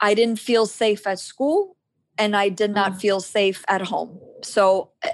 I 0.00 0.14
didn't 0.14 0.38
feel 0.38 0.66
safe 0.66 1.06
at 1.06 1.18
school 1.18 1.76
and 2.18 2.36
I 2.36 2.48
did 2.48 2.72
not 2.72 2.92
mm. 2.92 3.00
feel 3.00 3.20
safe 3.20 3.64
at 3.68 3.82
home. 3.82 4.18
So 4.42 4.90
eh, 5.02 5.12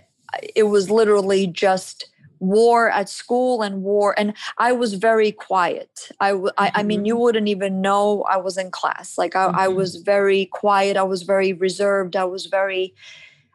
it 0.54 0.64
was 0.64 0.90
literally 0.90 1.46
just 1.46 2.06
war 2.42 2.90
at 2.90 3.08
school 3.08 3.62
and 3.62 3.84
war 3.84 4.18
and 4.18 4.34
i 4.58 4.72
was 4.72 4.94
very 4.94 5.30
quiet 5.30 6.08
I, 6.18 6.32
mm-hmm. 6.32 6.48
I, 6.58 6.72
I 6.74 6.82
mean 6.82 7.04
you 7.04 7.14
mm-hmm. 7.14 7.22
wouldn't 7.22 7.46
even 7.46 7.80
know 7.80 8.24
i 8.28 8.36
was 8.36 8.58
in 8.58 8.72
class 8.72 9.16
like 9.16 9.36
I, 9.36 9.46
mm-hmm. 9.46 9.58
I 9.58 9.68
was 9.68 9.96
very 9.96 10.46
quiet 10.46 10.96
i 10.96 11.04
was 11.04 11.22
very 11.22 11.52
reserved 11.52 12.16
i 12.16 12.24
was 12.24 12.46
very 12.46 12.94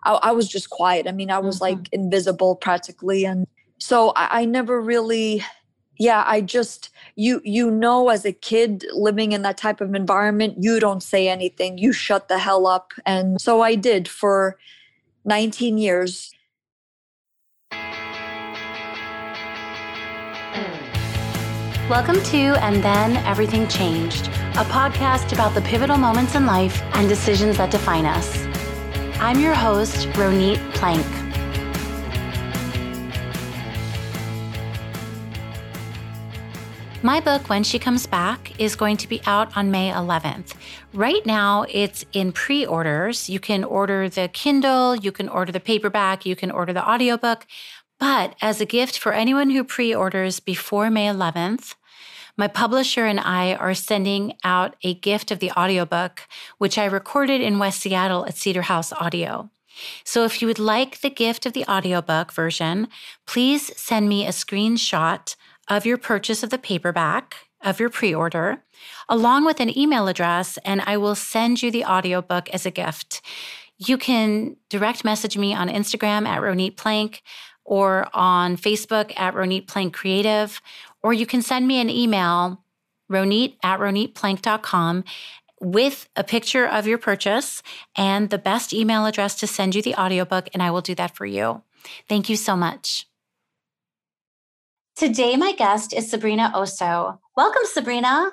I, 0.06 0.14
I 0.14 0.32
was 0.32 0.48
just 0.48 0.70
quiet 0.70 1.06
i 1.06 1.12
mean 1.12 1.30
i 1.30 1.38
was 1.38 1.60
mm-hmm. 1.60 1.80
like 1.80 1.90
invisible 1.92 2.56
practically 2.56 3.26
and 3.26 3.46
so 3.78 4.14
I, 4.16 4.42
I 4.42 4.46
never 4.46 4.80
really 4.80 5.44
yeah 5.98 6.24
i 6.28 6.42
just 6.42 6.90
you 7.16 7.42
you 7.44 7.70
know 7.72 8.10
as 8.10 8.26
a 8.26 8.32
kid 8.32 8.86
living 8.94 9.32
in 9.32 9.42
that 9.42 9.58
type 9.58 9.82
of 9.82 9.94
environment 9.94 10.56
you 10.60 10.80
don't 10.80 11.04
say 11.04 11.28
anything 11.28 11.78
you 11.78 11.92
shut 11.92 12.28
the 12.28 12.40
hell 12.40 12.68
up 12.68 12.94
and 13.06 13.42
so 13.42 13.62
i 13.62 13.76
did 13.76 14.08
for 14.08 14.58
19 15.26 15.78
years 15.78 16.34
Welcome 21.90 22.22
to 22.22 22.38
And 22.38 22.84
Then 22.84 23.16
Everything 23.26 23.66
Changed, 23.66 24.28
a 24.28 24.66
podcast 24.66 25.32
about 25.32 25.56
the 25.56 25.62
pivotal 25.62 25.96
moments 25.96 26.36
in 26.36 26.46
life 26.46 26.82
and 26.96 27.08
decisions 27.08 27.56
that 27.56 27.72
define 27.72 28.06
us. 28.06 28.46
I'm 29.22 29.40
your 29.40 29.54
host, 29.54 30.10
Ronit 30.10 30.58
Plank. 30.74 31.27
My 37.04 37.20
book, 37.20 37.48
When 37.48 37.64
She 37.64 37.78
Comes 37.78 38.08
Back, 38.08 38.60
is 38.60 38.76
going 38.76 38.98
to 38.98 39.08
be 39.08 39.22
out 39.28 39.56
on 39.56 39.70
May 39.70 39.92
11th. 39.92 40.56
Right 40.94 41.24
now, 41.28 41.64
it's 41.70 42.04
in 42.12 42.32
pre 42.32 42.66
orders. 42.66 43.30
You 43.30 43.40
can 43.40 43.64
order 43.64 44.10
the 44.10 44.28
Kindle, 44.30 44.96
you 44.96 45.12
can 45.12 45.30
order 45.30 45.52
the 45.52 45.60
paperback, 45.60 46.26
you 46.26 46.36
can 46.36 46.50
order 46.50 46.74
the 46.74 46.90
audiobook. 46.90 47.46
But 48.00 48.36
as 48.42 48.60
a 48.60 48.66
gift 48.66 48.98
for 48.98 49.14
anyone 49.14 49.52
who 49.52 49.64
pre 49.64 49.94
orders 49.94 50.40
before 50.40 50.90
May 50.90 51.06
11th, 51.06 51.76
my 52.36 52.48
publisher 52.48 53.06
and 53.06 53.20
I 53.20 53.54
are 53.54 53.76
sending 53.76 54.34
out 54.44 54.76
a 54.84 54.96
gift 54.96 55.30
of 55.30 55.38
the 55.38 55.52
audiobook, 55.52 56.22
which 56.58 56.80
I 56.80 56.86
recorded 56.86 57.42
in 57.42 57.60
West 57.60 57.82
Seattle 57.82 58.26
at 58.26 58.38
Cedar 58.38 58.64
House 58.64 58.92
Audio. 58.92 59.52
So 60.04 60.26
if 60.26 60.42
you 60.42 60.48
would 60.48 60.58
like 60.58 61.02
the 61.02 61.12
gift 61.12 61.46
of 61.46 61.54
the 61.54 61.66
audiobook 61.70 62.32
version, 62.34 62.88
please 63.28 63.72
send 63.80 64.10
me 64.10 64.26
a 64.26 64.32
screenshot 64.32 65.36
of 65.68 65.86
your 65.86 65.98
purchase 65.98 66.44
of 66.44 66.50
the 66.50 66.58
paperback 66.58 67.36
of 67.62 67.80
your 67.80 67.90
pre-order 67.90 68.64
along 69.10 69.46
with 69.46 69.60
an 69.60 69.76
email 69.78 70.08
address 70.08 70.58
and 70.64 70.82
I 70.82 70.98
will 70.98 71.16
send 71.16 71.62
you 71.62 71.72
the 71.72 71.86
audiobook 71.86 72.50
as 72.50 72.66
a 72.66 72.72
gift. 72.72 73.22
You 73.78 73.98
can 73.98 74.58
direct 74.70 75.04
message 75.04 75.38
me 75.38 75.54
on 75.54 75.70
Instagram 75.70 76.28
at 76.28 76.42
Ronit 76.42 76.78
Plank 76.78 77.24
or 77.68 78.08
on 78.14 78.58
Facebook 78.58 79.12
at 79.20 79.36
Ronit 79.36 79.68
Plank 79.68 79.94
Creative, 79.94 80.60
or 81.04 81.14
you 81.14 81.26
can 81.26 81.42
send 81.42 81.68
me 81.68 81.80
an 81.82 81.90
email, 81.90 82.64
ronit 83.12 83.58
at 83.62 83.80
ronitplank.com, 83.80 85.04
with 85.60 86.08
a 86.16 86.24
picture 86.24 86.66
of 86.66 86.88
your 86.88 86.98
purchase 86.98 87.62
and 87.96 88.30
the 88.30 88.38
best 88.38 88.74
email 88.74 89.06
address 89.06 89.36
to 89.36 89.48
send 89.48 89.76
you 89.76 89.82
the 89.82 89.96
audiobook, 89.96 90.48
and 90.54 90.64
I 90.64 90.72
will 90.72 90.82
do 90.82 90.96
that 90.96 91.16
for 91.16 91.26
you. 91.26 91.62
Thank 92.08 92.30
you 92.30 92.38
so 92.38 92.56
much. 92.56 93.06
Today, 94.98 95.36
my 95.36 95.52
guest 95.52 95.94
is 95.94 96.10
Sabrina 96.10 96.52
Osso. 96.56 97.20
Welcome, 97.36 97.62
Sabrina. 97.66 98.32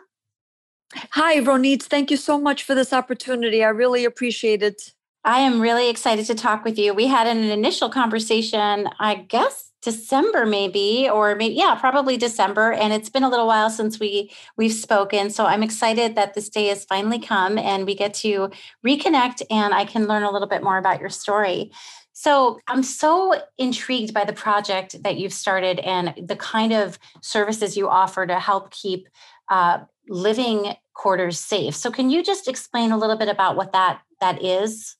Hi, 1.10 1.38
Ronit. 1.40 1.82
Thank 1.82 2.10
you 2.10 2.16
so 2.16 2.40
much 2.40 2.62
for 2.62 2.74
this 2.74 2.90
opportunity. 2.90 3.62
I 3.62 3.68
really 3.68 4.06
appreciate 4.06 4.62
it. 4.62 4.94
I 5.24 5.40
am 5.40 5.60
really 5.60 5.90
excited 5.90 6.24
to 6.24 6.34
talk 6.34 6.64
with 6.64 6.78
you. 6.78 6.94
We 6.94 7.06
had 7.06 7.26
an 7.26 7.44
initial 7.44 7.90
conversation, 7.90 8.88
I 8.98 9.16
guess 9.16 9.72
December 9.82 10.46
maybe 10.46 11.06
or 11.12 11.34
maybe 11.34 11.54
yeah, 11.54 11.74
probably 11.74 12.16
December 12.16 12.72
and 12.72 12.94
it's 12.94 13.10
been 13.10 13.24
a 13.24 13.28
little 13.28 13.46
while 13.46 13.68
since 13.68 14.00
we 14.00 14.32
we've 14.56 14.72
spoken. 14.72 15.28
So 15.28 15.44
I'm 15.44 15.62
excited 15.62 16.14
that 16.14 16.32
this 16.32 16.48
day 16.48 16.68
has 16.68 16.86
finally 16.86 17.18
come 17.18 17.58
and 17.58 17.84
we 17.84 17.94
get 17.94 18.14
to 18.14 18.50
reconnect 18.86 19.42
and 19.50 19.74
I 19.74 19.84
can 19.84 20.06
learn 20.06 20.22
a 20.22 20.30
little 20.30 20.48
bit 20.48 20.62
more 20.62 20.78
about 20.78 21.00
your 21.00 21.10
story. 21.10 21.70
So 22.14 22.60
I'm 22.68 22.84
so 22.84 23.34
intrigued 23.58 24.14
by 24.14 24.24
the 24.24 24.32
project 24.32 25.02
that 25.02 25.16
you've 25.16 25.32
started 25.32 25.80
and 25.80 26.14
the 26.16 26.36
kind 26.36 26.72
of 26.72 26.96
services 27.20 27.76
you 27.76 27.88
offer 27.88 28.24
to 28.24 28.38
help 28.38 28.70
keep 28.70 29.08
uh, 29.48 29.80
living 30.08 30.76
quarters 30.94 31.40
safe. 31.40 31.74
So 31.74 31.90
can 31.90 32.10
you 32.10 32.22
just 32.22 32.46
explain 32.46 32.92
a 32.92 32.96
little 32.96 33.18
bit 33.18 33.28
about 33.28 33.56
what 33.56 33.72
that 33.72 34.00
that 34.20 34.42
is? 34.42 34.96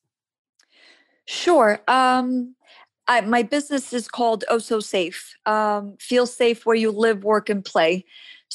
Sure. 1.25 1.81
Um, 1.87 2.57
I, 3.07 3.21
my 3.21 3.45
business 3.45 3.93
is 3.93 4.09
called 4.09 4.45
Oh 4.49 4.59
So 4.59 4.81
Safe. 4.81 5.37
Um, 5.47 5.97
feel 6.01 6.27
safe 6.27 6.67
where 6.67 6.77
you 6.77 6.91
live, 6.91 7.23
work, 7.23 7.49
and 7.49 7.65
play. 7.65 8.05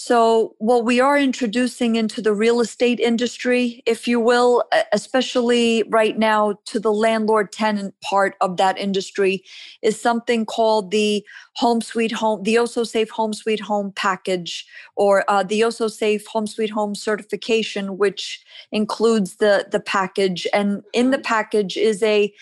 So, 0.01 0.55
what 0.59 0.85
we 0.85 1.01
are 1.01 1.17
introducing 1.17 1.97
into 1.97 2.21
the 2.21 2.31
real 2.31 2.61
estate 2.61 3.01
industry, 3.01 3.83
if 3.85 4.07
you 4.07 4.17
will, 4.21 4.63
especially 4.93 5.83
right 5.89 6.17
now 6.17 6.57
to 6.67 6.79
the 6.79 6.93
landlord 6.93 7.51
tenant 7.51 7.93
part 7.99 8.35
of 8.39 8.55
that 8.55 8.77
industry, 8.77 9.43
is 9.81 9.99
something 9.99 10.45
called 10.45 10.91
the 10.91 11.25
Home 11.57 11.81
Sweet 11.81 12.13
Home, 12.13 12.43
the 12.43 12.57
Also 12.57 12.85
Safe 12.85 13.09
Home 13.09 13.33
Sweet 13.33 13.59
Home 13.59 13.91
package, 13.93 14.65
or 14.95 15.29
uh, 15.29 15.43
the 15.43 15.63
Also 15.63 15.89
Safe 15.89 16.25
Home 16.27 16.47
Sweet 16.47 16.69
Home 16.69 16.95
certification, 16.95 17.97
which 17.97 18.41
includes 18.71 19.35
the 19.35 19.67
the 19.69 19.81
package. 19.81 20.47
And 20.53 20.81
in 20.93 21.11
the 21.11 21.19
package 21.19 21.75
is 21.75 22.01
a 22.03 22.33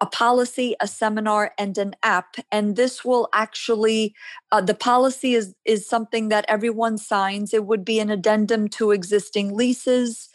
a 0.00 0.06
policy, 0.06 0.74
a 0.80 0.86
seminar, 0.86 1.52
and 1.58 1.78
an 1.78 1.94
app. 2.02 2.36
And 2.52 2.76
this 2.76 3.04
will 3.04 3.28
actually, 3.32 4.14
uh, 4.52 4.60
the 4.60 4.74
policy 4.74 5.34
is, 5.34 5.54
is 5.64 5.88
something 5.88 6.28
that 6.28 6.44
everyone 6.48 6.98
signs. 6.98 7.54
It 7.54 7.64
would 7.64 7.84
be 7.84 7.98
an 7.98 8.10
addendum 8.10 8.68
to 8.70 8.90
existing 8.90 9.56
leases 9.56 10.28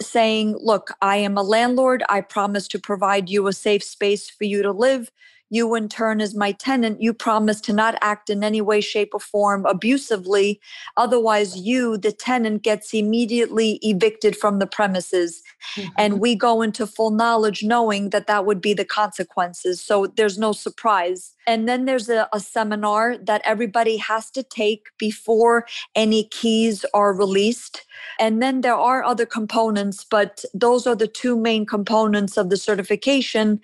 saying, 0.00 0.56
look, 0.58 0.90
I 1.00 1.16
am 1.18 1.36
a 1.36 1.42
landlord. 1.42 2.02
I 2.08 2.20
promise 2.20 2.66
to 2.68 2.78
provide 2.80 3.30
you 3.30 3.46
a 3.46 3.52
safe 3.52 3.84
space 3.84 4.28
for 4.28 4.44
you 4.44 4.62
to 4.62 4.72
live 4.72 5.10
you 5.54 5.74
in 5.74 5.88
turn 5.88 6.20
as 6.20 6.34
my 6.34 6.52
tenant 6.52 7.00
you 7.00 7.12
promise 7.12 7.60
to 7.60 7.72
not 7.72 7.96
act 8.00 8.28
in 8.30 8.42
any 8.42 8.60
way 8.60 8.80
shape 8.80 9.10
or 9.12 9.20
form 9.20 9.64
abusively 9.66 10.60
otherwise 10.96 11.56
you 11.56 11.96
the 11.96 12.12
tenant 12.12 12.62
gets 12.62 12.92
immediately 12.92 13.78
evicted 13.82 14.36
from 14.36 14.58
the 14.58 14.66
premises 14.66 15.42
mm-hmm. 15.76 15.88
and 15.96 16.20
we 16.20 16.34
go 16.34 16.62
into 16.62 16.86
full 16.86 17.10
knowledge 17.10 17.62
knowing 17.62 18.10
that 18.10 18.26
that 18.26 18.44
would 18.46 18.60
be 18.60 18.74
the 18.74 18.84
consequences 18.84 19.80
so 19.80 20.06
there's 20.06 20.38
no 20.38 20.52
surprise 20.52 21.34
and 21.46 21.68
then 21.68 21.84
there's 21.84 22.08
a, 22.08 22.28
a, 22.32 22.40
seminar 22.40 23.18
that 23.18 23.42
everybody 23.44 23.96
has 23.96 24.30
to 24.30 24.42
take 24.42 24.86
before 24.98 25.66
any 25.94 26.24
keys 26.24 26.84
are 26.94 27.12
released. 27.12 27.84
And 28.18 28.42
then 28.42 28.62
there 28.62 28.76
are 28.76 29.02
other 29.02 29.26
components, 29.26 30.06
but 30.08 30.44
those 30.54 30.86
are 30.86 30.94
the 30.94 31.06
two 31.06 31.38
main 31.38 31.66
components 31.66 32.36
of 32.36 32.48
the 32.48 32.56
certification. 32.56 33.60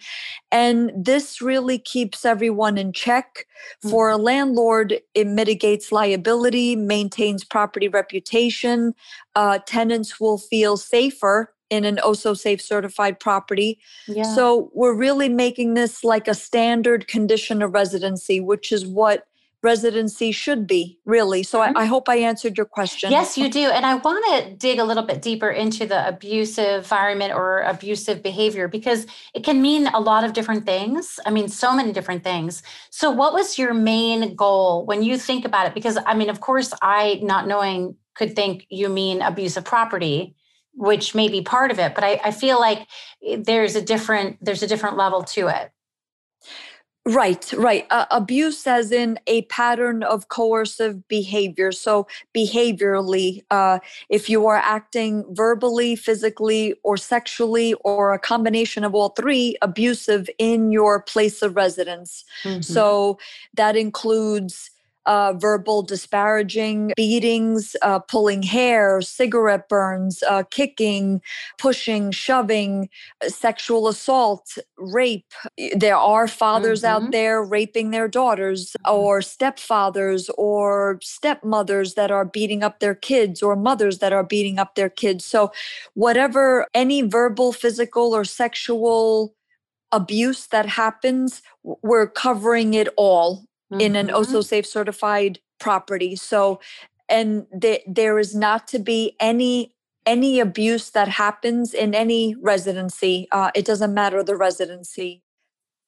And 0.52 0.92
this 0.96 1.40
really 1.40 1.78
keeps 1.84 2.24
everyone 2.24 2.78
in 2.78 2.92
check. 2.92 3.46
For 3.88 4.10
a 4.10 4.16
landlord, 4.16 5.00
it 5.14 5.26
mitigates 5.26 5.92
liability, 5.92 6.76
maintains 6.76 7.44
property 7.44 7.88
reputation. 7.88 8.94
Uh, 9.34 9.58
tenants 9.66 10.18
will 10.18 10.38
feel 10.38 10.76
safer 10.76 11.52
in 11.70 11.84
an 11.84 11.98
OSO 12.02 12.36
safe 12.36 12.60
certified 12.60 13.20
property. 13.20 13.78
Yeah. 14.08 14.34
So 14.34 14.70
we're 14.74 14.94
really 14.94 15.28
making 15.28 15.74
this 15.74 16.02
like 16.02 16.26
a 16.26 16.34
standard 16.34 17.06
condition 17.06 17.62
of 17.62 17.72
residency, 17.72 18.40
which 18.40 18.72
is 18.72 18.86
what 18.86 19.26
residency 19.62 20.32
should 20.32 20.66
be 20.66 20.98
really. 21.04 21.42
So 21.42 21.60
mm-hmm. 21.60 21.76
I, 21.76 21.82
I, 21.82 21.84
hope 21.84 22.08
i 22.08 22.16
answered 22.16 22.56
your 22.56 22.66
question. 22.66 23.10
Yes 23.10 23.36
you 23.36 23.50
do 23.50 23.70
and 23.70 23.84
i 23.84 23.94
want 23.94 24.24
to 24.30 24.54
dig 24.54 24.78
a 24.78 24.84
little 24.84 25.02
bit 25.02 25.20
deeper 25.22 25.50
into 25.50 25.86
the 25.86 26.08
abusive 26.08 26.84
environment 26.84 27.32
or 27.32 27.60
abusive 27.62 28.22
behavior 28.22 28.68
because 28.68 29.06
it 29.34 29.44
can 29.44 29.60
mean 29.60 29.86
a 29.88 30.00
lot 30.00 30.24
of 30.24 30.32
different 30.32 30.64
things 30.64 31.20
i 31.26 31.30
mean 31.30 31.48
so 31.48 31.74
many 31.74 31.92
different 31.92 32.24
things. 32.24 32.62
So 32.90 33.10
what 33.10 33.32
was 33.34 33.58
your 33.58 33.74
main 33.74 34.34
goal 34.34 34.86
when 34.86 35.02
you 35.02 35.18
think 35.18 35.44
about 35.44 35.66
it? 35.66 35.74
Because 35.74 35.98
i 36.06 36.14
mean 36.14 36.30
of 36.30 36.40
course 36.40 36.72
i 36.82 37.20
not 37.22 37.46
knowing 37.46 37.96
could 38.14 38.34
think 38.34 38.66
you 38.70 38.88
mean 38.88 39.22
abusive 39.22 39.64
property 39.64 40.34
which 40.74 41.14
may 41.14 41.28
be 41.28 41.42
part 41.42 41.70
of 41.70 41.78
it 41.78 41.94
but 41.94 42.04
I, 42.04 42.20
I 42.24 42.30
feel 42.30 42.58
like 42.60 42.86
there's 43.38 43.76
a 43.76 43.82
different 43.82 44.38
there's 44.40 44.62
a 44.62 44.66
different 44.66 44.96
level 44.96 45.22
to 45.24 45.48
it 45.48 45.72
Right, 47.10 47.52
right. 47.54 47.86
Uh, 47.90 48.06
abuse 48.12 48.68
as 48.68 48.92
in 48.92 49.18
a 49.26 49.42
pattern 49.42 50.04
of 50.04 50.28
coercive 50.28 51.08
behavior. 51.08 51.72
So, 51.72 52.06
behaviorally, 52.32 53.42
uh, 53.50 53.80
if 54.08 54.30
you 54.30 54.46
are 54.46 54.56
acting 54.56 55.24
verbally, 55.30 55.96
physically, 55.96 56.74
or 56.84 56.96
sexually, 56.96 57.74
or 57.84 58.14
a 58.14 58.18
combination 58.18 58.84
of 58.84 58.94
all 58.94 59.08
three, 59.08 59.56
abusive 59.60 60.30
in 60.38 60.70
your 60.70 61.02
place 61.02 61.42
of 61.42 61.56
residence. 61.56 62.24
Mm-hmm. 62.44 62.60
So, 62.60 63.18
that 63.54 63.74
includes 63.76 64.69
uh, 65.06 65.32
verbal 65.34 65.82
disparaging, 65.82 66.92
beatings, 66.96 67.74
uh, 67.82 67.98
pulling 67.98 68.42
hair, 68.42 69.00
cigarette 69.00 69.68
burns, 69.68 70.22
uh, 70.28 70.42
kicking, 70.50 71.20
pushing, 71.58 72.10
shoving, 72.10 72.88
sexual 73.26 73.88
assault, 73.88 74.58
rape. 74.76 75.32
There 75.74 75.96
are 75.96 76.28
fathers 76.28 76.82
mm-hmm. 76.82 77.04
out 77.06 77.12
there 77.12 77.42
raping 77.42 77.90
their 77.90 78.08
daughters, 78.08 78.76
mm-hmm. 78.84 78.96
or 78.96 79.20
stepfathers, 79.20 80.28
or 80.36 80.98
stepmothers 81.02 81.94
that 81.94 82.10
are 82.10 82.24
beating 82.24 82.62
up 82.62 82.80
their 82.80 82.94
kids, 82.94 83.42
or 83.42 83.56
mothers 83.56 83.98
that 83.98 84.12
are 84.12 84.24
beating 84.24 84.58
up 84.58 84.74
their 84.74 84.90
kids. 84.90 85.24
So, 85.24 85.52
whatever, 85.94 86.66
any 86.74 87.02
verbal, 87.02 87.52
physical, 87.52 88.14
or 88.14 88.24
sexual 88.24 89.34
abuse 89.92 90.46
that 90.48 90.66
happens, 90.66 91.42
we're 91.64 92.06
covering 92.06 92.74
it 92.74 92.88
all 92.96 93.44
mm-hmm. 93.70 93.80
in 93.80 93.96
an 93.96 94.10
OSO 94.10 94.38
mm-hmm. 94.38 94.40
Safe 94.40 94.66
certified 94.66 95.38
property. 95.58 96.16
So, 96.16 96.60
and 97.08 97.46
th- 97.60 97.82
there 97.86 98.18
is 98.18 98.34
not 98.34 98.68
to 98.68 98.78
be 98.78 99.16
any 99.20 99.74
any 100.06 100.40
abuse 100.40 100.90
that 100.90 101.08
happens 101.08 101.74
in 101.74 101.94
any 101.94 102.34
residency. 102.40 103.28
Uh, 103.30 103.50
it 103.54 103.64
doesn't 103.64 103.92
matter 103.92 104.22
the 104.22 104.36
residency. 104.36 105.22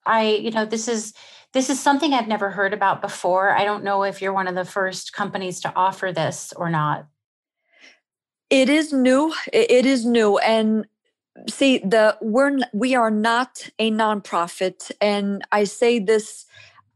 I, 0.05 0.33
you 0.33 0.51
know, 0.51 0.65
this 0.65 0.89
is 0.89 1.15
this 1.53 1.71
is 1.71 1.81
something 1.81 2.13
I've 2.15 2.29
never 2.29 2.51
heard 2.51 2.73
about 2.73 3.03
before. 3.03 3.51
I 3.51 3.65
don't 3.65 3.85
know 3.85 4.03
if 4.03 4.23
you're 4.23 4.33
one 4.33 4.49
of 4.49 4.55
the 4.55 4.65
first 4.65 5.13
companies 5.13 5.61
to 5.61 5.73
offer 5.75 6.13
this 6.13 6.53
or 6.57 6.71
not. 6.71 7.07
It 8.51 8.69
is 8.69 8.93
new. 8.93 9.33
It 9.53 9.87
is 9.87 10.05
new, 10.05 10.39
and 10.39 10.87
see 11.49 11.79
the 11.79 12.17
we're 12.21 12.59
we 12.73 12.95
are 12.95 13.11
not 13.11 13.69
a 13.79 13.91
nonprofit, 13.91 14.91
and 15.01 15.43
I 15.53 15.65
say 15.65 15.99
this 15.99 16.47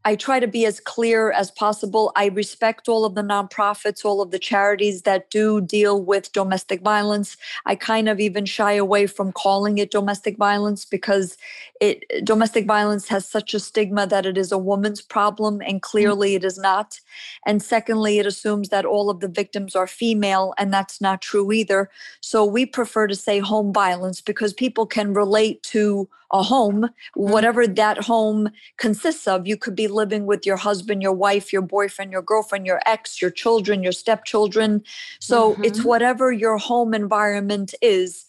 I 0.07 0.15
try 0.15 0.39
to 0.39 0.47
be 0.47 0.65
as 0.65 0.79
clear 0.79 1.33
as 1.33 1.51
possible. 1.51 2.13
I 2.15 2.27
respect 2.27 2.87
all 2.87 3.03
of 3.03 3.15
the 3.15 3.21
nonprofits, 3.21 4.05
all 4.05 4.21
of 4.21 4.31
the 4.31 4.39
charities 4.39 5.01
that 5.01 5.29
do 5.29 5.59
deal 5.59 6.01
with 6.01 6.31
domestic 6.31 6.79
violence. 6.79 7.35
I 7.65 7.75
kind 7.75 8.07
of 8.07 8.17
even 8.21 8.45
shy 8.45 8.71
away 8.71 9.07
from 9.07 9.33
calling 9.33 9.79
it 9.79 9.91
domestic 9.91 10.37
violence 10.37 10.85
because 10.85 11.35
it 11.81 12.05
domestic 12.23 12.65
violence 12.65 13.09
has 13.09 13.27
such 13.27 13.53
a 13.53 13.59
stigma 13.59 14.07
that 14.07 14.25
it 14.25 14.37
is 14.37 14.53
a 14.53 14.57
woman's 14.57 15.01
problem 15.01 15.55
and 15.55 15.81
mm-hmm. 15.81 15.91
clearly 15.91 16.35
it 16.35 16.45
is 16.45 16.57
not. 16.57 17.01
And 17.45 17.61
secondly, 17.61 18.17
it 18.17 18.25
assumes 18.25 18.69
that 18.69 18.85
all 18.85 19.09
of 19.09 19.19
the 19.19 19.27
victims 19.27 19.75
are 19.75 19.87
female 19.87 20.53
and 20.57 20.73
that's 20.73 21.01
not 21.01 21.21
true 21.21 21.51
either. 21.51 21.89
So 22.21 22.45
we 22.45 22.65
prefer 22.65 23.07
to 23.07 23.15
say 23.15 23.39
home 23.39 23.73
violence 23.73 24.21
because 24.21 24.53
people 24.53 24.85
can 24.85 25.13
relate 25.13 25.63
to 25.63 26.07
a 26.31 26.43
home, 26.43 26.81
mm-hmm. 26.81 27.31
whatever 27.31 27.67
that 27.67 27.97
home 28.03 28.49
consists 28.77 29.27
of. 29.27 29.47
You 29.47 29.57
could 29.57 29.75
be 29.75 29.87
living 29.87 30.25
with 30.25 30.45
your 30.45 30.57
husband, 30.57 31.01
your 31.01 31.13
wife, 31.13 31.53
your 31.53 31.61
boyfriend, 31.61 32.11
your 32.11 32.21
girlfriend, 32.21 32.65
your 32.65 32.81
ex, 32.85 33.21
your 33.21 33.31
children, 33.31 33.83
your 33.83 33.91
stepchildren. 33.91 34.83
So 35.19 35.53
mm-hmm. 35.53 35.63
it's 35.63 35.83
whatever 35.83 36.31
your 36.31 36.57
home 36.57 36.93
environment 36.93 37.73
is. 37.81 38.25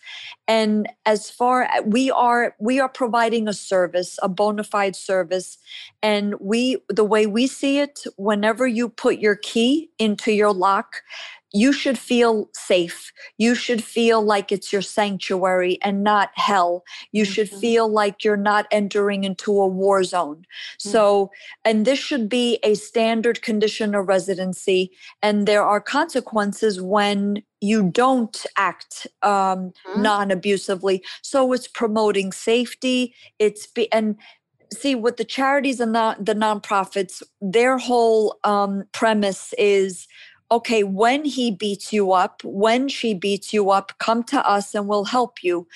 And 0.46 0.88
as 1.04 1.28
far 1.28 1.64
as 1.64 1.84
we 1.84 2.10
are, 2.10 2.54
we 2.58 2.80
are 2.80 2.88
providing 2.88 3.48
a 3.48 3.52
service, 3.52 4.18
a 4.22 4.28
bona 4.28 4.64
fide 4.64 4.96
service. 4.96 5.58
And 6.02 6.34
we, 6.40 6.78
the 6.88 7.04
way 7.04 7.26
we 7.26 7.46
see 7.46 7.78
it, 7.78 8.04
whenever 8.16 8.66
you 8.66 8.88
put 8.88 9.18
your 9.18 9.36
key 9.36 9.90
into 9.98 10.32
your 10.32 10.52
lock, 10.52 11.02
you 11.52 11.72
should 11.72 11.98
feel 11.98 12.50
safe. 12.54 13.12
You 13.38 13.54
should 13.54 13.82
feel 13.82 14.22
like 14.22 14.52
it's 14.52 14.72
your 14.72 14.82
sanctuary 14.82 15.78
and 15.82 16.02
not 16.02 16.30
hell. 16.34 16.84
You 17.12 17.22
mm-hmm. 17.22 17.32
should 17.32 17.48
feel 17.48 17.88
like 17.88 18.22
you're 18.22 18.36
not 18.36 18.66
entering 18.70 19.24
into 19.24 19.58
a 19.58 19.66
war 19.66 20.04
zone. 20.04 20.38
Mm-hmm. 20.38 20.90
So, 20.90 21.30
and 21.64 21.86
this 21.86 21.98
should 21.98 22.28
be 22.28 22.58
a 22.62 22.74
standard 22.74 23.42
condition 23.42 23.94
of 23.94 24.08
residency. 24.08 24.90
And 25.22 25.46
there 25.46 25.64
are 25.64 25.80
consequences 25.80 26.80
when 26.80 27.42
you 27.60 27.90
don't 27.90 28.44
act 28.56 29.06
um, 29.22 29.30
mm-hmm. 29.30 30.02
non-abusively 30.02 31.02
so 31.22 31.52
it's 31.52 31.66
promoting 31.66 32.30
safety 32.30 33.12
it's 33.40 33.66
be 33.66 33.90
and 33.92 34.16
see 34.72 34.94
with 34.94 35.16
the 35.16 35.24
charities 35.24 35.80
and 35.80 35.92
the, 35.92 36.16
the 36.20 36.34
nonprofits 36.34 37.20
their 37.40 37.76
whole 37.78 38.38
um, 38.44 38.84
premise 38.92 39.54
is 39.58 40.06
okay, 40.50 40.82
when 40.82 41.24
he 41.24 41.50
beats 41.50 41.92
you 41.92 42.12
up, 42.12 42.42
when 42.44 42.88
she 42.88 43.14
beats 43.14 43.52
you 43.52 43.70
up, 43.70 43.92
come 43.98 44.22
to 44.24 44.48
us 44.48 44.74
and 44.74 44.88
we'll 44.88 45.04
help 45.04 45.42
you. 45.44 45.66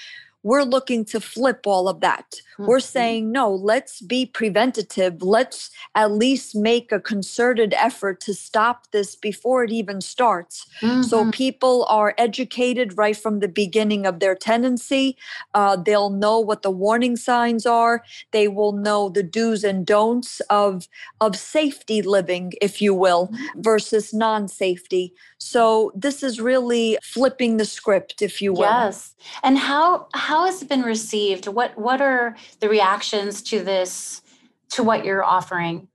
We're 0.43 0.65
looking 0.65 1.05
to 1.06 1.21
flip 1.21 1.67
all 1.67 1.89
of 1.89 2.00
that. 2.00 2.41
Mm-hmm. 2.55 2.67
We're 2.67 2.81
saying, 2.81 3.33
no, 3.33 3.53
let's 3.53 4.00
be 4.00 4.27
preventative. 4.27 5.23
Let's 5.23 5.71
at 5.94 6.12
least 6.12 6.55
make 6.55 6.93
a 6.93 7.00
concerted 7.00 7.75
effort 7.75 8.21
to 8.23 8.35
stop 8.35 8.91
this 8.91 9.17
before 9.17 9.65
it 9.65 9.73
even 9.73 10.00
starts. 10.00 10.67
Mm-hmm. 10.81 11.03
So 11.03 11.31
people 11.31 11.87
are 11.89 12.15
educated 12.19 12.97
right 12.97 13.17
from 13.17 13.41
the 13.41 13.49
beginning 13.49 14.06
of 14.06 14.21
their 14.21 14.35
tenancy. 14.35 15.17
Uh, 15.55 15.77
they'll 15.77 16.11
know 16.11 16.39
what 16.41 16.62
the 16.62 16.71
warning 16.71 17.17
signs 17.17 17.67
are. 17.67 18.03
They 18.33 18.49
will 18.49 18.73
know 18.73 19.09
the 19.09 19.23
do's 19.23 19.65
and 19.65 19.87
don'ts 19.87 20.41
of, 20.50 20.89
of 21.21 21.37
safety 21.37 22.03
living, 22.03 22.53
if 22.61 22.83
you 22.83 22.94
will, 22.94 23.29
mm-hmm. 23.29 23.61
versus 23.61 24.12
non 24.12 24.49
safety. 24.49 25.15
So 25.39 25.91
this 25.94 26.23
is 26.23 26.41
really 26.41 26.99
flipping 27.03 27.56
the 27.56 27.65
script, 27.65 28.23
if 28.23 28.41
you 28.41 28.53
will. 28.53 28.61
Yes. 28.62 29.15
And 29.43 29.59
how 29.59 30.06
how 30.15 30.31
has 30.40 30.62
it 30.62 30.69
been 30.69 30.82
received? 30.82 31.46
What 31.46 31.76
what 31.79 32.00
are 32.00 32.37
the 32.61 32.69
reactions 32.69 33.43
to 33.43 33.62
this 33.62 34.23
to 34.70 34.82
what 34.82 35.05
you're 35.05 35.25
offering? 35.25 35.88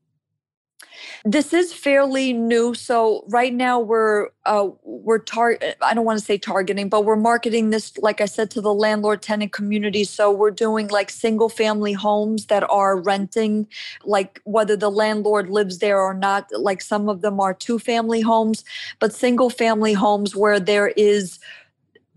This 1.26 1.54
is 1.54 1.74
fairly 1.74 2.34
new. 2.34 2.74
So 2.74 3.26
right 3.28 3.54
now 3.54 3.80
we're 3.80 4.30
uh, 4.46 4.70
we're 4.84 5.20
tar- 5.20 5.60
I 5.82 5.94
don't 5.94 6.06
want 6.06 6.20
to 6.20 6.26
say 6.26 6.38
targeting, 6.38 6.90
but 6.90 7.06
we're 7.06 7.16
marketing 7.16 7.70
this, 7.70 7.98
like 7.98 8.22
I 8.22 8.26
said, 8.26 8.50
to 8.52 8.62
the 8.62 8.74
landlord 8.74 9.22
tenant 9.22 9.52
community. 9.52 10.04
So 10.04 10.32
we're 10.32 10.52
doing 10.52 10.88
like 10.88 11.10
single 11.10 11.50
family 11.50 11.94
homes 11.94 12.48
that 12.48 12.70
are 12.70 12.98
renting, 13.00 13.68
like 14.06 14.42
whether 14.46 14.76
the 14.76 14.92
landlord 14.92 15.50
lives 15.50 15.80
there 15.80 16.00
or 16.00 16.14
not. 16.14 16.48
Like 16.52 16.82
some 16.82 17.10
of 17.10 17.22
them 17.22 17.40
are 17.40 17.54
two 17.54 17.80
family 17.80 18.22
homes, 18.22 18.64
but 19.00 19.14
single 19.14 19.50
family 19.50 19.94
homes 19.94 20.36
where 20.36 20.60
there 20.60 20.90
is 20.90 21.40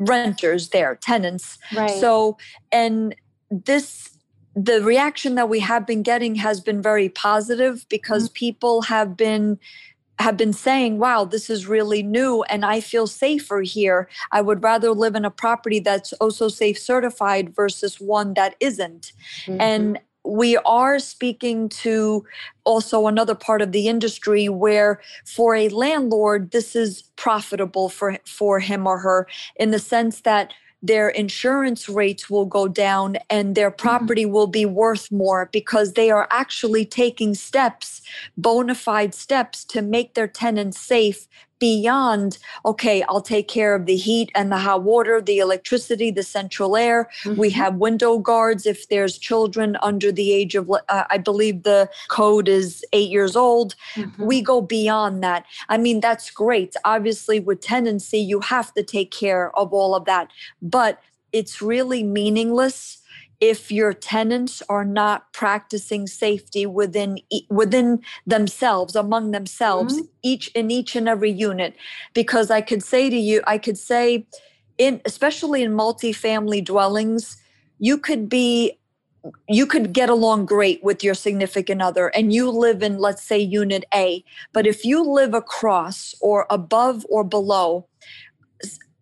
renters 0.01 0.71
there, 0.71 0.97
tenants. 0.97 1.59
Right. 1.75 1.91
So 1.91 2.37
and 2.73 3.15
this 3.51 4.11
the 4.57 4.83
reaction 4.83 5.37
that 5.37 5.49
we 5.49 5.61
have 5.61 5.87
been 5.87 6.03
getting 6.03 6.35
has 6.35 6.61
been 6.61 6.83
very 6.83 7.09
positive 7.09 7.87
because 7.89 8.25
mm-hmm. 8.25 8.35
people 8.35 8.83
have 8.83 9.17
been 9.17 9.59
have 10.19 10.37
been 10.37 10.53
saying, 10.53 10.99
wow, 10.99 11.25
this 11.25 11.49
is 11.49 11.67
really 11.67 12.03
new 12.03 12.43
and 12.43 12.65
I 12.65 12.81
feel 12.81 13.07
safer 13.07 13.63
here. 13.63 14.09
I 14.33 14.43
would 14.43 14.63
rather 14.63 14.91
live 14.91 15.15
in 15.15 15.25
a 15.25 15.31
property 15.31 15.81
that's 15.81 16.13
also 16.15 16.49
safe 16.49 16.79
certified 16.79 17.55
versus 17.57 17.99
one 18.01 18.35
that 18.35 18.55
isn't. 18.61 19.13
Mm-hmm. 19.47 19.61
And 19.61 20.01
we 20.25 20.57
are 20.59 20.99
speaking 20.99 21.69
to 21.69 22.25
also 22.65 23.07
another 23.07 23.35
part 23.35 23.63
of 23.63 23.73
the 23.73 23.89
industry 23.89 24.49
where 24.49 25.01
for 25.25 25.55
a 25.55 25.69
landlord 25.71 26.51
this 26.51 26.77
is 26.77 27.03
profitable 27.17 27.89
for 27.89 28.19
for 28.27 28.61
him 28.61 28.87
or 28.87 28.99
her 28.99 29.27
in 29.57 29.71
the 29.71 29.79
sense 29.79 30.21
that 30.21 30.53
their 30.83 31.09
insurance 31.11 31.89
rates 31.89 32.31
will 32.31 32.47
go 32.47 32.67
down 32.67 33.17
and 33.29 33.55
their 33.55 33.71
mm-hmm. 33.71 33.87
property 33.89 34.27
will 34.27 34.47
be 34.47 34.65
worth 34.65 35.11
more 35.13 35.49
because 35.53 35.93
they 35.93 36.11
are 36.11 36.27
actually 36.31 36.85
taking 36.85 37.35
steps, 37.35 38.00
bona 38.37 38.75
fide 38.75 39.15
steps 39.15 39.65
to 39.65 39.83
make 39.83 40.15
their 40.15 40.29
tenants 40.29 40.81
safe 40.81 41.29
beyond, 41.61 42.39
okay, 42.65 43.03
I'll 43.03 43.21
take 43.21 43.47
care 43.47 43.75
of 43.75 43.85
the 43.85 43.97
heat 43.97 44.33
and 44.35 44.51
the 44.51 44.57
hot 44.57 44.83
water, 44.83 45.21
the 45.21 45.39
electricity, 45.39 46.11
the 46.11 46.23
central 46.23 46.77
air. 46.77 47.09
Mm-hmm. 47.23 47.39
We 47.39 47.51
have 47.51 47.75
window 47.77 48.19
guards 48.19 48.67
if 48.67 48.89
there's 48.89 49.19
children 49.19 49.77
under 49.83 50.11
the 50.11 50.33
age 50.33 50.55
of, 50.55 50.71
uh, 50.71 51.05
I 51.11 51.19
believe 51.19 51.63
the 51.63 51.89
code 52.09 52.49
is 52.49 52.83
eight 52.93 53.11
years 53.11 53.37
old. 53.37 53.75
Mm-hmm. 53.95 54.25
We 54.25 54.41
go 54.41 54.63
beyond 54.63 55.23
that. 55.23 55.45
I 55.69 55.77
mean, 55.77 56.01
that's 56.01 56.31
great. 56.31 56.75
Obviously, 56.85 57.39
with 57.39 57.61
tenancy, 57.61 58.19
you 58.19 58.41
have 58.41 58.73
to 58.75 58.83
take 58.83 59.11
care 59.11 59.55
of 59.57 59.73
all 59.73 59.95
of 59.95 60.07
that, 60.07 60.31
but 60.63 61.01
it's 61.33 61.63
really 61.63 62.03
meaningless 62.03 63.00
if 63.41 63.73
your 63.73 63.95
tenants 63.95 64.63
are 64.69 64.85
not 64.85 65.33
practicing 65.33 66.07
safety 66.07 66.67
within 66.67 67.19
within 67.49 68.01
themselves 68.27 68.95
among 68.95 69.31
themselves 69.31 69.95
mm-hmm. 69.95 70.07
each 70.23 70.49
in 70.49 70.71
each 70.71 70.95
and 70.95 71.09
every 71.09 71.31
unit 71.31 71.75
because 72.15 72.51
i 72.51 72.61
could 72.61 72.83
say 72.83 73.09
to 73.09 73.17
you 73.17 73.41
i 73.47 73.57
could 73.57 73.79
say 73.79 74.27
in 74.79 75.01
especially 75.05 75.63
in 75.63 75.73
multifamily 75.73 76.65
dwellings 76.65 77.37
you 77.79 77.97
could 77.97 78.29
be 78.29 78.79
you 79.49 79.67
could 79.67 79.93
get 79.93 80.09
along 80.09 80.47
great 80.47 80.83
with 80.83 81.05
your 81.05 81.15
significant 81.15 81.83
other 81.83 82.09
and 82.09 82.33
you 82.33 82.51
live 82.51 82.83
in 82.83 82.99
let's 82.99 83.23
say 83.23 83.39
unit 83.39 83.85
A 83.95 84.25
but 84.53 84.67
if 84.67 84.85
you 84.85 85.03
live 85.03 85.35
across 85.35 86.15
or 86.21 86.47
above 86.51 87.05
or 87.09 87.25
below 87.25 87.87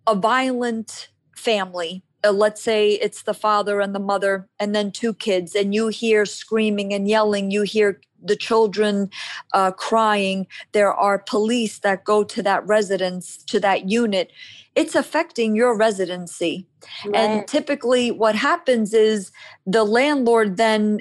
a 0.07 0.14
violent 0.14 1.09
family 1.37 2.02
uh, 2.25 2.32
let's 2.32 2.62
say 2.62 2.92
it's 2.92 3.22
the 3.22 3.34
father 3.34 3.80
and 3.80 3.94
the 3.94 4.00
mother 4.00 4.48
and 4.58 4.75
then 4.75 4.90
two 4.90 5.14
kids 5.14 5.54
and 5.54 5.75
you 5.75 5.88
hear 5.88 6.26
screaming 6.26 6.92
and 6.92 7.08
yelling 7.08 7.50
you 7.50 7.62
hear 7.62 8.00
the 8.20 8.37
children 8.37 9.08
uh, 9.52 9.70
crying 9.70 10.46
there 10.72 10.92
are 10.92 11.18
police 11.18 11.78
that 11.80 12.04
go 12.04 12.25
to 12.25 12.42
that 12.42 12.66
residence 12.66 13.37
to 13.44 13.60
that 13.60 13.88
unit 13.88 14.32
it's 14.75 14.94
affecting 14.94 15.54
your 15.54 15.76
residency 15.76 16.66
right. 17.04 17.14
and 17.14 17.46
typically 17.46 18.10
what 18.10 18.34
happens 18.34 18.92
is 18.92 19.30
the 19.66 19.84
landlord 19.84 20.56
then 20.56 21.00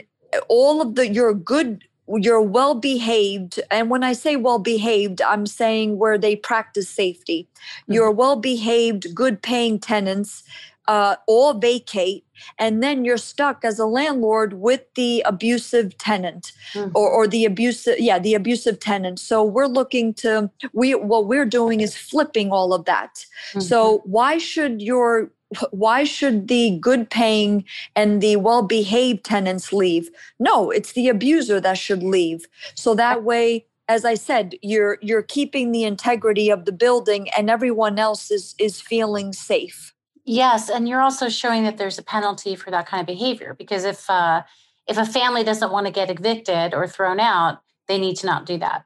all 0.49 0.81
of 0.81 0.95
the 0.95 1.11
your 1.11 1.33
good 1.33 1.83
you're 2.15 2.41
well 2.41 2.75
behaved 2.75 3.59
and 3.69 3.89
when 3.89 4.03
i 4.03 4.13
say 4.13 4.35
well 4.35 4.59
behaved 4.59 5.21
i'm 5.23 5.45
saying 5.45 5.97
where 5.97 6.17
they 6.17 6.35
practice 6.35 6.87
safety 6.87 7.47
mm-hmm. 7.55 7.93
you're 7.93 8.11
well 8.11 8.35
behaved 8.35 9.13
good 9.13 9.41
paying 9.41 9.79
tenants 9.79 10.43
uh, 10.87 11.15
all 11.27 11.53
vacate 11.53 12.25
and 12.59 12.81
then 12.81 13.03
you're 13.03 13.17
stuck 13.17 13.63
as 13.65 13.79
a 13.79 13.85
landlord 13.85 14.53
with 14.53 14.81
the 14.95 15.21
abusive 15.25 15.97
tenant 15.97 16.53
mm-hmm. 16.73 16.95
or, 16.95 17.09
or 17.09 17.27
the 17.27 17.45
abusive 17.45 17.99
yeah 17.99 18.19
the 18.19 18.33
abusive 18.33 18.79
tenant. 18.79 19.19
So 19.19 19.43
we're 19.43 19.67
looking 19.67 20.13
to 20.15 20.49
we 20.73 20.95
what 20.95 21.27
we're 21.27 21.45
doing 21.45 21.81
is 21.81 21.95
flipping 21.95 22.51
all 22.51 22.73
of 22.73 22.85
that. 22.85 23.25
Mm-hmm. 23.49 23.61
so 23.61 24.01
why 24.05 24.37
should 24.37 24.81
your 24.81 25.31
why 25.71 26.03
should 26.03 26.49
the 26.49 26.77
good 26.81 27.09
paying 27.09 27.63
and 27.95 28.21
the 28.21 28.35
well 28.37 28.63
behaved 28.63 29.23
tenants 29.23 29.73
leave? 29.73 30.09
No 30.39 30.71
it's 30.71 30.93
the 30.93 31.09
abuser 31.09 31.59
that 31.61 31.77
should 31.77 32.03
leave. 32.03 32.45
So 32.75 32.95
that 32.95 33.23
way 33.23 33.65
as 33.89 34.03
i 34.03 34.13
said 34.13 34.53
you're 34.61 34.97
you're 35.01 35.21
keeping 35.21 35.71
the 35.71 35.85
integrity 35.85 36.49
of 36.49 36.65
the 36.65 36.73
building 36.73 37.29
and 37.37 37.49
everyone 37.49 37.97
else 37.97 38.29
is 38.29 38.53
is 38.59 38.81
feeling 38.81 39.31
safe 39.31 39.93
yes 40.27 40.69
and 40.69 40.87
you're 40.87 41.01
also 41.01 41.29
showing 41.29 41.63
that 41.63 41.77
there's 41.77 41.97
a 41.97 42.03
penalty 42.03 42.55
for 42.55 42.69
that 42.69 42.85
kind 42.85 43.01
of 43.01 43.07
behavior 43.07 43.55
because 43.57 43.83
if 43.83 44.07
uh 44.09 44.43
if 44.87 44.97
a 44.97 45.05
family 45.05 45.43
doesn't 45.43 45.71
want 45.71 45.87
to 45.87 45.91
get 45.91 46.11
evicted 46.11 46.73
or 46.73 46.87
thrown 46.87 47.19
out 47.19 47.61
they 47.87 47.97
need 47.97 48.17
to 48.17 48.25
not 48.25 48.45
do 48.45 48.57
that. 48.57 48.83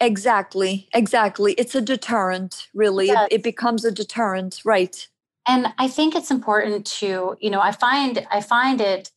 Exactly 0.00 0.88
exactly. 0.94 1.54
It's 1.54 1.74
a 1.74 1.80
deterrent 1.80 2.68
really. 2.74 3.08
Yes. 3.08 3.28
it, 3.30 3.36
it 3.36 3.42
becomes 3.42 3.84
a 3.84 3.90
deterrent 3.90 4.60
right. 4.64 5.08
And 5.46 5.72
i 5.78 5.88
think 5.88 6.14
it's 6.14 6.30
important 6.30 6.86
to 6.98 7.36
you 7.40 7.50
know 7.50 7.60
i 7.60 7.72
find 7.72 8.26
i 8.30 8.40
find 8.40 8.80
it 8.80 9.10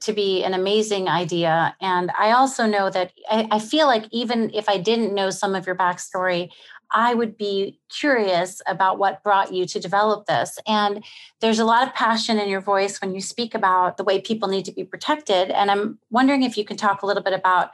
to 0.00 0.12
be 0.12 0.44
an 0.44 0.54
amazing 0.54 1.08
idea 1.08 1.74
and 1.80 2.10
i 2.18 2.30
also 2.30 2.66
know 2.66 2.90
that 2.90 3.12
I, 3.30 3.48
I, 3.50 3.58
feel 3.58 3.86
like 3.86 4.04
even 4.10 4.50
if 4.54 4.68
i 4.68 4.76
didn't 4.76 5.14
know 5.14 5.30
some 5.30 5.54
of 5.54 5.66
your 5.66 5.76
backstory 5.76 6.50
i 6.92 7.14
would 7.14 7.36
be 7.36 7.78
curious 7.88 8.62
about 8.66 8.98
what 8.98 9.22
brought 9.22 9.52
you 9.52 9.66
to 9.66 9.80
develop 9.80 10.26
this. 10.26 10.58
And 10.66 11.04
there's 11.40 11.58
a 11.58 11.64
lot 11.64 11.86
of 11.86 11.94
passion 11.94 12.38
in 12.38 12.48
your 12.48 12.60
voice 12.60 13.00
when 13.00 13.14
you 13.14 13.20
speak 13.20 13.54
about 13.54 13.96
the 13.96 14.04
way 14.04 14.20
people 14.20 14.48
need 14.48 14.64
to 14.64 14.72
be 14.72 14.84
protected. 14.84 15.50
And 15.50 15.70
i'm 15.70 15.98
wondering 16.10 16.42
if 16.42 16.56
you 16.56 16.64
can 16.64 16.76
talk 16.76 17.02
a 17.02 17.06
little 17.06 17.22
bit 17.22 17.34
about 17.34 17.70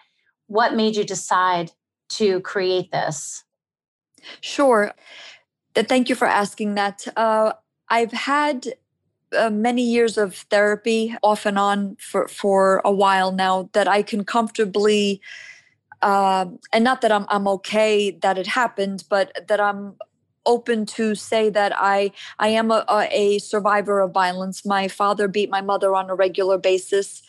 what 0.46 0.74
made 0.74 0.96
you 0.96 1.04
decide 1.04 1.72
to 2.10 2.40
create 2.40 2.90
this. 2.92 3.44
Sure. 4.40 4.92
Thank 5.74 6.08
you 6.08 6.14
for 6.14 6.26
asking 6.26 6.74
that. 6.74 7.06
Uh, 7.16 7.52
I've 7.88 8.12
had 8.12 8.74
uh, 9.36 9.50
many 9.50 9.82
years 9.82 10.16
of 10.16 10.36
therapy 10.36 11.14
off 11.22 11.46
and 11.46 11.58
on 11.58 11.96
for, 11.96 12.28
for 12.28 12.80
a 12.84 12.92
while 12.92 13.32
now 13.32 13.68
that 13.72 13.88
I 13.88 14.02
can 14.02 14.24
comfortably, 14.24 15.20
uh, 16.04 16.44
and 16.70 16.84
not 16.84 17.00
that 17.00 17.10
I'm, 17.10 17.24
I'm 17.30 17.48
okay 17.48 18.10
that 18.10 18.36
it 18.36 18.46
happened, 18.46 19.04
but 19.08 19.32
that 19.48 19.58
I'm 19.58 19.94
open 20.44 20.84
to 20.84 21.14
say 21.14 21.48
that 21.48 21.72
I 21.74 22.12
I 22.38 22.48
am 22.48 22.70
a, 22.70 22.84
a 23.10 23.38
survivor 23.38 24.00
of 24.00 24.12
violence. 24.12 24.66
My 24.66 24.86
father 24.86 25.28
beat 25.28 25.48
my 25.48 25.62
mother 25.62 25.94
on 25.96 26.10
a 26.10 26.14
regular 26.14 26.58
basis, 26.58 27.22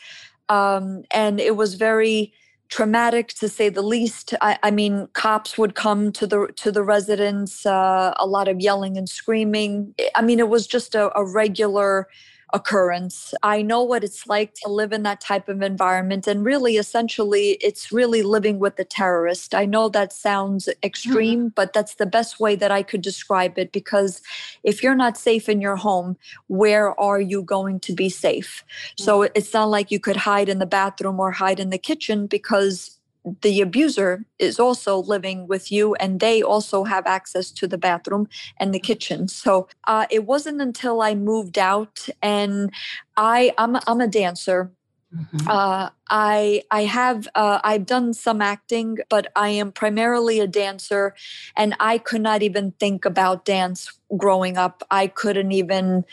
um, 0.49 1.03
and 1.09 1.39
it 1.39 1.55
was 1.55 1.75
very 1.75 2.33
traumatic 2.67 3.29
to 3.29 3.47
say 3.47 3.69
the 3.69 3.81
least. 3.81 4.33
I, 4.41 4.57
I, 4.61 4.71
mean, 4.71 5.07
cops 5.13 5.57
would 5.57 5.75
come 5.75 6.11
to 6.11 6.27
the 6.27 6.51
to 6.57 6.69
the 6.69 6.83
residence, 6.83 7.65
uh, 7.65 8.13
a 8.17 8.25
lot 8.25 8.49
of 8.49 8.59
yelling 8.59 8.97
and 8.97 9.07
screaming. 9.07 9.95
I 10.15 10.21
mean, 10.21 10.39
it 10.39 10.49
was 10.49 10.67
just 10.67 10.95
a, 10.95 11.17
a 11.17 11.23
regular 11.23 12.09
occurrence. 12.53 13.33
I 13.43 13.61
know 13.61 13.83
what 13.83 14.03
it's 14.03 14.27
like 14.27 14.53
to 14.63 14.69
live 14.69 14.93
in 14.93 15.03
that 15.03 15.21
type 15.21 15.49
of 15.49 15.61
environment. 15.61 16.27
And 16.27 16.45
really, 16.45 16.77
essentially, 16.77 17.57
it's 17.61 17.91
really 17.91 18.21
living 18.21 18.59
with 18.59 18.75
the 18.75 18.85
terrorist. 18.85 19.55
I 19.55 19.65
know 19.65 19.89
that 19.89 20.13
sounds 20.13 20.69
extreme, 20.83 21.39
mm-hmm. 21.39 21.47
but 21.49 21.73
that's 21.73 21.95
the 21.95 22.05
best 22.05 22.39
way 22.39 22.55
that 22.55 22.71
I 22.71 22.83
could 22.83 23.01
describe 23.01 23.57
it 23.57 23.71
because 23.71 24.21
if 24.63 24.83
you're 24.83 24.95
not 24.95 25.17
safe 25.17 25.49
in 25.49 25.61
your 25.61 25.75
home, 25.75 26.17
where 26.47 26.97
are 26.99 27.21
you 27.21 27.41
going 27.41 27.79
to 27.81 27.93
be 27.93 28.09
safe? 28.09 28.63
Mm-hmm. 28.67 29.03
So 29.03 29.21
it's 29.23 29.53
not 29.53 29.69
like 29.69 29.91
you 29.91 29.99
could 29.99 30.17
hide 30.17 30.49
in 30.49 30.59
the 30.59 30.65
bathroom 30.65 31.19
or 31.19 31.31
hide 31.31 31.59
in 31.59 31.69
the 31.69 31.77
kitchen 31.77 32.27
because 32.27 32.94
the 33.41 33.61
abuser 33.61 34.25
is 34.39 34.59
also 34.59 34.97
living 34.97 35.47
with 35.47 35.71
you 35.71 35.95
and 35.95 36.19
they 36.19 36.41
also 36.41 36.83
have 36.83 37.05
access 37.07 37.51
to 37.51 37.67
the 37.67 37.77
bathroom 37.77 38.27
and 38.59 38.73
the 38.73 38.79
kitchen 38.79 39.27
so 39.27 39.67
uh, 39.87 40.05
it 40.09 40.25
wasn't 40.25 40.61
until 40.61 41.01
i 41.01 41.15
moved 41.15 41.57
out 41.57 42.07
and 42.21 42.71
i 43.17 43.53
i'm, 43.57 43.77
I'm 43.87 44.01
a 44.01 44.07
dancer 44.07 44.71
Mm-hmm. 45.15 45.47
Uh, 45.47 45.89
I 46.09 46.63
I 46.71 46.83
have 46.83 47.27
uh, 47.35 47.59
I've 47.63 47.85
done 47.85 48.13
some 48.13 48.41
acting, 48.41 48.97
but 49.09 49.27
I 49.35 49.49
am 49.49 49.71
primarily 49.71 50.39
a 50.39 50.47
dancer, 50.47 51.13
and 51.55 51.75
I 51.79 51.99
could 51.99 52.21
not 52.21 52.43
even 52.43 52.71
think 52.79 53.05
about 53.05 53.45
dance 53.45 53.97
growing 54.17 54.57
up. 54.57 54.83
I 54.91 55.07
couldn't 55.07 55.51
even 55.51 56.03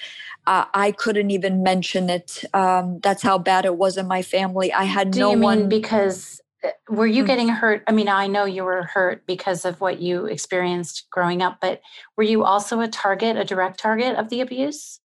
uh, 0.46 0.66
I 0.72 0.92
couldn't 0.92 1.30
even 1.30 1.62
mention 1.62 2.10
it. 2.10 2.44
Um, 2.54 3.00
that's 3.00 3.22
how 3.22 3.38
bad 3.38 3.64
it 3.64 3.76
was 3.76 3.96
in 3.96 4.06
my 4.06 4.22
family. 4.22 4.72
I 4.72 4.84
had 4.84 5.10
Do 5.10 5.20
no 5.20 5.32
one 5.32 5.68
because 5.68 6.40
were 6.88 7.06
you 7.06 7.22
mm-hmm. 7.22 7.26
getting 7.26 7.48
hurt? 7.48 7.82
I 7.86 7.92
mean 7.92 8.08
i 8.08 8.26
know 8.26 8.44
you 8.44 8.64
were 8.64 8.84
hurt 8.84 9.26
because 9.26 9.64
of 9.64 9.80
what 9.80 10.00
you 10.00 10.26
experienced 10.26 11.06
growing 11.10 11.42
up 11.42 11.58
but 11.60 11.80
were 12.16 12.22
you 12.22 12.44
also 12.44 12.80
a 12.80 12.88
target 12.88 13.36
a 13.36 13.44
direct 13.44 13.78
target 13.78 14.16
of 14.16 14.28
the 14.28 14.40
abuse? 14.40 15.00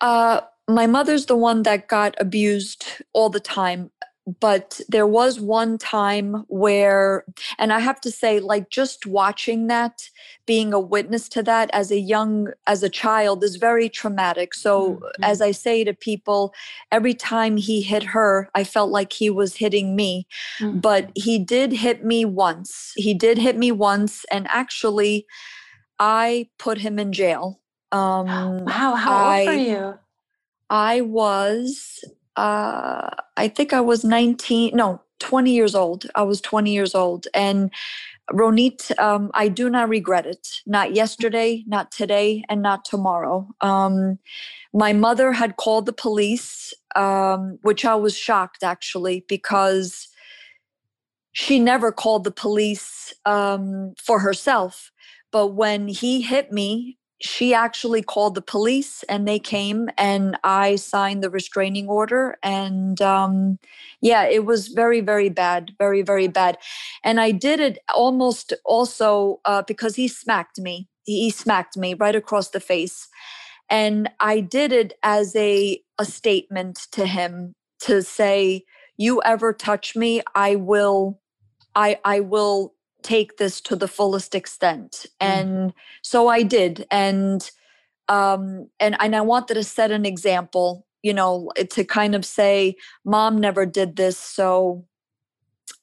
Uh, 0.00 0.40
my 0.68 0.86
mother's 0.86 1.26
the 1.26 1.36
one 1.36 1.62
that 1.62 1.88
got 1.88 2.14
abused 2.18 2.84
all 3.12 3.30
the 3.30 3.40
time 3.40 3.90
but 4.40 4.80
there 4.88 5.06
was 5.06 5.40
one 5.40 5.76
time 5.76 6.44
where 6.48 7.24
and 7.58 7.72
i 7.72 7.80
have 7.80 8.00
to 8.00 8.10
say 8.10 8.38
like 8.38 8.70
just 8.70 9.04
watching 9.04 9.66
that 9.66 10.08
being 10.46 10.72
a 10.72 10.78
witness 10.78 11.28
to 11.28 11.42
that 11.42 11.68
as 11.72 11.90
a 11.90 11.98
young 11.98 12.48
as 12.66 12.82
a 12.82 12.88
child 12.88 13.42
is 13.42 13.56
very 13.56 13.88
traumatic 13.88 14.54
so 14.54 14.94
mm-hmm. 14.94 15.24
as 15.24 15.40
i 15.40 15.50
say 15.50 15.82
to 15.82 15.92
people 15.92 16.54
every 16.92 17.14
time 17.14 17.56
he 17.56 17.82
hit 17.82 18.02
her 18.02 18.48
i 18.54 18.62
felt 18.62 18.90
like 18.90 19.12
he 19.12 19.28
was 19.28 19.56
hitting 19.56 19.96
me 19.96 20.26
mm-hmm. 20.60 20.78
but 20.78 21.10
he 21.16 21.38
did 21.38 21.72
hit 21.72 22.04
me 22.04 22.24
once 22.24 22.92
he 22.94 23.14
did 23.14 23.38
hit 23.38 23.56
me 23.56 23.72
once 23.72 24.24
and 24.30 24.46
actually 24.50 25.26
i 25.98 26.48
put 26.58 26.78
him 26.78 26.98
in 26.98 27.12
jail 27.12 27.60
um 27.90 28.26
wow 28.66 28.94
how 28.94 29.12
I, 29.12 29.40
old 29.40 29.48
were 29.48 29.54
you 29.54 29.98
i 30.70 31.00
was 31.00 32.04
uh, 32.36 33.10
I 33.36 33.48
think 33.48 33.72
I 33.72 33.80
was 33.80 34.04
19, 34.04 34.74
no, 34.74 35.00
20 35.20 35.52
years 35.52 35.74
old. 35.74 36.06
I 36.14 36.22
was 36.22 36.40
20 36.40 36.72
years 36.72 36.94
old. 36.94 37.26
And 37.34 37.70
Ronit, 38.30 38.98
um, 38.98 39.30
I 39.34 39.48
do 39.48 39.68
not 39.68 39.88
regret 39.88 40.26
it. 40.26 40.60
Not 40.66 40.94
yesterday, 40.94 41.64
not 41.66 41.90
today, 41.92 42.44
and 42.48 42.62
not 42.62 42.84
tomorrow. 42.84 43.48
Um, 43.60 44.18
my 44.72 44.92
mother 44.92 45.32
had 45.32 45.56
called 45.56 45.86
the 45.86 45.92
police, 45.92 46.72
um, 46.96 47.58
which 47.62 47.84
I 47.84 47.94
was 47.94 48.16
shocked 48.16 48.62
actually 48.62 49.24
because 49.28 50.08
she 51.32 51.58
never 51.58 51.92
called 51.92 52.24
the 52.24 52.30
police 52.30 53.12
um, 53.24 53.94
for 53.98 54.18
herself. 54.20 54.90
But 55.30 55.48
when 55.48 55.88
he 55.88 56.20
hit 56.20 56.52
me, 56.52 56.98
she 57.22 57.54
actually 57.54 58.02
called 58.02 58.34
the 58.34 58.42
police 58.42 59.04
and 59.04 59.26
they 59.26 59.38
came 59.38 59.88
and 59.96 60.36
I 60.42 60.76
signed 60.76 61.22
the 61.22 61.30
restraining 61.30 61.88
order. 61.88 62.36
And 62.42 63.00
um, 63.00 63.58
yeah, 64.00 64.24
it 64.24 64.44
was 64.44 64.68
very, 64.68 65.00
very 65.00 65.28
bad, 65.28 65.72
very, 65.78 66.02
very 66.02 66.26
bad. 66.26 66.58
And 67.04 67.20
I 67.20 67.30
did 67.30 67.60
it 67.60 67.78
almost 67.94 68.52
also 68.64 69.40
uh, 69.44 69.62
because 69.62 69.94
he 69.94 70.08
smacked 70.08 70.58
me. 70.58 70.88
He 71.04 71.30
smacked 71.30 71.76
me 71.76 71.94
right 71.94 72.16
across 72.16 72.50
the 72.50 72.60
face. 72.60 73.08
And 73.70 74.10
I 74.18 74.40
did 74.40 74.72
it 74.72 74.94
as 75.02 75.34
a, 75.36 75.80
a 75.98 76.04
statement 76.04 76.88
to 76.92 77.06
him 77.06 77.54
to 77.80 78.02
say, 78.02 78.64
you 78.96 79.22
ever 79.24 79.52
touch 79.52 79.94
me, 79.96 80.22
I 80.34 80.56
will, 80.56 81.20
I, 81.74 81.98
I 82.04 82.20
will 82.20 82.74
take 83.02 83.36
this 83.36 83.60
to 83.60 83.76
the 83.76 83.88
fullest 83.88 84.34
extent 84.34 85.06
mm. 85.20 85.26
and 85.26 85.70
mm. 85.70 85.74
so 86.02 86.28
i 86.28 86.42
did 86.42 86.86
and 86.90 87.50
um 88.08 88.68
and 88.80 88.96
and 89.00 89.14
i 89.14 89.20
wanted 89.20 89.54
to 89.54 89.64
set 89.64 89.90
an 89.90 90.04
example 90.06 90.86
you 91.02 91.12
know 91.12 91.50
to 91.70 91.84
kind 91.84 92.14
of 92.14 92.24
say 92.24 92.74
mom 93.04 93.38
never 93.38 93.66
did 93.66 93.96
this 93.96 94.18
so 94.18 94.84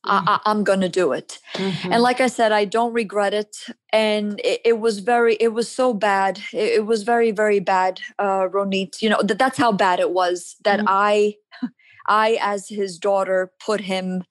mm-hmm. 0.05 0.29
I, 0.29 0.39
am 0.45 0.63
going 0.63 0.81
to 0.81 0.89
do 0.89 1.11
it. 1.11 1.39
Mm-hmm. 1.53 1.93
And 1.93 2.01
like 2.01 2.21
I 2.21 2.27
said, 2.27 2.51
I 2.51 2.65
don't 2.65 2.93
regret 2.93 3.33
it. 3.33 3.57
And 3.91 4.39
it, 4.43 4.61
it 4.65 4.79
was 4.79 4.99
very, 4.99 5.35
it 5.39 5.53
was 5.53 5.69
so 5.69 5.93
bad. 5.93 6.39
It, 6.53 6.73
it 6.73 6.85
was 6.85 7.03
very, 7.03 7.31
very 7.31 7.59
bad, 7.59 7.99
uh, 8.17 8.47
Ronit. 8.47 9.01
You 9.01 9.09
know, 9.09 9.21
that 9.23 9.38
that's 9.38 9.57
how 9.57 9.71
bad 9.71 9.99
it 9.99 10.11
was 10.11 10.55
that 10.63 10.79
mm-hmm. 10.79 10.88
I, 10.89 11.35
I, 12.07 12.38
as 12.41 12.67
his 12.69 12.97
daughter, 12.97 13.51
put 13.59 13.81
him 13.81 14.23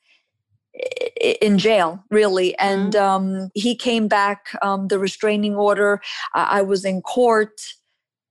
in 1.41 1.59
jail 1.59 2.03
really 2.11 2.57
and 2.59 2.93
mm-hmm. 2.95 3.05
um, 3.05 3.51
he 3.55 3.75
came 3.75 4.09
back 4.09 4.57
um, 4.63 4.89
the 4.89 4.99
restraining 4.99 5.57
order 5.57 6.01
I, 6.35 6.59
I 6.59 6.63
was 6.63 6.85
in 6.85 7.03
court 7.03 7.61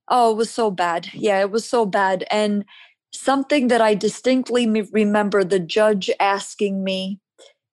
oh 0.08 0.32
it 0.32 0.38
was 0.38 0.50
so 0.50 0.72
bad 0.72 1.10
yeah 1.14 1.40
it 1.42 1.52
was 1.52 1.66
so 1.66 1.86
bad 1.86 2.26
and 2.32 2.66
something 3.12 3.68
that 3.68 3.82
i 3.82 3.94
distinctly 3.94 4.68
remember 4.92 5.44
the 5.44 5.60
judge 5.60 6.10
asking 6.20 6.84
me 6.84 7.20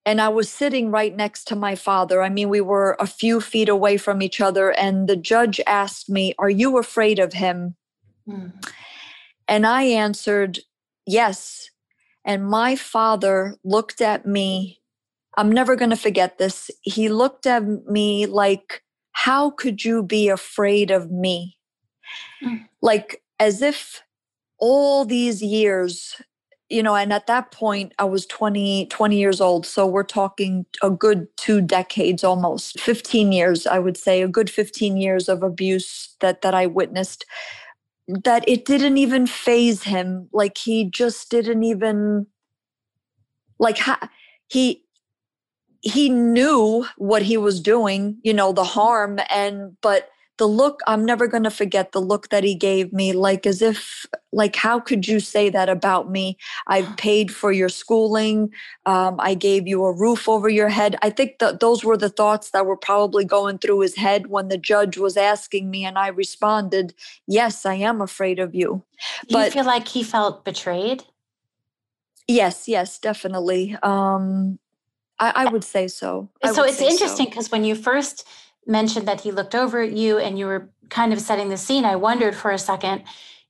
and 0.06 0.20
I 0.20 0.28
was 0.28 0.50
sitting 0.50 0.90
right 0.90 1.14
next 1.14 1.44
to 1.48 1.56
my 1.56 1.74
father. 1.74 2.22
I 2.22 2.28
mean, 2.28 2.48
we 2.48 2.60
were 2.60 2.96
a 3.00 3.06
few 3.06 3.40
feet 3.40 3.68
away 3.68 3.96
from 3.96 4.20
each 4.20 4.40
other, 4.40 4.70
and 4.72 5.08
the 5.08 5.16
judge 5.16 5.60
asked 5.66 6.10
me, 6.10 6.34
Are 6.38 6.50
you 6.50 6.78
afraid 6.78 7.18
of 7.18 7.32
him? 7.32 7.74
Mm. 8.28 8.52
And 9.48 9.66
I 9.66 9.84
answered, 9.84 10.60
Yes. 11.06 11.70
And 12.24 12.46
my 12.46 12.76
father 12.76 13.56
looked 13.64 14.00
at 14.00 14.26
me. 14.26 14.80
I'm 15.36 15.50
never 15.50 15.76
going 15.76 15.90
to 15.90 15.96
forget 15.96 16.38
this. 16.38 16.70
He 16.82 17.08
looked 17.08 17.46
at 17.46 17.64
me 17.86 18.26
like, 18.26 18.82
How 19.12 19.50
could 19.50 19.84
you 19.84 20.02
be 20.02 20.28
afraid 20.28 20.90
of 20.90 21.10
me? 21.10 21.56
Mm. 22.42 22.68
Like, 22.80 23.22
as 23.40 23.62
if 23.62 24.02
all 24.58 25.04
these 25.04 25.42
years 25.42 26.16
you 26.70 26.82
know 26.82 26.94
and 26.94 27.12
at 27.12 27.26
that 27.26 27.50
point 27.50 27.92
i 27.98 28.04
was 28.04 28.24
20 28.26 28.86
20 28.86 29.18
years 29.18 29.40
old 29.40 29.66
so 29.66 29.86
we're 29.86 30.02
talking 30.02 30.64
a 30.82 30.90
good 30.90 31.26
two 31.36 31.60
decades 31.60 32.24
almost 32.24 32.80
15 32.80 33.32
years 33.32 33.66
i 33.66 33.78
would 33.78 33.96
say 33.96 34.22
a 34.22 34.28
good 34.28 34.48
15 34.48 34.96
years 34.96 35.28
of 35.28 35.42
abuse 35.42 36.16
that 36.20 36.40
that 36.42 36.54
i 36.54 36.66
witnessed 36.66 37.26
that 38.08 38.46
it 38.48 38.64
didn't 38.64 38.98
even 38.98 39.26
phase 39.26 39.82
him 39.82 40.28
like 40.32 40.58
he 40.58 40.88
just 40.90 41.30
didn't 41.30 41.62
even 41.62 42.26
like 43.58 43.78
ha- 43.78 44.10
he 44.48 44.84
he 45.80 46.08
knew 46.08 46.86
what 46.96 47.22
he 47.22 47.36
was 47.36 47.60
doing 47.60 48.18
you 48.22 48.34
know 48.34 48.52
the 48.52 48.64
harm 48.64 49.18
and 49.30 49.76
but 49.80 50.08
the 50.38 50.46
look 50.46 50.80
i'm 50.86 51.04
never 51.04 51.26
going 51.26 51.42
to 51.42 51.50
forget 51.50 51.92
the 51.92 52.00
look 52.00 52.28
that 52.28 52.44
he 52.44 52.54
gave 52.54 52.92
me 52.92 53.12
like 53.12 53.46
as 53.46 53.62
if 53.62 54.06
like 54.32 54.56
how 54.56 54.80
could 54.80 55.06
you 55.06 55.20
say 55.20 55.48
that 55.48 55.68
about 55.68 56.10
me 56.10 56.36
i 56.66 56.82
paid 56.96 57.32
for 57.32 57.52
your 57.52 57.68
schooling 57.68 58.50
um, 58.86 59.16
i 59.18 59.34
gave 59.34 59.66
you 59.66 59.84
a 59.84 59.92
roof 59.96 60.28
over 60.28 60.48
your 60.48 60.68
head 60.68 60.96
i 61.02 61.10
think 61.10 61.38
that 61.38 61.60
those 61.60 61.84
were 61.84 61.96
the 61.96 62.08
thoughts 62.08 62.50
that 62.50 62.66
were 62.66 62.76
probably 62.76 63.24
going 63.24 63.58
through 63.58 63.80
his 63.80 63.96
head 63.96 64.26
when 64.28 64.48
the 64.48 64.58
judge 64.58 64.96
was 64.96 65.16
asking 65.16 65.70
me 65.70 65.84
and 65.84 65.98
i 65.98 66.08
responded 66.08 66.94
yes 67.26 67.64
i 67.64 67.74
am 67.74 68.00
afraid 68.00 68.38
of 68.38 68.54
you 68.54 68.82
Do 69.28 69.34
but 69.34 69.46
you 69.46 69.50
feel 69.52 69.64
like 69.64 69.88
he 69.88 70.02
felt 70.02 70.44
betrayed 70.44 71.04
yes 72.26 72.68
yes 72.68 72.98
definitely 72.98 73.76
um 73.82 74.58
I, 75.18 75.44
I 75.44 75.46
would 75.46 75.64
say 75.64 75.86
so. 75.86 76.28
I 76.42 76.52
so 76.52 76.64
it's 76.64 76.80
interesting 76.80 77.26
because 77.26 77.46
so. 77.46 77.52
when 77.52 77.64
you 77.64 77.74
first 77.76 78.26
mentioned 78.66 79.08
that 79.08 79.20
he 79.20 79.30
looked 79.30 79.54
over 79.54 79.80
at 79.80 79.92
you 79.92 80.18
and 80.18 80.38
you 80.38 80.46
were 80.46 80.70
kind 80.88 81.12
of 81.12 81.20
setting 81.20 81.48
the 81.48 81.56
scene, 81.56 81.84
I 81.84 81.96
wondered 81.96 82.34
for 82.34 82.50
a 82.50 82.58
second, 82.58 83.04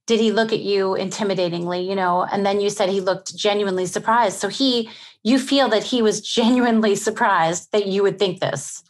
did 0.06 0.21
he 0.21 0.33
look 0.33 0.52
at 0.52 0.61
you 0.61 0.97
intimidatingly, 0.99 1.87
you 1.87 1.94
know? 1.94 2.25
And 2.25 2.44
then 2.44 2.61
you 2.61 2.71
said 2.71 2.88
he 2.88 3.00
looked 3.00 3.35
genuinely 3.35 3.87
surprised. 3.87 4.38
So 4.38 4.49
he, 4.49 4.90
you 5.23 5.38
feel 5.38 5.68
that 5.68 5.85
he 5.85 6.02
was 6.02 6.21
genuinely 6.38 6.94
surprised 6.94 7.73
that 7.73 7.87
you 7.87 8.02
would 8.02 8.18
think 8.18 8.40
this. 8.40 8.83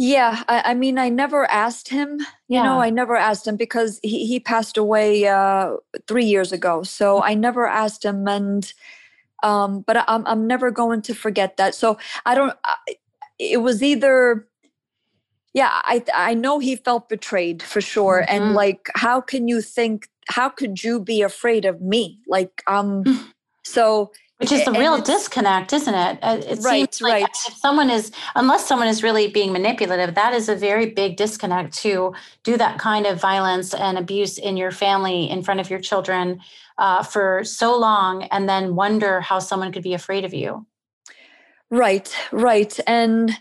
Yeah, 0.00 0.44
I, 0.48 0.62
I 0.66 0.74
mean, 0.74 0.96
I 0.96 1.08
never 1.08 1.50
asked 1.50 1.88
him. 1.88 2.20
You 2.20 2.26
yeah. 2.58 2.62
know, 2.62 2.80
I 2.80 2.90
never 2.90 3.16
asked 3.16 3.48
him 3.48 3.56
because 3.56 3.98
he, 4.04 4.26
he 4.26 4.38
passed 4.38 4.76
away 4.76 5.26
uh, 5.26 5.72
three 6.06 6.24
years 6.24 6.52
ago. 6.52 6.84
So 6.84 7.16
mm-hmm. 7.16 7.30
I 7.30 7.34
never 7.34 7.66
asked 7.66 8.04
him, 8.04 8.28
and 8.28 8.72
um, 9.42 9.80
but 9.80 10.04
I'm 10.06 10.24
I'm 10.24 10.46
never 10.46 10.70
going 10.70 11.02
to 11.02 11.14
forget 11.14 11.56
that. 11.56 11.74
So 11.74 11.98
I 12.24 12.36
don't. 12.36 12.56
I, 12.64 12.76
it 13.38 13.62
was 13.62 13.82
either 13.82 14.46
yeah 15.54 15.80
i 15.84 16.02
i 16.14 16.34
know 16.34 16.58
he 16.58 16.76
felt 16.76 17.08
betrayed 17.08 17.62
for 17.62 17.80
sure 17.80 18.24
mm-hmm. 18.28 18.42
and 18.42 18.54
like 18.54 18.88
how 18.94 19.20
can 19.20 19.48
you 19.48 19.60
think 19.60 20.08
how 20.28 20.48
could 20.48 20.82
you 20.82 21.00
be 21.00 21.22
afraid 21.22 21.64
of 21.64 21.80
me 21.80 22.18
like 22.26 22.62
um 22.66 23.02
so 23.64 24.10
which 24.38 24.52
is 24.52 24.64
the 24.64 24.72
real 24.72 25.00
disconnect 25.00 25.72
isn't 25.72 25.94
it 25.94 26.18
uh, 26.22 26.40
it 26.46 26.58
right, 26.60 26.94
seems 26.94 27.02
like 27.02 27.22
right. 27.22 27.36
if 27.48 27.54
someone 27.54 27.90
is 27.90 28.12
unless 28.36 28.66
someone 28.66 28.88
is 28.88 29.02
really 29.02 29.28
being 29.28 29.52
manipulative 29.52 30.14
that 30.14 30.32
is 30.32 30.48
a 30.48 30.54
very 30.54 30.86
big 30.90 31.16
disconnect 31.16 31.76
to 31.76 32.14
do 32.44 32.56
that 32.56 32.78
kind 32.78 33.06
of 33.06 33.20
violence 33.20 33.74
and 33.74 33.98
abuse 33.98 34.38
in 34.38 34.56
your 34.56 34.70
family 34.70 35.28
in 35.28 35.42
front 35.42 35.60
of 35.60 35.70
your 35.70 35.80
children 35.80 36.40
uh, 36.78 37.02
for 37.02 37.42
so 37.42 37.76
long 37.76 38.22
and 38.24 38.48
then 38.48 38.76
wonder 38.76 39.20
how 39.20 39.40
someone 39.40 39.72
could 39.72 39.82
be 39.82 39.94
afraid 39.94 40.24
of 40.24 40.32
you 40.32 40.64
Right, 41.70 42.14
right. 42.32 42.78
And, 42.86 43.36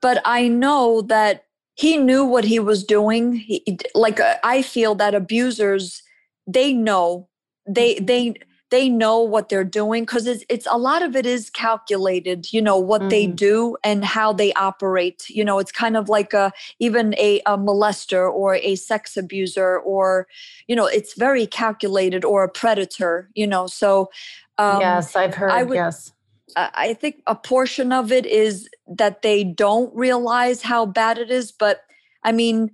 but 0.00 0.22
I 0.24 0.48
know 0.48 1.02
that 1.02 1.44
he 1.74 1.96
knew 1.96 2.24
what 2.24 2.44
he 2.44 2.58
was 2.58 2.84
doing. 2.84 3.34
He, 3.34 3.78
like, 3.94 4.20
uh, 4.20 4.36
I 4.44 4.62
feel 4.62 4.94
that 4.96 5.14
abusers, 5.14 6.02
they 6.46 6.72
know, 6.72 7.28
they, 7.66 7.98
they, 7.98 8.34
they 8.74 8.88
know 8.88 9.20
what 9.20 9.48
they're 9.48 9.62
doing 9.62 10.02
because 10.02 10.26
it's, 10.26 10.44
it's 10.48 10.66
a 10.68 10.76
lot 10.78 11.00
of 11.00 11.14
it 11.14 11.26
is 11.26 11.48
calculated 11.48 12.52
you 12.52 12.60
know 12.60 12.76
what 12.76 13.02
mm. 13.02 13.10
they 13.10 13.24
do 13.24 13.76
and 13.84 14.04
how 14.04 14.32
they 14.32 14.52
operate 14.54 15.22
you 15.28 15.44
know 15.44 15.60
it's 15.60 15.70
kind 15.70 15.96
of 15.96 16.08
like 16.08 16.32
a 16.32 16.50
even 16.80 17.14
a, 17.14 17.40
a 17.46 17.56
molester 17.56 18.28
or 18.28 18.56
a 18.56 18.74
sex 18.74 19.16
abuser 19.16 19.78
or 19.78 20.26
you 20.66 20.74
know 20.74 20.86
it's 20.86 21.14
very 21.14 21.46
calculated 21.46 22.24
or 22.24 22.42
a 22.42 22.48
predator 22.48 23.30
you 23.34 23.46
know 23.46 23.68
so 23.68 24.10
um, 24.58 24.80
yes 24.80 25.14
i've 25.14 25.34
heard 25.36 25.52
I 25.52 25.62
would, 25.62 25.76
yes 25.76 26.12
I 26.56 26.94
think 26.94 27.22
a 27.26 27.34
portion 27.34 27.92
of 27.92 28.12
it 28.12 28.26
is 28.26 28.68
that 28.86 29.22
they 29.22 29.44
don't 29.44 29.94
realize 29.94 30.62
how 30.62 30.86
bad 30.86 31.18
it 31.18 31.30
is. 31.30 31.50
But 31.50 31.82
I 32.22 32.32
mean, 32.32 32.70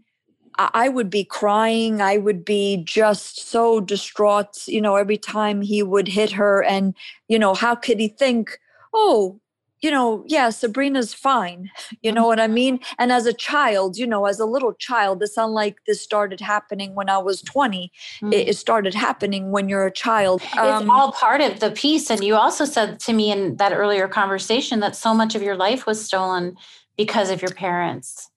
I 0.58 0.88
would 0.88 1.08
be 1.08 1.24
crying. 1.24 2.02
I 2.02 2.18
would 2.18 2.44
be 2.44 2.82
just 2.84 3.48
so 3.48 3.80
distraught, 3.80 4.66
you 4.66 4.80
know, 4.80 4.96
every 4.96 5.16
time 5.16 5.62
he 5.62 5.82
would 5.82 6.08
hit 6.08 6.32
her. 6.32 6.62
And, 6.62 6.94
you 7.28 7.38
know, 7.38 7.54
how 7.54 7.74
could 7.74 7.98
he 7.98 8.08
think, 8.08 8.58
oh, 8.92 9.40
you 9.82 9.90
know, 9.90 10.24
yeah, 10.26 10.50
Sabrina's 10.50 11.14
fine. 11.14 11.70
You 12.02 12.12
know 12.12 12.26
what 12.26 12.40
I 12.40 12.46
mean? 12.46 12.80
And 12.98 13.12
as 13.12 13.26
a 13.26 13.32
child, 13.32 13.98
you 13.98 14.06
know, 14.06 14.24
as 14.24 14.40
a 14.40 14.46
little 14.46 14.72
child, 14.72 15.22
it's 15.22 15.36
unlike 15.36 15.84
this 15.86 16.00
started 16.00 16.40
happening 16.40 16.94
when 16.94 17.10
I 17.10 17.18
was 17.18 17.42
20. 17.42 17.92
Mm. 18.22 18.32
It, 18.32 18.48
it, 18.48 18.56
started 18.56 18.94
happening 18.94 19.50
when 19.50 19.68
you're 19.68 19.86
a 19.86 19.92
child. 19.92 20.40
Um, 20.56 20.82
it's 20.82 20.90
all 20.90 21.12
part 21.12 21.42
of 21.42 21.60
the 21.60 21.72
piece. 21.72 22.10
And 22.10 22.24
you 22.24 22.36
also 22.36 22.64
said 22.64 23.00
to 23.00 23.12
me 23.12 23.30
in 23.30 23.56
that 23.56 23.72
earlier 23.72 24.08
conversation 24.08 24.80
that 24.80 24.96
so 24.96 25.12
much 25.12 25.34
of 25.34 25.42
your 25.42 25.56
life 25.56 25.84
was 25.84 26.02
stolen 26.02 26.56
because 26.96 27.28
of 27.28 27.42
your 27.42 27.52
parents. 27.52 28.30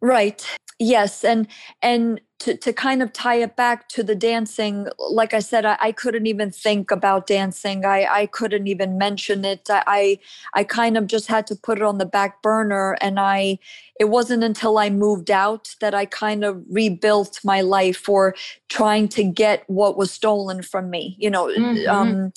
Right. 0.00 0.46
Yes. 0.78 1.24
And, 1.24 1.48
and, 1.82 2.20
to, 2.40 2.56
to 2.56 2.72
kind 2.72 3.02
of 3.02 3.12
tie 3.12 3.36
it 3.36 3.54
back 3.54 3.88
to 3.90 4.02
the 4.02 4.14
dancing, 4.14 4.88
like 4.98 5.34
I 5.34 5.40
said, 5.40 5.66
I, 5.66 5.76
I 5.78 5.92
couldn't 5.92 6.26
even 6.26 6.50
think 6.50 6.90
about 6.90 7.26
dancing. 7.26 7.84
I, 7.84 8.06
I 8.10 8.26
couldn't 8.26 8.66
even 8.66 8.96
mention 8.96 9.44
it. 9.44 9.68
I, 9.68 9.82
I, 9.86 10.18
I 10.54 10.64
kind 10.64 10.96
of 10.96 11.06
just 11.06 11.26
had 11.26 11.46
to 11.48 11.54
put 11.54 11.78
it 11.78 11.84
on 11.84 11.98
the 11.98 12.06
back 12.06 12.40
burner. 12.42 12.96
And 13.02 13.20
I 13.20 13.58
it 14.00 14.08
wasn't 14.08 14.42
until 14.42 14.78
I 14.78 14.88
moved 14.88 15.30
out 15.30 15.74
that 15.82 15.94
I 15.94 16.06
kind 16.06 16.42
of 16.42 16.64
rebuilt 16.70 17.38
my 17.44 17.60
life 17.60 17.98
for 17.98 18.34
trying 18.70 19.08
to 19.08 19.22
get 19.22 19.64
what 19.68 19.98
was 19.98 20.10
stolen 20.10 20.62
from 20.62 20.88
me, 20.88 21.16
you 21.18 21.28
know, 21.28 21.48
mm-hmm. 21.48 21.90
um, 21.90 22.32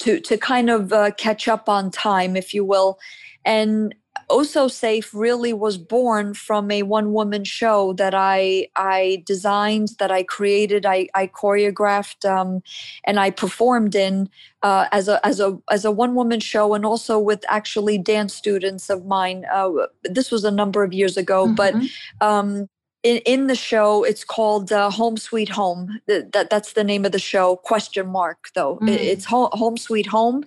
to 0.00 0.20
to 0.20 0.36
kind 0.36 0.68
of 0.68 0.92
uh, 0.92 1.12
catch 1.12 1.48
up 1.48 1.70
on 1.70 1.90
time, 1.90 2.36
if 2.36 2.52
you 2.52 2.62
will. 2.62 2.98
And 3.46 3.94
Oh 4.28 4.42
So 4.42 4.66
Safe 4.66 5.14
really 5.14 5.52
was 5.52 5.78
born 5.78 6.34
from 6.34 6.70
a 6.70 6.82
one 6.82 7.12
woman 7.12 7.44
show 7.44 7.92
that 7.94 8.14
I 8.14 8.68
I 8.74 9.22
designed, 9.24 9.90
that 9.98 10.10
I 10.10 10.24
created, 10.24 10.84
I, 10.84 11.08
I 11.14 11.28
choreographed, 11.28 12.28
um, 12.28 12.62
and 13.04 13.20
I 13.20 13.30
performed 13.30 13.94
in 13.94 14.28
uh, 14.62 14.86
as 14.90 15.06
a 15.08 15.24
as 15.24 15.38
a 15.38 15.58
as 15.70 15.84
a 15.84 15.92
one 15.92 16.14
woman 16.14 16.40
show, 16.40 16.74
and 16.74 16.84
also 16.84 17.18
with 17.18 17.44
actually 17.48 17.98
dance 17.98 18.34
students 18.34 18.90
of 18.90 19.06
mine. 19.06 19.44
Uh, 19.52 19.70
this 20.02 20.32
was 20.32 20.44
a 20.44 20.50
number 20.50 20.82
of 20.82 20.92
years 20.92 21.16
ago, 21.16 21.46
mm-hmm. 21.46 21.54
but 21.54 21.74
um, 22.20 22.68
in, 23.06 23.18
in 23.18 23.46
the 23.46 23.54
show 23.54 24.02
it's 24.02 24.24
called 24.24 24.72
uh, 24.72 24.90
home 24.90 25.16
sweet 25.16 25.48
home. 25.48 26.00
That, 26.06 26.48
that's 26.50 26.72
the 26.72 26.82
name 26.82 27.04
of 27.04 27.12
the 27.12 27.20
show. 27.20 27.56
Question 27.56 28.08
mark 28.08 28.48
though. 28.56 28.78
Mm. 28.82 28.88
it's 28.88 29.24
home, 29.24 29.48
home 29.52 29.76
sweet 29.76 30.06
home 30.06 30.42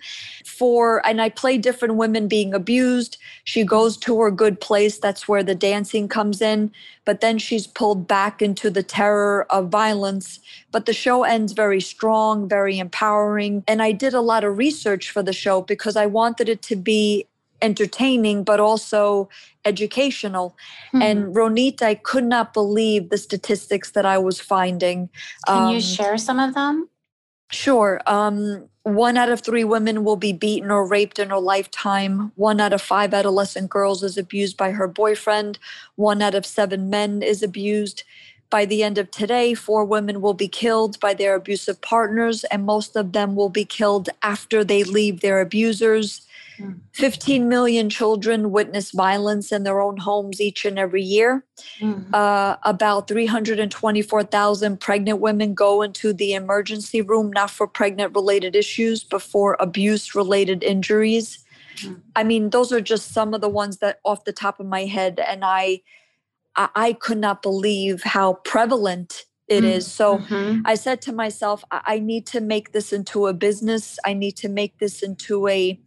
for 0.45 1.05
and 1.07 1.21
i 1.21 1.29
play 1.29 1.57
different 1.57 1.95
women 1.95 2.27
being 2.27 2.53
abused. 2.53 3.17
She 3.45 3.63
goes 3.63 3.95
to 3.97 4.19
her 4.19 4.29
good 4.29 4.59
place. 4.59 4.97
That's 4.97 5.25
where 5.25 5.41
the 5.41 5.55
dancing 5.55 6.09
comes 6.09 6.41
in. 6.41 6.71
But 7.05 7.21
then 7.21 7.37
she's 7.37 7.65
pulled 7.65 8.07
back 8.07 8.41
into 8.41 8.69
the 8.69 8.83
terror 8.83 9.47
of 9.49 9.69
violence. 9.69 10.39
But 10.71 10.85
the 10.85 10.93
show 10.93 11.23
ends 11.23 11.53
very 11.53 11.79
strong 11.79 12.49
very 12.49 12.77
empowering. 12.77 13.63
And 13.69 13.81
i 13.81 13.93
did 13.93 14.13
a 14.13 14.21
lot 14.21 14.43
of 14.43 14.57
research 14.57 15.11
for 15.11 15.23
the 15.23 15.33
show 15.33 15.61
because 15.61 15.95
i 15.95 16.05
wanted 16.05 16.49
it 16.49 16.61
to 16.63 16.75
be 16.75 17.25
entertaining 17.61 18.43
but 18.43 18.59
also 18.59 19.29
educational. 19.65 20.55
Mm-hmm. 20.93 21.01
and 21.01 21.35
ronit 21.35 21.81
i 21.81 21.95
could 21.95 22.23
not 22.23 22.53
believe 22.53 23.09
the 23.09 23.17
statistics 23.17 23.91
that 23.91 24.05
i 24.05 24.17
was 24.17 24.39
finding 24.39 25.09
can 25.45 25.67
um, 25.67 25.73
you 25.73 25.81
share 25.81 26.17
some 26.17 26.39
of 26.39 26.53
them? 26.55 26.89
Sure 27.51 28.01
um, 28.07 28.69
one 28.83 29.17
out 29.17 29.29
of 29.29 29.41
three 29.41 29.63
women 29.63 30.03
will 30.03 30.15
be 30.15 30.33
beaten 30.33 30.71
or 30.71 30.87
raped 30.87 31.19
in 31.19 31.29
her 31.29 31.39
lifetime. 31.39 32.31
One 32.35 32.59
out 32.59 32.73
of 32.73 32.81
five 32.81 33.13
adolescent 33.13 33.69
girls 33.69 34.03
is 34.03 34.17
abused 34.17 34.57
by 34.57 34.71
her 34.71 34.87
boyfriend. 34.87 35.59
One 35.95 36.21
out 36.21 36.35
of 36.35 36.45
seven 36.45 36.89
men 36.89 37.21
is 37.21 37.43
abused. 37.43 38.03
By 38.49 38.65
the 38.65 38.81
end 38.81 38.97
of 38.97 39.11
today, 39.11 39.53
four 39.53 39.85
women 39.85 40.21
will 40.21 40.33
be 40.33 40.47
killed 40.47 40.99
by 40.99 41.13
their 41.13 41.35
abusive 41.35 41.81
partners, 41.81 42.43
and 42.45 42.65
most 42.65 42.95
of 42.95 43.11
them 43.11 43.35
will 43.35 43.49
be 43.49 43.65
killed 43.65 44.09
after 44.23 44.63
they 44.63 44.83
leave 44.83 45.21
their 45.21 45.39
abusers. 45.39 46.25
15 46.93 47.47
million 47.47 47.89
children 47.89 48.51
witness 48.51 48.91
violence 48.91 49.51
in 49.51 49.63
their 49.63 49.81
own 49.81 49.97
homes 49.97 50.41
each 50.41 50.65
and 50.65 50.77
every 50.77 51.03
year. 51.03 51.45
Mm-hmm. 51.79 52.13
Uh, 52.13 52.55
about 52.63 53.07
324,000 53.07 54.79
pregnant 54.79 55.19
women 55.19 55.53
go 55.53 55.81
into 55.81 56.13
the 56.13 56.33
emergency 56.33 57.01
room, 57.01 57.31
not 57.31 57.49
for 57.49 57.67
pregnant 57.67 58.13
related 58.15 58.55
issues, 58.55 59.03
but 59.03 59.21
for 59.21 59.55
abuse 59.59 60.15
related 60.15 60.63
injuries. 60.63 61.43
Mm-hmm. 61.77 61.93
I 62.15 62.23
mean, 62.23 62.49
those 62.49 62.71
are 62.71 62.81
just 62.81 63.13
some 63.13 63.33
of 63.33 63.41
the 63.41 63.49
ones 63.49 63.77
that 63.77 63.99
off 64.03 64.25
the 64.25 64.33
top 64.33 64.59
of 64.59 64.65
my 64.65 64.85
head. 64.85 65.19
And 65.19 65.45
I, 65.45 65.81
I, 66.55 66.69
I 66.75 66.93
could 66.93 67.19
not 67.19 67.41
believe 67.41 68.03
how 68.03 68.33
prevalent 68.45 69.25
it 69.47 69.63
mm-hmm. 69.63 69.65
is. 69.65 69.91
So 69.91 70.19
mm-hmm. 70.19 70.61
I 70.65 70.75
said 70.75 71.01
to 71.03 71.13
myself, 71.13 71.63
I, 71.71 71.81
I 71.85 71.99
need 71.99 72.25
to 72.27 72.41
make 72.41 72.71
this 72.71 72.93
into 72.93 73.27
a 73.27 73.33
business. 73.33 73.97
I 74.05 74.13
need 74.13 74.37
to 74.37 74.49
make 74.49 74.77
this 74.79 75.01
into 75.01 75.47
a 75.47 75.79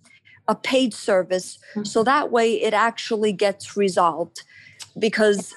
a 0.49 0.55
paid 0.55 0.93
service 0.93 1.59
mm-hmm. 1.71 1.85
so 1.85 2.03
that 2.03 2.31
way 2.31 2.61
it 2.61 2.75
actually 2.75 3.33
gets 3.33 3.77
resolved 3.77 4.43
because 4.99 5.55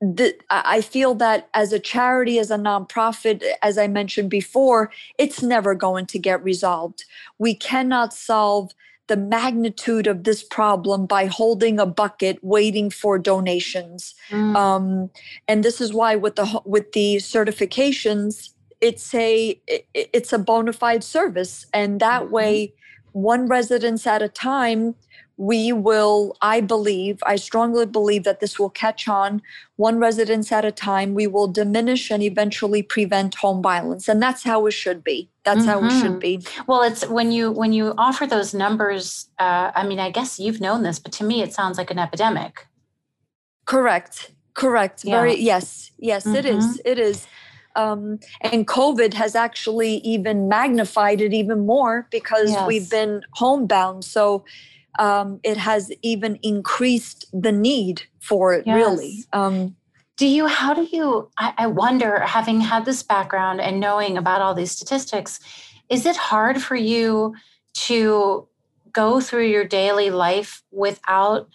the, 0.00 0.34
I 0.48 0.80
feel 0.80 1.14
that 1.16 1.48
as 1.54 1.72
a 1.72 1.80
charity, 1.80 2.38
as 2.38 2.50
a 2.50 2.56
nonprofit, 2.56 3.42
as 3.62 3.78
I 3.78 3.88
mentioned 3.88 4.30
before, 4.30 4.92
it's 5.18 5.42
never 5.42 5.74
going 5.74 6.06
to 6.06 6.18
get 6.20 6.42
resolved. 6.44 7.04
We 7.38 7.54
cannot 7.54 8.14
solve 8.14 8.72
the 9.08 9.16
magnitude 9.16 10.06
of 10.06 10.24
this 10.24 10.42
problem 10.42 11.06
by 11.06 11.26
holding 11.26 11.80
a 11.80 11.86
bucket 11.86 12.38
waiting 12.42 12.90
for 12.90 13.18
donations. 13.18 14.14
Mm. 14.30 14.54
Um, 14.54 15.10
and 15.48 15.64
this 15.64 15.80
is 15.80 15.92
why 15.92 16.14
with 16.14 16.36
the 16.36 16.62
with 16.64 16.92
the 16.92 17.16
certifications, 17.16 18.50
it's 18.80 19.12
a 19.14 19.60
it's 19.94 20.32
a 20.32 20.38
bona 20.38 20.72
fide 20.72 21.02
service, 21.02 21.66
and 21.72 21.98
that 22.00 22.24
mm-hmm. 22.24 22.34
way 22.34 22.74
one 23.12 23.46
residence 23.46 24.06
at 24.06 24.22
a 24.22 24.28
time, 24.28 24.94
we 25.38 25.72
will, 25.72 26.36
I 26.42 26.60
believe, 26.60 27.22
I 27.24 27.36
strongly 27.36 27.86
believe 27.86 28.24
that 28.24 28.40
this 28.40 28.58
will 28.58 28.70
catch 28.70 29.06
on 29.06 29.40
one 29.76 30.00
residence 30.00 30.50
at 30.50 30.64
a 30.64 30.72
time. 30.72 31.14
We 31.14 31.28
will 31.28 31.46
diminish 31.46 32.10
and 32.10 32.24
eventually 32.24 32.82
prevent 32.82 33.36
home 33.36 33.62
violence. 33.62 34.08
And 34.08 34.20
that's 34.20 34.42
how 34.42 34.66
it 34.66 34.72
should 34.72 35.04
be. 35.04 35.30
That's 35.44 35.60
mm-hmm. 35.60 35.68
how 35.68 35.84
it 35.84 35.90
should 36.00 36.10
mm-hmm. 36.10 36.18
be. 36.18 36.46
Well, 36.66 36.82
it's 36.82 37.06
when 37.06 37.30
you 37.30 37.52
when 37.52 37.72
you 37.72 37.94
offer 37.96 38.26
those 38.26 38.52
numbers, 38.52 39.28
uh, 39.38 39.70
I 39.76 39.86
mean, 39.86 40.00
I 40.00 40.10
guess 40.10 40.40
you've 40.40 40.60
known 40.60 40.82
this, 40.82 40.98
but 40.98 41.12
to 41.12 41.24
me 41.24 41.40
it 41.40 41.52
sounds 41.52 41.78
like 41.78 41.92
an 41.92 42.00
epidemic. 42.00 42.66
Correct. 43.64 44.32
Correct. 44.54 45.04
Yeah. 45.04 45.20
Very 45.20 45.36
yes. 45.36 45.92
Yes, 45.98 46.24
mm-hmm. 46.24 46.34
it 46.34 46.46
is. 46.46 46.82
It 46.84 46.98
is. 46.98 47.28
Um, 47.76 48.18
and 48.40 48.66
COVID 48.66 49.14
has 49.14 49.34
actually 49.34 49.98
even 49.98 50.48
magnified 50.48 51.20
it 51.20 51.32
even 51.32 51.64
more 51.66 52.08
because 52.10 52.50
yes. 52.50 52.66
we've 52.66 52.90
been 52.90 53.22
homebound. 53.34 54.04
So 54.04 54.44
um, 54.98 55.38
it 55.44 55.56
has 55.56 55.92
even 56.02 56.38
increased 56.42 57.26
the 57.32 57.52
need 57.52 58.02
for 58.18 58.52
it, 58.52 58.66
yes. 58.66 58.74
really. 58.74 59.24
Um, 59.32 59.76
do 60.16 60.26
you, 60.26 60.48
how 60.48 60.74
do 60.74 60.88
you, 60.90 61.30
I, 61.38 61.54
I 61.56 61.66
wonder, 61.68 62.18
having 62.20 62.60
had 62.60 62.84
this 62.84 63.04
background 63.04 63.60
and 63.60 63.78
knowing 63.78 64.18
about 64.18 64.40
all 64.40 64.54
these 64.54 64.72
statistics, 64.72 65.38
is 65.88 66.04
it 66.04 66.16
hard 66.16 66.60
for 66.60 66.74
you 66.74 67.34
to 67.74 68.48
go 68.92 69.20
through 69.20 69.46
your 69.46 69.64
daily 69.64 70.10
life 70.10 70.62
without 70.72 71.48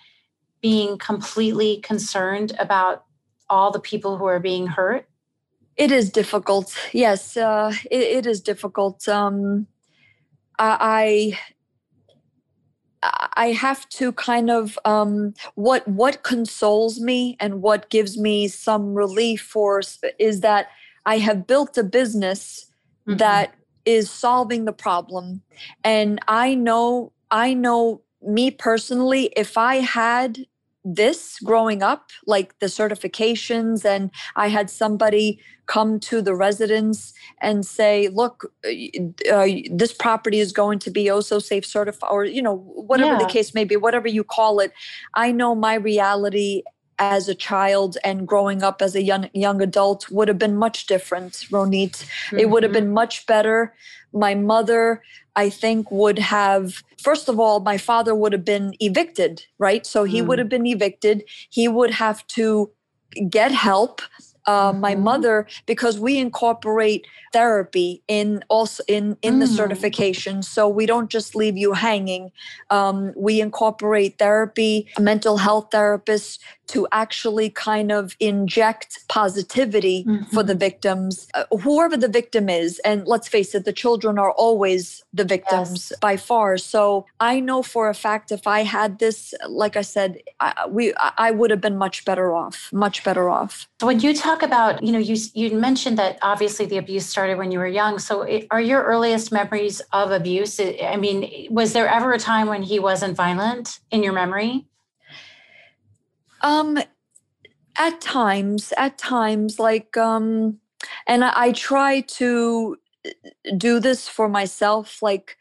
being 0.61 0.97
completely 0.97 1.77
concerned 1.77 2.53
about 2.57 3.03
all 3.49 3.71
the 3.71 3.81
people 3.81 4.17
who 4.17 4.25
are 4.25 4.39
being 4.39 4.67
hurt? 4.67 5.05
It 5.75 5.91
is 5.91 6.11
difficult. 6.11 6.75
Yes, 6.91 7.35
uh, 7.35 7.73
it, 7.89 8.01
it 8.01 8.25
is 8.25 8.41
difficult. 8.41 9.07
Um, 9.07 9.67
I 10.59 11.37
I 13.35 13.51
have 13.51 13.87
to 13.89 14.11
kind 14.13 14.49
of 14.49 14.77
um, 14.85 15.33
what 15.55 15.87
what 15.87 16.23
consoles 16.23 16.99
me 16.99 17.35
and 17.39 17.61
what 17.61 17.89
gives 17.89 18.17
me 18.17 18.47
some 18.47 18.93
relief 18.93 19.41
for 19.41 19.81
is 20.19 20.41
that 20.41 20.67
I 21.05 21.17
have 21.17 21.47
built 21.47 21.77
a 21.77 21.83
business 21.83 22.71
mm-hmm. 23.07 23.17
that 23.17 23.53
is 23.85 24.09
solving 24.09 24.65
the 24.65 24.73
problem, 24.73 25.41
and 25.83 26.19
I 26.27 26.55
know 26.55 27.11
I 27.31 27.53
know 27.53 28.01
me 28.21 28.51
personally 28.51 29.33
if 29.35 29.57
I 29.57 29.77
had 29.77 30.45
this 30.83 31.39
growing 31.39 31.81
up, 31.81 32.09
like 32.25 32.57
the 32.59 32.67
certifications, 32.67 33.85
and 33.85 34.11
I 34.35 34.47
had 34.47 34.69
somebody 34.69 35.39
come 35.65 35.99
to 36.01 36.21
the 36.21 36.35
residence 36.35 37.13
and 37.41 37.65
say, 37.65 38.09
"Look, 38.09 38.51
uh, 38.65 39.31
uh 39.31 39.47
this 39.71 39.93
property 39.93 40.39
is 40.39 40.51
going 40.51 40.79
to 40.79 40.91
be 40.91 41.09
also 41.09 41.39
safe 41.39 41.65
certified," 41.65 42.09
or 42.11 42.25
you 42.25 42.41
know, 42.41 42.57
whatever 42.57 43.13
yeah. 43.13 43.19
the 43.19 43.25
case 43.25 43.53
may 43.53 43.63
be, 43.63 43.75
whatever 43.75 44.07
you 44.07 44.23
call 44.23 44.59
it. 44.59 44.73
I 45.15 45.31
know 45.31 45.55
my 45.55 45.75
reality 45.75 46.63
as 46.99 47.27
a 47.27 47.35
child 47.35 47.97
and 48.03 48.27
growing 48.27 48.63
up 48.63 48.81
as 48.81 48.95
a 48.95 49.01
young 49.01 49.29
young 49.33 49.61
adult 49.61 50.09
would 50.09 50.27
have 50.27 50.37
been 50.37 50.55
much 50.55 50.87
different, 50.87 51.33
Ronit. 51.51 51.91
Mm-hmm. 51.91 52.39
It 52.39 52.49
would 52.49 52.63
have 52.63 52.71
been 52.71 52.85
mm-hmm. 52.85 52.93
much 52.93 53.25
better. 53.25 53.73
My 54.13 54.35
mother, 54.35 55.01
I 55.35 55.49
think, 55.49 55.89
would 55.91 56.19
have 56.19 56.83
first 57.01 57.27
of 57.27 57.39
all, 57.39 57.59
my 57.59 57.77
father 57.77 58.15
would 58.15 58.31
have 58.31 58.45
been 58.45 58.73
evicted, 58.79 59.45
right? 59.59 59.85
So 59.85 60.03
he 60.05 60.21
mm. 60.21 60.27
would 60.27 60.39
have 60.39 60.49
been 60.49 60.65
evicted. 60.65 61.23
He 61.49 61.67
would 61.67 61.91
have 61.91 62.25
to 62.27 62.71
get 63.29 63.51
help 63.51 64.01
uh, 64.45 64.71
mm-hmm. 64.71 64.81
my 64.81 64.95
mother 64.95 65.47
because 65.65 65.99
we 65.99 66.17
incorporate 66.17 67.05
therapy 67.31 68.01
in 68.07 68.43
also 68.49 68.83
in 68.87 69.17
in 69.21 69.35
mm. 69.35 69.39
the 69.39 69.47
certification 69.47 70.43
so 70.43 70.67
we 70.67 70.85
don't 70.85 71.09
just 71.09 71.35
leave 71.35 71.57
you 71.57 71.73
hanging 71.73 72.31
um, 72.69 73.13
we 73.15 73.41
incorporate 73.41 74.17
therapy 74.19 74.87
mental 74.99 75.37
health 75.37 75.69
therapists 75.71 76.39
to 76.67 76.87
actually 76.91 77.49
kind 77.49 77.91
of 77.91 78.15
inject 78.19 79.07
positivity 79.09 80.05
mm-hmm. 80.05 80.23
for 80.33 80.43
the 80.43 80.55
victims, 80.55 81.27
uh, 81.33 81.43
whoever 81.57 81.97
the 81.97 82.07
victim 82.07 82.49
is. 82.49 82.79
And 82.79 83.07
let's 83.07 83.27
face 83.27 83.53
it, 83.53 83.65
the 83.65 83.73
children 83.73 84.17
are 84.17 84.31
always 84.31 85.03
the 85.13 85.25
victims 85.25 85.89
yes. 85.91 85.99
by 85.99 86.17
far. 86.17 86.57
So 86.57 87.05
I 87.19 87.39
know 87.39 87.63
for 87.63 87.89
a 87.89 87.93
fact 87.93 88.31
if 88.31 88.47
I 88.47 88.63
had 88.63 88.99
this, 88.99 89.33
like 89.47 89.75
I 89.75 89.81
said, 89.81 90.19
I, 90.39 90.65
we 90.67 90.93
I 90.97 91.31
would 91.31 91.51
have 91.51 91.61
been 91.61 91.77
much 91.77 92.05
better 92.05 92.33
off, 92.33 92.69
much 92.71 93.03
better 93.03 93.29
off. 93.29 93.67
When 93.81 93.99
you 93.99 94.13
talk 94.33 94.43
about, 94.43 94.83
you 94.83 94.91
know, 94.91 94.99
you 94.99 95.15
you 95.33 95.57
mentioned 95.57 95.97
that 95.97 96.17
obviously 96.21 96.65
the 96.65 96.77
abuse 96.77 97.05
started 97.05 97.37
when 97.37 97.51
you 97.51 97.59
were 97.59 97.67
young. 97.67 97.99
So 97.99 98.27
are 98.49 98.61
your 98.61 98.83
earliest 98.83 99.31
memories 99.31 99.81
of 99.91 100.11
abuse? 100.11 100.59
I 100.59 100.97
mean, 100.97 101.47
was 101.49 101.73
there 101.73 101.87
ever 101.87 102.13
a 102.13 102.19
time 102.19 102.47
when 102.47 102.63
he 102.63 102.79
wasn't 102.79 103.15
violent 103.15 103.79
in 103.91 104.03
your 104.03 104.13
memory? 104.13 104.65
Um, 106.41 106.77
at 107.77 108.01
times, 108.01 108.73
at 108.77 108.97
times, 108.97 109.59
like, 109.59 109.95
um, 109.97 110.59
and 111.07 111.23
I, 111.23 111.31
I 111.35 111.51
try 111.51 112.01
to 112.01 112.77
uh, 113.05 113.09
do 113.57 113.79
this 113.79 114.09
for 114.09 114.27
myself, 114.27 115.01
like, 115.01 115.37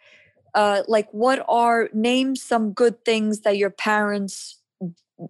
uh, 0.55 0.83
like 0.87 1.09
what 1.12 1.44
are 1.48 1.88
name 1.92 2.37
some 2.37 2.72
good 2.72 3.05
things 3.05 3.40
that 3.40 3.57
your 3.57 3.70
parents 3.70 4.62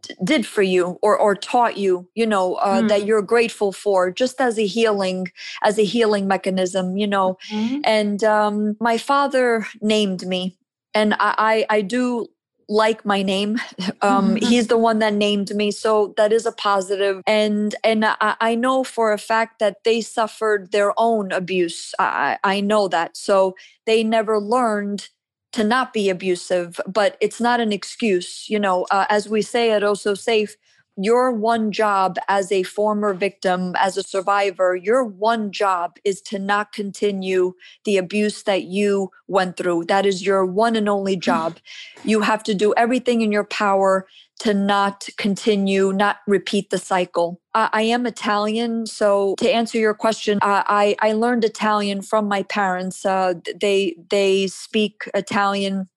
d- 0.00 0.14
did 0.24 0.46
for 0.46 0.62
you 0.62 0.98
or 1.02 1.18
or 1.18 1.34
taught 1.34 1.76
you 1.76 2.08
you 2.14 2.26
know 2.26 2.54
uh, 2.56 2.80
mm. 2.80 2.88
that 2.88 3.04
you're 3.04 3.22
grateful 3.22 3.72
for 3.72 4.10
just 4.10 4.40
as 4.40 4.58
a 4.58 4.66
healing 4.66 5.30
as 5.62 5.78
a 5.78 5.84
healing 5.84 6.26
mechanism 6.26 6.96
you 6.96 7.06
know 7.06 7.38
mm-hmm. 7.50 7.80
and 7.84 8.24
um, 8.24 8.76
my 8.80 8.96
father 8.96 9.66
named 9.80 10.26
me 10.26 10.56
and 10.94 11.14
I, 11.14 11.34
I, 11.38 11.66
I 11.76 11.80
do 11.82 12.28
like 12.68 13.04
my 13.04 13.22
name. 13.22 13.60
Um, 14.00 14.34
mm-hmm. 14.34 14.46
He's 14.46 14.66
the 14.66 14.78
one 14.78 14.98
that 14.98 15.14
named 15.14 15.54
me, 15.54 15.70
so 15.70 16.12
that 16.16 16.32
is 16.32 16.44
a. 16.44 17.22
And 17.24 17.72
and 17.84 18.04
I, 18.04 18.34
I, 18.40 18.54
know 18.56 18.82
for 18.82 19.12
a 19.12 19.18
fact 19.18 19.60
that 19.60 19.84
they 19.84 20.00
suffered 20.00 20.72
their 20.72 20.92
own 20.96 21.30
abuse. 21.30 21.94
I, 22.00 22.36
I 22.42 22.60
know 22.60 22.88
that, 22.88 23.16
so 23.16 23.54
they 23.86 24.02
never 24.02 24.40
learned 24.40 25.08
to 25.52 25.64
not 25.64 25.92
be 25.92 26.10
abusive. 26.10 26.80
But 26.86 27.16
it's 27.20 27.40
not 27.40 27.60
an 27.60 27.72
excuse, 27.72 28.46
you 28.48 28.58
know. 28.58 28.86
Uh, 28.90 29.06
as 29.08 29.28
we 29.28 29.42
say 29.42 29.70
at 29.70 29.84
also 29.84 30.14
Safe, 30.14 30.56
your 30.96 31.32
one 31.32 31.72
job 31.72 32.16
as 32.28 32.52
a 32.52 32.62
former 32.64 33.14
victim, 33.14 33.74
as 33.78 33.96
a 33.96 34.02
survivor, 34.02 34.76
your 34.76 35.04
one 35.04 35.50
job 35.50 35.96
is 36.04 36.20
to 36.22 36.38
not 36.38 36.72
continue 36.72 37.54
the 37.84 37.96
abuse 37.96 38.42
that 38.42 38.64
you 38.64 39.10
went 39.26 39.56
through. 39.56 39.84
That 39.84 40.04
is 40.04 40.24
your 40.24 40.44
one 40.44 40.76
and 40.76 40.88
only 40.88 41.16
job. 41.16 41.58
you 42.04 42.20
have 42.20 42.42
to 42.44 42.54
do 42.54 42.74
everything 42.76 43.22
in 43.22 43.32
your 43.32 43.44
power 43.44 44.06
to 44.40 44.52
not 44.52 45.08
continue, 45.18 45.92
not 45.92 46.18
repeat 46.26 46.70
the 46.70 46.78
cycle. 46.78 47.40
I, 47.54 47.70
I 47.72 47.82
am 47.82 48.06
Italian, 48.06 48.86
so 48.86 49.34
to 49.38 49.50
answer 49.50 49.78
your 49.78 49.94
question, 49.94 50.40
I, 50.42 50.96
I 51.00 51.12
learned 51.12 51.44
Italian 51.44 52.02
from 52.02 52.26
my 52.26 52.42
parents. 52.42 53.06
Uh, 53.06 53.34
they 53.60 53.96
they 54.10 54.48
speak 54.48 55.08
Italian 55.14 55.88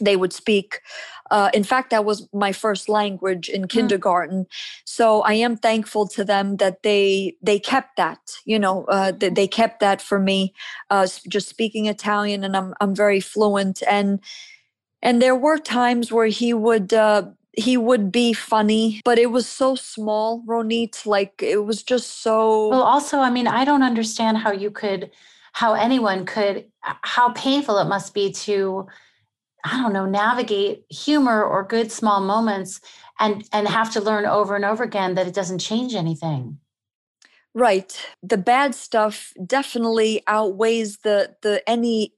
they 0.00 0.16
would 0.16 0.32
speak 0.32 0.80
uh, 1.34 1.50
in 1.52 1.64
fact 1.64 1.90
that 1.90 2.04
was 2.04 2.28
my 2.32 2.52
first 2.52 2.88
language 2.88 3.48
in 3.48 3.62
hmm. 3.62 3.74
kindergarten 3.74 4.40
mm. 4.44 4.46
so 4.84 5.20
i 5.22 5.34
am 5.34 5.56
thankful 5.56 6.06
to 6.06 6.22
them 6.24 6.56
that 6.58 6.82
they 6.82 7.34
they 7.42 7.58
kept 7.58 7.96
that 7.96 8.20
you 8.44 8.58
know 8.58 8.84
uh, 8.84 9.10
they, 9.10 9.28
they 9.28 9.48
kept 9.48 9.80
that 9.80 10.00
for 10.00 10.18
me 10.18 10.54
uh, 10.90 11.06
just 11.28 11.48
speaking 11.48 11.86
italian 11.86 12.44
and 12.44 12.56
i'm 12.56 12.72
i'm 12.80 12.94
very 12.94 13.20
fluent 13.20 13.82
and 13.88 14.20
and 15.02 15.20
there 15.20 15.36
were 15.36 15.58
times 15.58 16.10
where 16.10 16.28
he 16.28 16.54
would 16.54 16.94
uh, 16.94 17.24
he 17.56 17.76
would 17.76 18.10
be 18.10 18.32
funny, 18.32 19.00
but 19.04 19.18
it 19.18 19.30
was 19.30 19.46
so 19.46 19.74
small, 19.74 20.42
Ronit. 20.46 21.06
Like 21.06 21.42
it 21.42 21.64
was 21.64 21.82
just 21.82 22.22
so. 22.22 22.68
Well, 22.68 22.82
also, 22.82 23.18
I 23.18 23.30
mean, 23.30 23.46
I 23.46 23.64
don't 23.64 23.82
understand 23.82 24.38
how 24.38 24.50
you 24.50 24.70
could, 24.70 25.10
how 25.52 25.74
anyone 25.74 26.26
could, 26.26 26.64
how 26.80 27.32
painful 27.32 27.78
it 27.78 27.84
must 27.84 28.14
be 28.14 28.32
to 28.32 28.88
I 29.64 29.80
don't 29.80 29.92
know, 29.92 30.06
navigate 30.06 30.84
humor 30.90 31.42
or 31.42 31.64
good 31.64 31.90
small 31.90 32.20
moments 32.20 32.80
and 33.18 33.48
and 33.52 33.66
have 33.66 33.92
to 33.92 34.00
learn 34.00 34.26
over 34.26 34.54
and 34.56 34.64
over 34.64 34.84
again 34.84 35.14
that 35.14 35.26
it 35.26 35.34
doesn't 35.34 35.58
change 35.58 35.94
anything. 35.94 36.58
Right. 37.54 37.98
The 38.22 38.36
bad 38.36 38.74
stuff 38.74 39.32
definitely 39.46 40.22
outweighs 40.26 40.98
the 40.98 41.36
the 41.42 41.62
any 41.68 42.12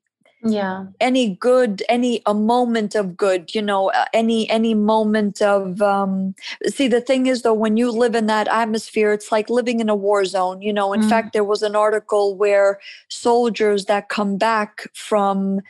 yeah 0.44 0.84
any 1.00 1.34
good 1.36 1.82
any 1.88 2.22
a 2.26 2.34
moment 2.34 2.94
of 2.94 3.16
good 3.16 3.54
you 3.54 3.62
know 3.62 3.90
uh, 3.90 4.04
any 4.12 4.48
any 4.50 4.74
moment 4.74 5.40
of 5.40 5.80
um 5.80 6.34
see 6.66 6.86
the 6.86 7.00
thing 7.00 7.26
is 7.26 7.42
though 7.42 7.54
when 7.54 7.76
you 7.76 7.90
live 7.90 8.14
in 8.14 8.26
that 8.26 8.46
atmosphere 8.48 9.12
it's 9.12 9.32
like 9.32 9.48
living 9.48 9.80
in 9.80 9.88
a 9.88 9.96
war 9.96 10.24
zone 10.24 10.60
you 10.60 10.72
know 10.72 10.92
in 10.92 11.00
mm. 11.00 11.08
fact 11.08 11.32
there 11.32 11.42
was 11.42 11.62
an 11.62 11.74
article 11.74 12.36
where 12.36 12.78
soldiers 13.08 13.86
that 13.86 14.08
come 14.08 14.36
back 14.36 14.86
from 14.92 15.60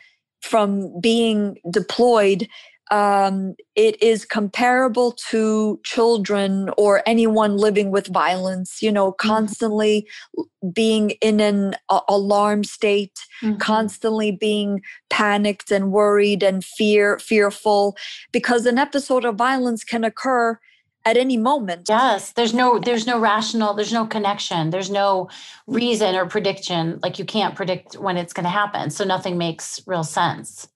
from 0.41 0.99
being 1.01 1.57
deployed 1.71 2.47
um, 2.89 3.55
it 3.75 4.01
is 4.01 4.23
comparable 4.23 5.11
to 5.29 5.79
children 5.83 6.69
or 6.77 7.03
anyone 7.05 7.57
living 7.57 7.91
with 7.91 8.07
violence 8.07 8.81
you 8.81 8.91
know 8.91 9.11
mm-hmm. 9.11 9.27
constantly 9.27 10.07
mm-hmm. 10.37 10.69
being 10.69 11.11
in 11.21 11.39
an 11.39 11.75
alarm 12.07 12.63
state 12.63 13.19
mm-hmm. 13.43 13.57
constantly 13.57 14.31
being 14.31 14.81
panicked 15.09 15.71
and 15.71 15.91
worried 15.91 16.43
and 16.43 16.63
fear 16.63 17.19
fearful 17.19 17.97
because 18.31 18.65
an 18.65 18.77
episode 18.77 19.25
of 19.25 19.35
violence 19.35 19.83
can 19.83 20.03
occur 20.03 20.57
at 21.07 21.15
any 21.17 21.37
moment. 21.37 21.87
Yes 21.89 22.33
there's 22.37 22.53
no 22.53 22.79
there's 22.79 23.07
no 23.07 23.17
rational 23.19 23.73
there's 23.73 23.93
no 23.93 24.05
connection 24.05 24.69
there's 24.69 24.89
no 24.89 25.29
reason 25.65 26.15
or 26.15 26.25
prediction 26.25 26.99
like 27.01 27.17
you 27.19 27.25
can't 27.25 27.55
predict 27.55 27.95
when 27.95 28.17
it's 28.17 28.33
going 28.33 28.43
to 28.43 28.49
happen 28.49 28.89
so 28.89 29.03
nothing 29.03 29.37
makes 29.37 29.81
real 29.87 30.03
sense. 30.03 30.67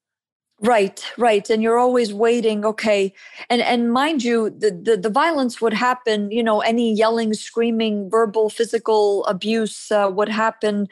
Right 0.61 1.03
right 1.17 1.49
and 1.49 1.63
you're 1.63 1.79
always 1.79 2.13
waiting 2.13 2.63
okay 2.65 3.13
and 3.49 3.61
and 3.61 3.91
mind 3.91 4.23
you 4.23 4.51
the, 4.51 4.71
the 4.87 4.95
the, 4.95 5.09
violence 5.09 5.59
would 5.59 5.73
happen 5.73 6.29
you 6.29 6.43
know 6.43 6.61
any 6.61 6.93
yelling 6.93 7.33
screaming 7.33 8.09
verbal 8.11 8.47
physical 8.49 9.25
abuse 9.25 9.91
uh, 9.91 10.09
would 10.13 10.29
happen 10.29 10.87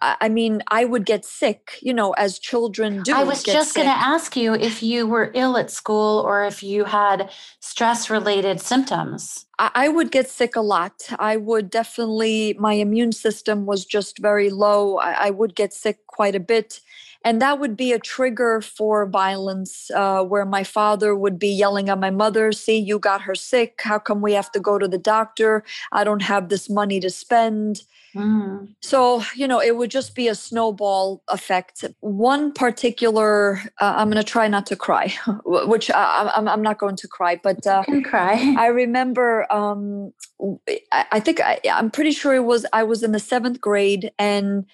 I 0.00 0.28
mean, 0.28 0.62
I 0.68 0.84
would 0.84 1.06
get 1.06 1.24
sick, 1.24 1.78
you 1.80 1.94
know, 1.94 2.12
as 2.12 2.38
children 2.38 3.02
do. 3.02 3.14
I 3.14 3.24
was 3.24 3.42
just 3.42 3.74
going 3.74 3.86
to 3.86 3.94
ask 3.94 4.36
you 4.36 4.54
if 4.54 4.82
you 4.82 5.06
were 5.06 5.30
ill 5.34 5.56
at 5.56 5.70
school 5.70 6.20
or 6.20 6.44
if 6.44 6.62
you 6.62 6.84
had 6.84 7.30
stress 7.60 8.10
related 8.10 8.60
symptoms. 8.60 9.46
I 9.58 9.88
would 9.88 10.10
get 10.10 10.28
sick 10.28 10.56
a 10.56 10.60
lot. 10.60 11.08
I 11.18 11.36
would 11.36 11.70
definitely, 11.70 12.56
my 12.58 12.72
immune 12.72 13.12
system 13.12 13.66
was 13.66 13.84
just 13.84 14.18
very 14.18 14.50
low. 14.50 14.96
I, 14.98 15.30
would 15.30 15.54
get 15.54 15.72
sick 15.72 16.06
quite 16.08 16.34
a 16.34 16.40
bit. 16.40 16.80
And 17.24 17.40
that 17.40 17.58
would 17.58 17.76
be 17.76 17.92
a 17.92 17.98
trigger 17.98 18.60
for 18.60 19.06
violence 19.06 19.90
uh, 19.90 20.22
where 20.22 20.44
my 20.44 20.62
father 20.62 21.16
would 21.16 21.38
be 21.38 21.48
yelling 21.48 21.88
at 21.88 21.98
my 21.98 22.10
mother, 22.10 22.52
See, 22.52 22.78
you 22.78 22.98
got 22.98 23.22
her 23.22 23.34
sick. 23.34 23.80
How 23.82 23.98
come 23.98 24.22
we 24.22 24.32
have 24.32 24.50
to 24.52 24.60
go 24.60 24.78
to 24.78 24.88
the 24.88 24.98
doctor? 24.98 25.64
I 25.92 26.04
don't 26.04 26.22
have 26.22 26.48
this 26.48 26.70
money 26.70 27.00
to 27.00 27.10
spend. 27.10 27.82
Mm. 28.14 28.74
So, 28.80 29.22
you 29.34 29.48
know, 29.48 29.60
it 29.60 29.76
would 29.76 29.90
just 29.90 30.14
be 30.14 30.28
a 30.28 30.34
snowball 30.34 31.22
effect. 31.28 31.84
One 32.00 32.52
particular, 32.52 33.60
uh, 33.80 33.94
I'm 33.96 34.10
going 34.10 34.22
to 34.22 34.30
try 34.30 34.46
not 34.46 34.66
to 34.66 34.76
cry, 34.76 35.12
which 35.44 35.90
I, 35.90 36.30
I'm, 36.34 36.48
I'm 36.48 36.62
not 36.62 36.78
going 36.78 36.96
to 36.96 37.08
cry, 37.08 37.40
but 37.42 37.66
uh, 37.66 37.82
can 37.82 38.02
cry. 38.02 38.54
I 38.58 38.68
remember, 38.68 39.52
um, 39.52 40.12
I, 40.92 41.06
I 41.12 41.20
think 41.20 41.40
I, 41.40 41.58
I'm 41.70 41.90
pretty 41.90 42.12
sure 42.12 42.34
it 42.34 42.44
was, 42.44 42.64
I 42.72 42.84
was 42.84 43.02
in 43.02 43.12
the 43.12 43.18
seventh 43.18 43.60
grade 43.60 44.12
and 44.18 44.64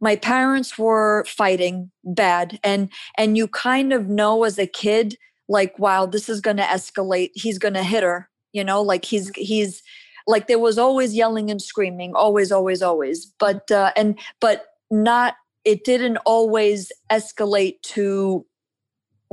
my 0.00 0.16
parents 0.16 0.78
were 0.78 1.24
fighting 1.26 1.90
bad 2.04 2.58
and 2.64 2.90
and 3.16 3.36
you 3.36 3.46
kind 3.48 3.92
of 3.92 4.08
know 4.08 4.44
as 4.44 4.58
a 4.58 4.66
kid 4.66 5.16
like 5.48 5.78
wow 5.78 6.06
this 6.06 6.28
is 6.28 6.40
going 6.40 6.56
to 6.56 6.62
escalate. 6.62 7.30
He's 7.34 7.58
going 7.58 7.74
to 7.74 7.82
hit 7.82 8.02
her 8.02 8.28
you 8.52 8.64
know 8.64 8.82
like 8.82 9.04
he's 9.04 9.30
he's 9.36 9.82
like 10.26 10.46
there 10.46 10.58
was 10.58 10.78
always 10.78 11.14
yelling 11.14 11.50
and 11.50 11.60
screaming 11.60 12.14
always 12.14 12.52
always 12.52 12.82
always. 12.82 13.26
But 13.38 13.70
uh, 13.70 13.92
and 13.96 14.18
but 14.40 14.66
not 14.90 15.34
it 15.64 15.84
didn't 15.84 16.16
always 16.18 16.90
escalate 17.10 17.82
to 17.82 18.46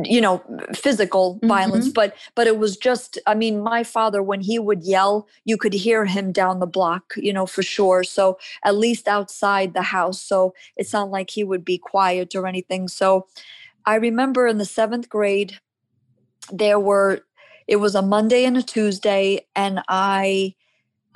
you 0.03 0.21
know 0.21 0.43
physical 0.73 1.35
mm-hmm. 1.35 1.47
violence 1.47 1.89
but 1.89 2.15
but 2.35 2.45
it 2.45 2.57
was 2.57 2.77
just 2.77 3.17
i 3.25 3.33
mean 3.33 3.61
my 3.61 3.83
father 3.83 4.21
when 4.21 4.41
he 4.41 4.59
would 4.59 4.83
yell 4.83 5.27
you 5.45 5.57
could 5.57 5.73
hear 5.73 6.05
him 6.05 6.31
down 6.31 6.59
the 6.59 6.67
block 6.67 7.13
you 7.17 7.33
know 7.33 7.45
for 7.45 7.63
sure 7.63 8.03
so 8.03 8.37
at 8.63 8.75
least 8.75 9.07
outside 9.07 9.73
the 9.73 9.81
house 9.81 10.21
so 10.21 10.53
it's 10.75 10.93
not 10.93 11.09
like 11.09 11.31
he 11.31 11.43
would 11.43 11.65
be 11.65 11.77
quiet 11.77 12.35
or 12.35 12.45
anything 12.45 12.87
so 12.87 13.27
i 13.85 13.95
remember 13.95 14.45
in 14.45 14.59
the 14.59 14.63
7th 14.63 15.09
grade 15.09 15.59
there 16.51 16.79
were 16.79 17.21
it 17.67 17.77
was 17.77 17.95
a 17.95 18.01
monday 18.01 18.45
and 18.45 18.57
a 18.57 18.63
tuesday 18.63 19.45
and 19.55 19.81
i 19.87 20.53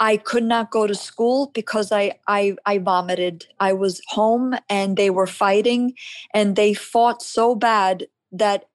I 0.04 0.18
could 0.18 0.44
not 0.44 0.72
go 0.72 0.88
to 0.88 0.96
school 0.96 1.52
because 1.54 1.92
I, 1.92 2.14
I 2.28 2.56
I 2.66 2.80
vomited. 2.80 3.46
I 3.60 3.74
was 3.74 4.02
home 4.08 4.56
and 4.68 4.98
they 4.98 5.12
were 5.12 5.28
fighting 5.28 5.94
and 6.34 6.56
they 6.56 6.74
fought 6.74 7.22
so 7.22 7.54
bad 7.54 8.08
that 8.32 8.66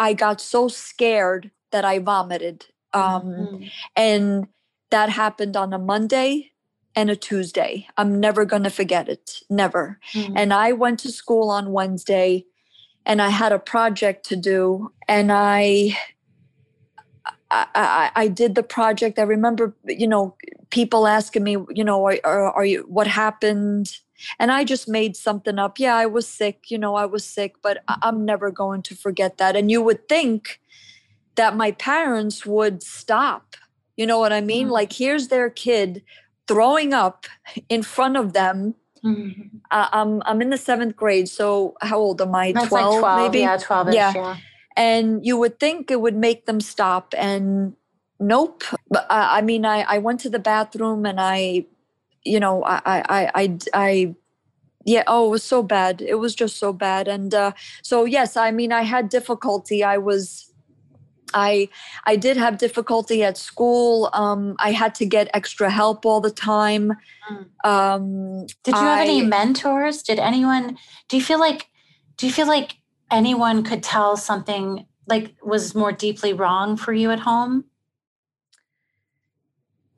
I 0.00 0.14
got 0.14 0.40
so 0.40 0.66
scared 0.66 1.50
that 1.72 1.84
I 1.84 1.98
vomited. 1.98 2.64
Um, 2.94 3.22
mm-hmm. 3.22 3.64
And 3.94 4.48
that 4.90 5.10
happened 5.10 5.58
on 5.58 5.74
a 5.74 5.78
Monday 5.78 6.52
and 6.96 7.10
a 7.10 7.16
Tuesday. 7.16 7.86
I'm 7.98 8.18
never 8.18 8.46
going 8.46 8.62
to 8.62 8.70
forget 8.70 9.10
it. 9.10 9.42
Never. 9.50 10.00
Mm-hmm. 10.14 10.38
And 10.38 10.54
I 10.54 10.72
went 10.72 11.00
to 11.00 11.12
school 11.12 11.50
on 11.50 11.72
Wednesday 11.72 12.46
and 13.04 13.20
I 13.20 13.28
had 13.28 13.52
a 13.52 13.58
project 13.58 14.24
to 14.30 14.36
do. 14.36 14.90
And 15.06 15.30
I 15.30 15.98
I, 17.52 18.12
I, 18.14 18.28
did 18.28 18.54
the 18.54 18.62
project. 18.62 19.18
I 19.18 19.22
remember, 19.22 19.74
you 19.84 20.06
know, 20.06 20.36
people 20.70 21.08
asking 21.08 21.42
me, 21.42 21.56
you 21.70 21.82
know, 21.82 22.06
are, 22.06 22.16
are, 22.22 22.52
are, 22.52 22.64
you, 22.64 22.84
what 22.88 23.08
happened? 23.08 23.98
And 24.38 24.50
I 24.50 24.64
just 24.64 24.88
made 24.88 25.16
something 25.16 25.58
up. 25.58 25.78
Yeah, 25.78 25.96
I 25.96 26.06
was 26.06 26.26
sick, 26.26 26.70
you 26.70 26.78
know, 26.78 26.94
I 26.94 27.06
was 27.06 27.24
sick, 27.24 27.56
but 27.62 27.82
I'm 28.02 28.24
never 28.24 28.50
going 28.50 28.82
to 28.82 28.94
forget 28.94 29.38
that. 29.38 29.56
And 29.56 29.70
you 29.70 29.82
would 29.82 30.08
think 30.08 30.60
that 31.36 31.56
my 31.56 31.72
parents 31.72 32.44
would 32.44 32.82
stop. 32.82 33.56
You 33.96 34.06
know 34.06 34.18
what 34.18 34.32
I 34.32 34.40
mean? 34.40 34.66
Mm-hmm. 34.66 34.72
Like, 34.72 34.92
here's 34.92 35.28
their 35.28 35.50
kid 35.50 36.02
throwing 36.48 36.92
up 36.92 37.26
in 37.68 37.82
front 37.82 38.16
of 38.16 38.32
them. 38.32 38.74
Mm-hmm. 39.04 39.56
Uh, 39.70 39.88
I'm 39.92 40.22
I'm 40.26 40.42
in 40.42 40.50
the 40.50 40.58
seventh 40.58 40.94
grade, 40.94 41.26
so 41.26 41.74
how 41.80 41.98
old 41.98 42.20
am 42.20 42.34
I? 42.34 42.52
Twelve, 42.52 42.70
like 42.70 43.00
12 43.00 43.32
maybe. 43.32 43.38
Yeah, 43.40 43.56
twelve. 43.56 43.94
Yeah. 43.94 44.12
yeah 44.14 44.36
and 44.76 45.24
you 45.26 45.36
would 45.36 45.58
think 45.58 45.90
it 45.90 46.00
would 46.00 46.16
make 46.16 46.46
them 46.46 46.60
stop 46.60 47.14
and 47.16 47.74
nope 48.18 48.62
uh, 48.94 49.04
i 49.08 49.42
mean 49.42 49.64
I, 49.64 49.80
I 49.82 49.98
went 49.98 50.20
to 50.20 50.30
the 50.30 50.38
bathroom 50.38 51.06
and 51.06 51.20
i 51.20 51.66
you 52.24 52.40
know 52.40 52.62
i 52.64 52.80
i 52.84 53.30
i, 53.34 53.58
I 53.74 54.14
yeah 54.84 55.04
oh 55.06 55.26
it 55.26 55.30
was 55.30 55.42
so 55.42 55.62
bad 55.62 56.00
it 56.00 56.16
was 56.16 56.34
just 56.34 56.56
so 56.56 56.72
bad 56.72 57.08
and 57.08 57.34
uh, 57.34 57.52
so 57.82 58.04
yes 58.04 58.36
i 58.36 58.50
mean 58.50 58.72
i 58.72 58.82
had 58.82 59.08
difficulty 59.08 59.84
i 59.84 59.98
was 59.98 60.50
I 61.34 61.68
I 62.06 62.16
did 62.16 62.36
have 62.36 62.58
difficulty 62.58 63.22
at 63.22 63.36
school. 63.36 64.10
Um, 64.12 64.56
I 64.58 64.72
had 64.72 64.94
to 64.96 65.06
get 65.06 65.28
extra 65.34 65.70
help 65.70 66.04
all 66.04 66.20
the 66.20 66.30
time. 66.30 66.92
Mm. 67.30 67.68
Um, 67.68 68.46
did 68.64 68.74
you 68.74 68.80
have 68.80 69.00
I, 69.00 69.04
any 69.04 69.22
mentors? 69.22 70.02
Did 70.02 70.18
anyone? 70.18 70.78
Do 71.08 71.16
you 71.16 71.22
feel 71.22 71.38
like? 71.38 71.68
Do 72.16 72.26
you 72.26 72.32
feel 72.32 72.46
like 72.46 72.76
anyone 73.10 73.62
could 73.62 73.82
tell 73.82 74.16
something 74.16 74.86
like 75.06 75.34
was 75.42 75.74
more 75.74 75.92
deeply 75.92 76.32
wrong 76.32 76.76
for 76.76 76.92
you 76.92 77.10
at 77.10 77.20
home? 77.20 77.64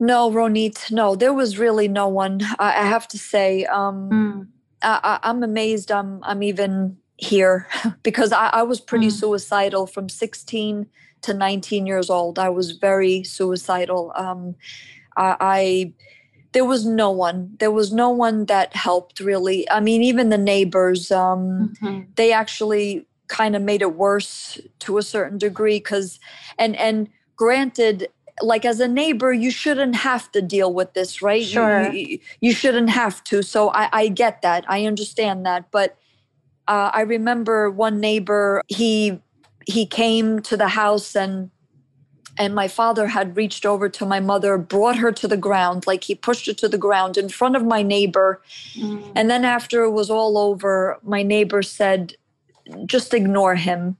No, 0.03 0.29
Ronit. 0.29 0.91
No, 0.91 1.15
there 1.15 1.31
was 1.31 1.57
really 1.57 1.87
no 1.87 2.09
one. 2.09 2.41
I, 2.59 2.81
I 2.81 2.85
have 2.85 3.07
to 3.07 3.17
say, 3.17 3.63
um, 3.65 4.09
mm. 4.09 4.47
I, 4.81 5.19
am 5.23 5.43
amazed. 5.43 5.93
I'm 5.93 6.21
I'm 6.23 6.43
even 6.43 6.97
here 7.15 7.67
because 8.03 8.33
I, 8.33 8.47
I 8.47 8.63
was 8.63 8.81
pretty 8.81 9.07
mm. 9.07 9.13
suicidal 9.13 9.87
from 9.87 10.09
16 10.09 10.87
to 11.21 11.33
19 11.33 11.85
years 11.85 12.09
old. 12.09 12.37
I 12.37 12.49
was 12.49 12.71
very 12.71 13.23
suicidal. 13.23 14.11
Um, 14.17 14.55
I, 15.15 15.37
I 15.39 15.93
there 16.51 16.65
was 16.65 16.85
no 16.85 17.09
one. 17.09 17.55
There 17.59 17.71
was 17.71 17.93
no 17.93 18.09
one 18.09 18.45
that 18.47 18.75
helped 18.75 19.21
really. 19.21 19.69
I 19.69 19.79
mean, 19.79 20.03
even 20.03 20.27
the 20.27 20.37
neighbors. 20.37 21.11
Um, 21.11 21.77
mm-hmm. 21.81 22.01
They 22.15 22.33
actually 22.33 23.07
kind 23.27 23.55
of 23.55 23.61
made 23.61 23.81
it 23.81 23.95
worse 23.95 24.59
to 24.79 24.97
a 24.97 25.01
certain 25.01 25.37
degree 25.37 25.77
because, 25.77 26.19
and 26.59 26.75
and 26.75 27.07
granted, 27.37 28.09
like 28.41 28.65
as 28.65 28.79
a 28.79 28.87
neighbor, 28.87 29.31
you 29.31 29.51
shouldn't 29.51 29.95
have 29.95 30.31
to 30.31 30.41
deal 30.41 30.73
with 30.73 30.93
this, 30.93 31.21
right? 31.21 31.43
Sure. 31.43 31.91
You, 31.91 32.19
you, 32.41 32.53
shouldn't 32.53 32.89
have 32.89 33.23
to. 33.25 33.43
So 33.43 33.69
I, 33.69 33.89
I 33.91 34.07
get 34.07 34.41
that. 34.41 34.65
I 34.67 34.85
understand 34.85 35.45
that. 35.45 35.69
But 35.71 35.97
uh, 36.67 36.91
I 36.93 37.01
remember 37.01 37.69
one 37.69 37.99
neighbor. 37.99 38.61
He 38.67 39.19
he 39.65 39.85
came 39.85 40.41
to 40.41 40.57
the 40.57 40.67
house 40.67 41.15
and 41.15 41.49
and 42.37 42.55
my 42.55 42.67
father 42.67 43.07
had 43.07 43.37
reached 43.37 43.65
over 43.65 43.87
to 43.87 44.05
my 44.05 44.19
mother 44.19 44.57
brought 44.57 44.97
her 44.97 45.11
to 45.11 45.27
the 45.27 45.37
ground 45.37 45.85
like 45.85 46.03
he 46.03 46.15
pushed 46.15 46.47
her 46.47 46.53
to 46.53 46.67
the 46.67 46.77
ground 46.77 47.17
in 47.17 47.29
front 47.29 47.55
of 47.55 47.63
my 47.63 47.81
neighbor 47.81 48.41
mm. 48.73 49.11
and 49.15 49.29
then 49.29 49.45
after 49.45 49.83
it 49.83 49.91
was 49.91 50.09
all 50.09 50.37
over 50.37 50.99
my 51.03 51.23
neighbor 51.23 51.61
said 51.61 52.15
just 52.85 53.13
ignore 53.13 53.55
him 53.55 53.95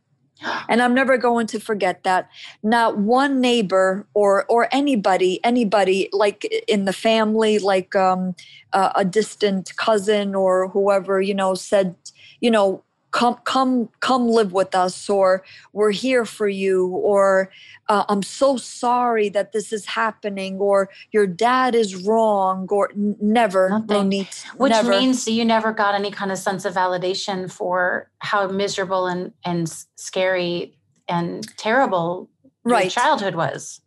and 0.70 0.82
i'm 0.82 0.94
never 0.94 1.18
going 1.18 1.48
to 1.48 1.60
forget 1.60 2.04
that. 2.04 2.30
Not 2.62 2.98
one 2.98 3.42
neighbor 3.42 4.06
or 4.14 4.46
or 4.46 4.68
anybody 4.72 5.40
anybody 5.44 6.10
like 6.12 6.46
in 6.68 6.86
the 6.86 6.94
family 6.94 7.60
like 7.60 7.96
um, 7.96 8.36
uh, 8.74 8.92
a 8.96 9.06
distant 9.06 9.76
cousin 9.78 10.36
or 10.36 10.70
whoever 10.70 11.22
you 11.22 11.34
know 11.34 11.56
said 11.56 11.96
you 12.42 12.52
know 12.52 12.84
come 13.14 13.38
come 13.46 13.88
come 14.00 14.28
live 14.28 14.52
with 14.52 14.74
us 14.76 15.08
or 15.08 15.44
we're 15.72 15.92
here 15.92 16.26
for 16.26 16.48
you 16.48 16.88
or 16.88 17.50
uh, 17.88 18.04
i'm 18.10 18.24
so 18.24 18.58
sorry 18.58 19.30
that 19.30 19.54
this 19.54 19.72
is 19.72 19.86
happening 19.86 20.58
or 20.58 20.90
your 21.12 21.28
dad 21.28 21.76
is 21.76 21.96
wrong 21.96 22.68
or 22.72 22.92
n- 22.92 23.16
never 23.22 23.70
Nothing. 23.70 24.10
Need, 24.10 24.28
which 24.58 24.72
never. 24.72 24.90
means 24.90 25.28
you 25.28 25.46
never 25.46 25.72
got 25.72 25.94
any 25.94 26.10
kind 26.10 26.32
of 26.32 26.40
sense 26.40 26.66
of 26.66 26.74
validation 26.74 27.50
for 27.50 28.10
how 28.20 28.48
miserable 28.48 29.06
and 29.06 29.32
and 29.46 29.70
scary 29.96 30.76
and 31.08 31.48
terrible 31.56 32.30
right. 32.64 32.86
your 32.86 32.90
childhood 32.90 33.36
was 33.36 33.80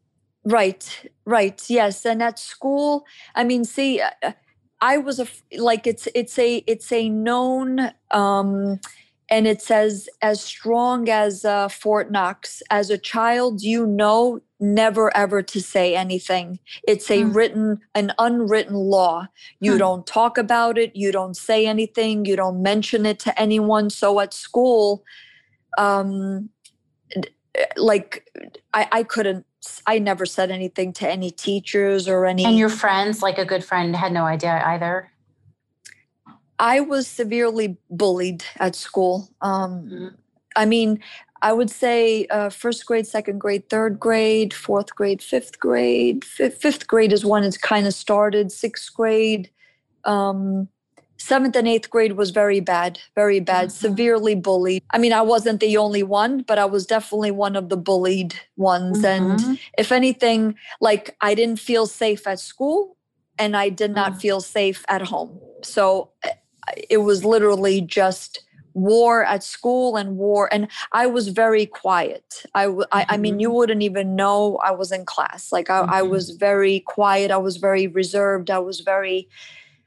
right 0.45 1.11
right 1.25 1.69
yes 1.69 2.07
and 2.07 2.23
at 2.23 2.39
school 2.39 3.05
i 3.35 3.43
mean 3.43 3.65
see 3.65 4.01
uh, 4.01 4.33
I 4.79 4.99
was 4.99 5.19
a 5.19 5.27
like 5.57 5.87
it's 5.87 6.07
it's 6.15 6.39
a 6.39 6.63
it's 6.67 6.93
a 6.93 7.09
known 7.09 7.93
um 8.11 8.79
and 9.29 9.47
it 9.47 9.61
says 9.61 10.09
as 10.23 10.41
strong 10.41 11.09
as 11.09 11.45
uh, 11.45 11.69
fort 11.69 12.11
knox. 12.11 12.63
As 12.71 12.91
a 12.91 12.99
child 12.99 13.63
you 13.63 13.87
know 13.87 14.41
never 14.59 15.15
ever 15.17 15.43
to 15.43 15.61
say 15.61 15.95
anything. 15.95 16.59
It's 16.87 17.11
a 17.11 17.23
mm. 17.23 17.35
written 17.35 17.81
an 17.95 18.13
unwritten 18.19 18.75
law. 18.75 19.29
You 19.61 19.73
hmm. 19.73 19.79
don't 19.79 20.07
talk 20.07 20.39
about 20.39 20.79
it. 20.79 20.97
You 20.97 21.13
don't 21.13 21.37
say 21.37 21.67
anything. 21.67 22.25
You 22.25 22.37
don't 22.37 22.63
mention 22.63 23.05
it 23.05 23.19
to 23.21 23.39
anyone. 23.39 23.91
So 23.91 24.19
at 24.21 24.33
school 24.33 25.05
um 25.79 26.49
like 27.77 28.29
i 28.75 28.89
i 28.93 29.03
couldn't 29.03 29.47
i 29.87 29.99
never 29.99 30.27
said 30.27 30.51
anything 30.51 30.93
to 30.93 31.09
any 31.09 31.31
teachers 31.31 32.09
or 32.09 32.27
any 32.27 32.45
and 32.45 32.57
your 32.57 32.69
friends 32.69 33.23
like 33.23 33.39
a 33.39 33.45
good 33.45 33.65
friend 33.65 33.97
had 33.97 34.13
no 34.13 34.25
idea 34.25 34.63
either 34.67 35.11
I 36.59 36.81
was 36.81 37.07
severely 37.07 37.77
bullied 37.91 38.45
at 38.57 38.75
school. 38.75 39.29
Um, 39.41 39.83
mm-hmm. 39.83 40.09
I 40.55 40.65
mean, 40.65 41.01
I 41.43 41.53
would 41.53 41.71
say 41.71 42.27
uh, 42.27 42.49
first 42.49 42.87
grade, 42.87 43.07
second 43.07 43.39
grade, 43.39 43.69
third 43.69 44.01
grade, 44.01 44.55
fourth 44.55 44.95
grade, 44.95 45.23
fifth 45.23 45.61
grade. 45.61 46.25
F- 46.41 46.55
fifth 46.55 46.87
grade 46.87 47.13
is 47.13 47.25
when 47.25 47.45
it's 47.45 47.59
kind 47.59 47.87
of 47.87 47.95
started. 47.95 48.51
Sixth 48.51 48.93
grade, 48.95 49.51
um, 50.05 50.69
seventh 51.19 51.55
and 51.57 51.69
eighth 51.69 51.91
grade 51.91 52.13
was 52.13 52.31
very 52.31 52.61
bad, 52.61 52.99
very 53.15 53.41
bad, 53.41 53.69
mm-hmm. 53.69 53.77
severely 53.77 54.35
bullied. 54.35 54.83
I 54.91 54.99
mean, 54.99 55.13
I 55.13 55.23
wasn't 55.23 55.61
the 55.61 55.77
only 55.77 56.03
one, 56.03 56.43
but 56.43 56.59
I 56.59 56.65
was 56.65 56.87
definitely 56.87 57.33
one 57.33 57.55
of 57.55 57.69
the 57.69 57.77
bullied 57.77 58.35
ones. 58.57 59.03
Mm-hmm. 59.03 59.31
And 59.31 59.59
if 59.77 59.93
anything, 59.93 60.57
like 60.81 61.17
I 61.21 61.35
didn't 61.35 61.61
feel 61.61 61.87
safe 61.87 62.27
at 62.27 62.41
school 62.41 62.97
and 63.39 63.57
I 63.57 63.69
did 63.69 63.95
not 63.95 64.15
mm. 64.15 64.21
feel 64.21 64.41
safe 64.41 64.85
at 64.89 65.03
home. 65.03 65.39
So 65.63 66.11
eh, 66.23 66.31
it 66.91 66.99
was 66.99 67.25
literally 67.25 67.81
just 67.81 68.43
war 68.77 69.25
at 69.25 69.43
school 69.43 69.97
and 69.97 70.19
war 70.19 70.53
and 70.53 70.69
i 70.93 71.07
was 71.07 71.29
very 71.29 71.65
quiet. 71.65 72.45
I 72.55 72.67
i, 72.93 73.07
I 73.09 73.17
mean 73.17 73.41
you 73.41 73.49
mm-hmm. 73.49 73.57
wouldn't 73.57 73.83
even 73.83 74.15
know 74.15 74.59
i 74.59 74.71
was 74.71 74.93
in 74.93 75.07
class. 75.07 75.51
Like 75.51 75.71
I, 75.71 75.81
mm-hmm. 75.81 75.91
I 75.91 76.03
was 76.03 76.31
very 76.31 76.81
quiet. 76.81 77.31
I 77.31 77.39
was 77.39 77.57
very 77.57 77.87
reserved. 77.87 78.51
I 78.51 78.59
was 78.59 78.81
very 78.81 79.29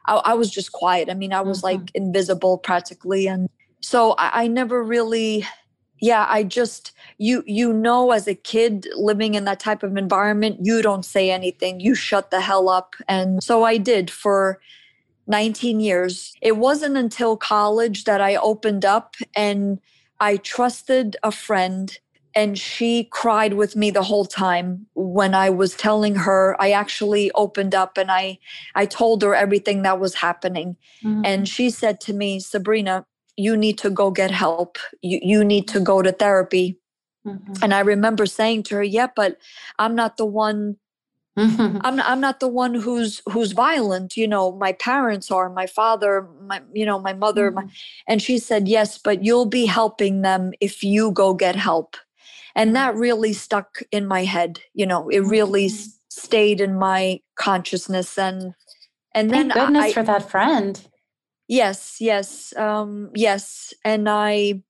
I, 0.08 0.16
I 0.16 0.34
was 0.34 0.50
just 0.50 0.72
quiet. 0.72 1.10
I 1.10 1.14
mean 1.14 1.34
i 1.34 1.42
was 1.42 1.60
mm-hmm. 1.60 1.82
like 1.82 1.92
invisible 1.94 2.58
practically 2.58 3.28
and 3.28 3.48
so 3.82 4.14
I, 4.18 4.44
I 4.44 4.48
never 4.48 4.84
really 4.84 5.46
yeah 6.02 6.26
i 6.28 6.44
just 6.44 6.94
you 7.20 7.44
you 7.46 7.72
know 7.72 8.12
as 8.12 8.28
a 8.28 8.34
kid 8.34 8.88
living 8.96 9.36
in 9.36 9.44
that 9.44 9.60
type 9.60 9.84
of 9.84 9.98
environment 9.98 10.66
you 10.66 10.82
don't 10.82 11.06
say 11.06 11.30
anything. 11.30 11.80
You 11.80 11.94
shut 11.94 12.32
the 12.32 12.42
hell 12.42 12.70
up. 12.70 12.96
And 13.08 13.44
so 13.44 13.66
i 13.66 13.78
did 13.78 14.10
for 14.10 14.60
19 15.30 15.80
years. 15.80 16.34
It 16.42 16.58
wasn't 16.58 16.98
until 16.98 17.38
college 17.38 18.04
that 18.04 18.20
I 18.20 18.36
opened 18.36 18.84
up 18.84 19.16
and 19.36 19.80
I 20.20 20.38
trusted 20.38 21.16
a 21.24 21.32
friend 21.32 21.98
and 22.36 22.58
she 22.58 23.06
cried 23.06 23.54
with 23.54 23.76
me 23.76 23.92
the 23.92 24.04
whole 24.04 24.26
time 24.26 24.86
when 24.94 25.34
I 25.34 25.50
was 25.50 25.76
telling 25.76 26.16
her 26.16 26.56
I 26.60 26.72
actually 26.72 27.32
opened 27.32 27.74
up 27.74 27.98
and 27.98 28.12
I 28.12 28.38
I 28.76 28.86
told 28.86 29.22
her 29.24 29.34
everything 29.34 29.82
that 29.84 30.00
was 30.00 30.16
happening 30.16 30.76
mm-hmm. 31.04 31.22
and 31.26 31.48
she 31.48 31.70
said 31.70 32.00
to 32.02 32.14
me 32.14 32.40
Sabrina 32.40 33.06
you 33.36 33.58
need 33.58 33.78
to 33.80 33.90
go 33.90 34.12
get 34.12 34.32
help 34.32 34.78
you 35.02 35.20
you 35.24 35.44
need 35.44 35.68
to 35.70 35.80
go 35.80 36.02
to 36.02 36.12
therapy 36.12 36.78
mm-hmm. 37.26 37.54
and 37.64 37.74
I 37.74 37.80
remember 37.80 38.26
saying 38.26 38.64
to 38.64 38.76
her 38.76 38.84
yeah 38.84 39.08
but 39.16 39.38
I'm 39.80 39.96
not 39.96 40.18
the 40.18 40.26
one 40.26 40.78
I'm 41.40 42.00
I'm 42.02 42.20
not 42.20 42.40
the 42.40 42.48
one 42.48 42.74
who's 42.74 43.22
who's 43.30 43.54
violent. 43.54 44.18
You 44.18 44.28
know, 44.28 44.52
my 44.52 44.74
parents 44.74 45.32
are, 45.32 45.50
my 45.50 45.68
father, 45.68 46.28
my 46.42 46.62
you 46.74 46.86
know, 46.86 47.00
my 47.00 47.14
mother. 47.14 47.52
Mm-hmm. 47.52 47.68
My, 47.68 47.74
and 48.08 48.22
she 48.22 48.38
said, 48.38 48.68
yes, 48.68 48.98
but 48.98 49.24
you'll 49.24 49.46
be 49.46 49.66
helping 49.66 50.22
them 50.22 50.52
if 50.60 50.84
you 50.84 51.12
go 51.12 51.34
get 51.34 51.56
help. 51.56 51.96
And 52.56 52.76
that 52.76 52.96
really 52.96 53.34
stuck 53.34 53.82
in 53.92 54.06
my 54.06 54.26
head. 54.26 54.60
You 54.74 54.86
know, 54.86 55.08
it 55.10 55.20
really 55.20 55.68
mm-hmm. 55.68 55.92
stayed 56.10 56.62
in 56.62 56.76
my 56.76 57.22
consciousness. 57.36 58.18
And 58.18 58.54
and 59.14 59.30
Thank 59.30 59.54
then 59.54 59.66
goodness 59.66 59.86
I, 59.86 59.94
for 59.94 60.04
that 60.04 60.30
friend. 60.30 60.82
Yes, 61.48 61.98
yes, 62.00 62.54
um, 62.58 63.12
yes. 63.16 63.74
And 63.86 64.10
I 64.10 64.62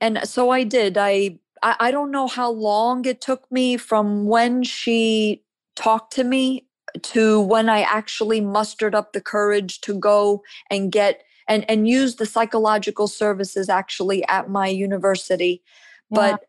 and 0.00 0.20
so 0.28 0.50
I 0.50 0.64
did. 0.64 0.96
I 0.96 1.38
I 1.62 1.90
don't 1.90 2.10
know 2.10 2.28
how 2.28 2.50
long 2.50 3.06
it 3.06 3.22
took 3.22 3.50
me 3.50 3.78
from 3.78 4.26
when 4.26 4.62
she 4.64 5.42
talk 5.76 6.10
to 6.10 6.24
me 6.24 6.66
to 7.02 7.40
when 7.40 7.68
I 7.68 7.82
actually 7.82 8.40
mustered 8.40 8.94
up 8.94 9.12
the 9.12 9.20
courage 9.20 9.80
to 9.82 9.98
go 9.98 10.42
and 10.70 10.92
get 10.92 11.22
and 11.48 11.68
and 11.68 11.88
use 11.88 12.16
the 12.16 12.26
psychological 12.26 13.08
services 13.08 13.68
actually 13.68 14.26
at 14.28 14.48
my 14.48 14.68
university. 14.68 15.62
Yeah. 16.10 16.38
But 16.38 16.44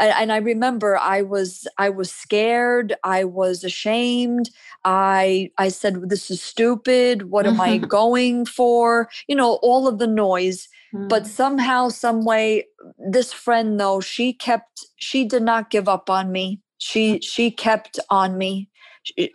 and 0.00 0.32
I 0.32 0.38
remember 0.38 0.96
I 0.96 1.22
was 1.22 1.68
I 1.78 1.90
was 1.90 2.10
scared, 2.10 2.94
I 3.04 3.24
was 3.24 3.62
ashamed. 3.62 4.50
I 4.84 5.50
I 5.58 5.68
said 5.68 6.08
this 6.08 6.30
is 6.30 6.42
stupid. 6.42 7.30
What 7.30 7.46
am 7.46 7.60
I 7.60 7.78
going 8.00 8.44
for? 8.46 9.08
You 9.28 9.36
know, 9.36 9.54
all 9.62 9.86
of 9.86 9.98
the 9.98 10.08
noise. 10.08 10.68
Mm. 10.92 11.08
But 11.08 11.26
somehow 11.26 11.90
some 11.90 12.24
way 12.24 12.66
this 13.10 13.32
friend 13.32 13.78
though, 13.78 14.00
she 14.00 14.32
kept 14.32 14.84
she 14.96 15.24
did 15.24 15.42
not 15.42 15.70
give 15.70 15.88
up 15.88 16.10
on 16.10 16.32
me 16.32 16.60
she 16.78 17.20
she 17.20 17.50
kept 17.50 17.98
on 18.10 18.38
me. 18.38 18.68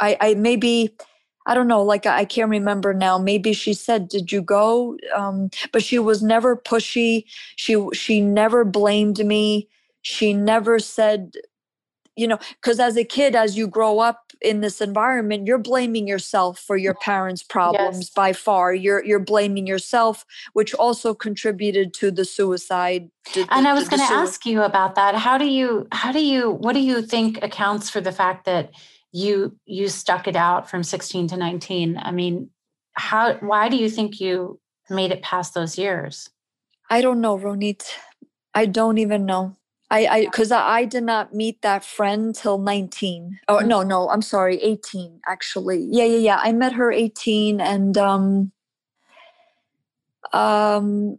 I 0.02 0.17
i 0.21 0.34
maybe 0.36 0.95
i 1.47 1.54
don't 1.56 1.67
know 1.67 1.84
like 1.84 2.06
i 2.06 2.25
can't 2.25 2.49
remember 2.52 2.93
now. 2.93 3.17
Maybe 3.17 3.54
she 3.54 3.73
said 3.73 4.10
did 4.10 4.32
you 4.32 4.41
go? 4.41 4.97
Um 5.15 5.49
but 5.73 5.84
she 5.84 5.99
was 5.99 6.23
never 6.23 6.56
pushy. 6.58 7.25
She 7.58 7.84
she 7.93 8.21
never 8.21 8.65
blamed 8.65 9.25
me. 9.25 9.69
She 10.04 10.34
never 10.34 10.80
said 10.80 11.34
you 12.19 12.27
know 12.27 12.37
because 12.61 12.79
as 12.79 12.97
a 12.97 13.03
kid 13.03 13.35
as 13.35 13.57
you 13.57 13.67
grow 13.67 13.99
up 13.99 14.31
in 14.41 14.61
this 14.61 14.81
environment 14.81 15.47
you're 15.47 15.57
blaming 15.57 16.07
yourself 16.07 16.59
for 16.59 16.77
your 16.77 16.93
parents 16.93 17.43
problems 17.43 17.97
yes. 17.97 18.09
by 18.09 18.33
far. 18.33 18.73
You're 18.73 19.03
you're 19.03 19.19
blaming 19.19 19.65
yourself 19.67 20.25
which 20.53 20.73
also 20.73 21.13
contributed 21.13 21.93
to 21.95 22.11
the 22.11 22.25
suicide 22.25 23.09
to, 23.33 23.45
and 23.49 23.67
i 23.67 23.73
was 23.73 23.87
going 23.87 24.05
to 24.05 24.13
ask 24.13 24.45
you 24.45 24.61
about 24.63 24.95
that. 24.95 25.15
How 25.15 25.37
do 25.37 25.45
you 25.45 25.87
how 25.91 26.11
do 26.11 26.23
you 26.23 26.51
what 26.51 26.73
do 26.73 26.79
you 26.79 27.01
think 27.01 27.41
accounts 27.43 27.89
for 27.89 28.01
the 28.01 28.11
fact 28.11 28.45
that 28.45 28.71
you 29.11 29.55
you 29.65 29.87
stuck 29.87 30.27
it 30.27 30.35
out 30.35 30.69
from 30.69 30.83
16 30.83 31.29
to 31.29 31.37
19 31.37 31.97
i 31.97 32.11
mean 32.11 32.51
how 32.93 33.33
why 33.35 33.69
do 33.69 33.77
you 33.77 33.89
think 33.89 34.19
you 34.19 34.59
made 34.89 35.11
it 35.11 35.21
past 35.21 35.53
those 35.53 35.77
years? 35.77 36.29
I 36.89 37.01
don't 37.01 37.21
know 37.21 37.37
ronit. 37.37 37.83
I 38.53 38.65
don't 38.65 38.97
even 38.97 39.25
know 39.25 39.55
I, 39.92 40.06
I, 40.06 40.25
because 40.25 40.52
I, 40.52 40.85
did 40.85 41.04
not 41.04 41.33
meet 41.33 41.62
that 41.63 41.83
friend 41.83 42.35
till 42.35 42.60
19. 42.60 43.40
Oh, 43.48 43.56
mm-hmm. 43.56 43.67
no, 43.67 43.81
no, 43.81 44.10
I'm 44.10 44.21
sorry, 44.21 44.58
18, 44.62 45.21
actually. 45.27 45.87
Yeah, 45.90 46.06
yeah, 46.06 46.17
yeah. 46.17 46.40
I 46.44 46.52
met 46.52 46.73
her 46.73 46.92
18 46.92 47.60
and, 47.60 47.98
um, 47.98 48.52
um, 50.31 51.17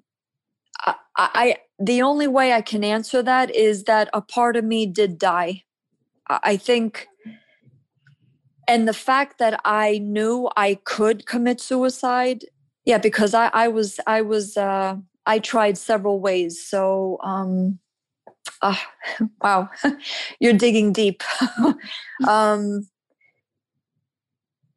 I, 0.86 0.94
I, 1.16 1.56
the 1.80 2.02
only 2.02 2.28
way 2.28 2.52
I 2.52 2.60
can 2.60 2.84
answer 2.84 3.22
that 3.22 3.54
is 3.54 3.84
that 3.84 4.08
a 4.12 4.20
part 4.20 4.56
of 4.56 4.64
me 4.64 4.86
did 4.86 5.18
die. 5.18 5.64
I 6.28 6.56
think, 6.56 7.08
and 8.68 8.86
the 8.86 8.94
fact 8.94 9.38
that 9.38 9.60
I 9.64 9.98
knew 9.98 10.48
I 10.56 10.78
could 10.84 11.26
commit 11.26 11.60
suicide, 11.60 12.44
yeah, 12.84 12.98
because 12.98 13.34
I, 13.34 13.50
I 13.52 13.66
was, 13.66 13.98
I 14.06 14.22
was, 14.22 14.56
uh, 14.56 14.96
I 15.26 15.40
tried 15.40 15.76
several 15.76 16.20
ways. 16.20 16.64
So, 16.64 17.18
um, 17.24 17.80
oh, 18.62 18.80
wow, 19.42 19.68
you're 20.40 20.52
digging 20.52 20.92
deep. 20.92 21.22
um, 22.28 22.88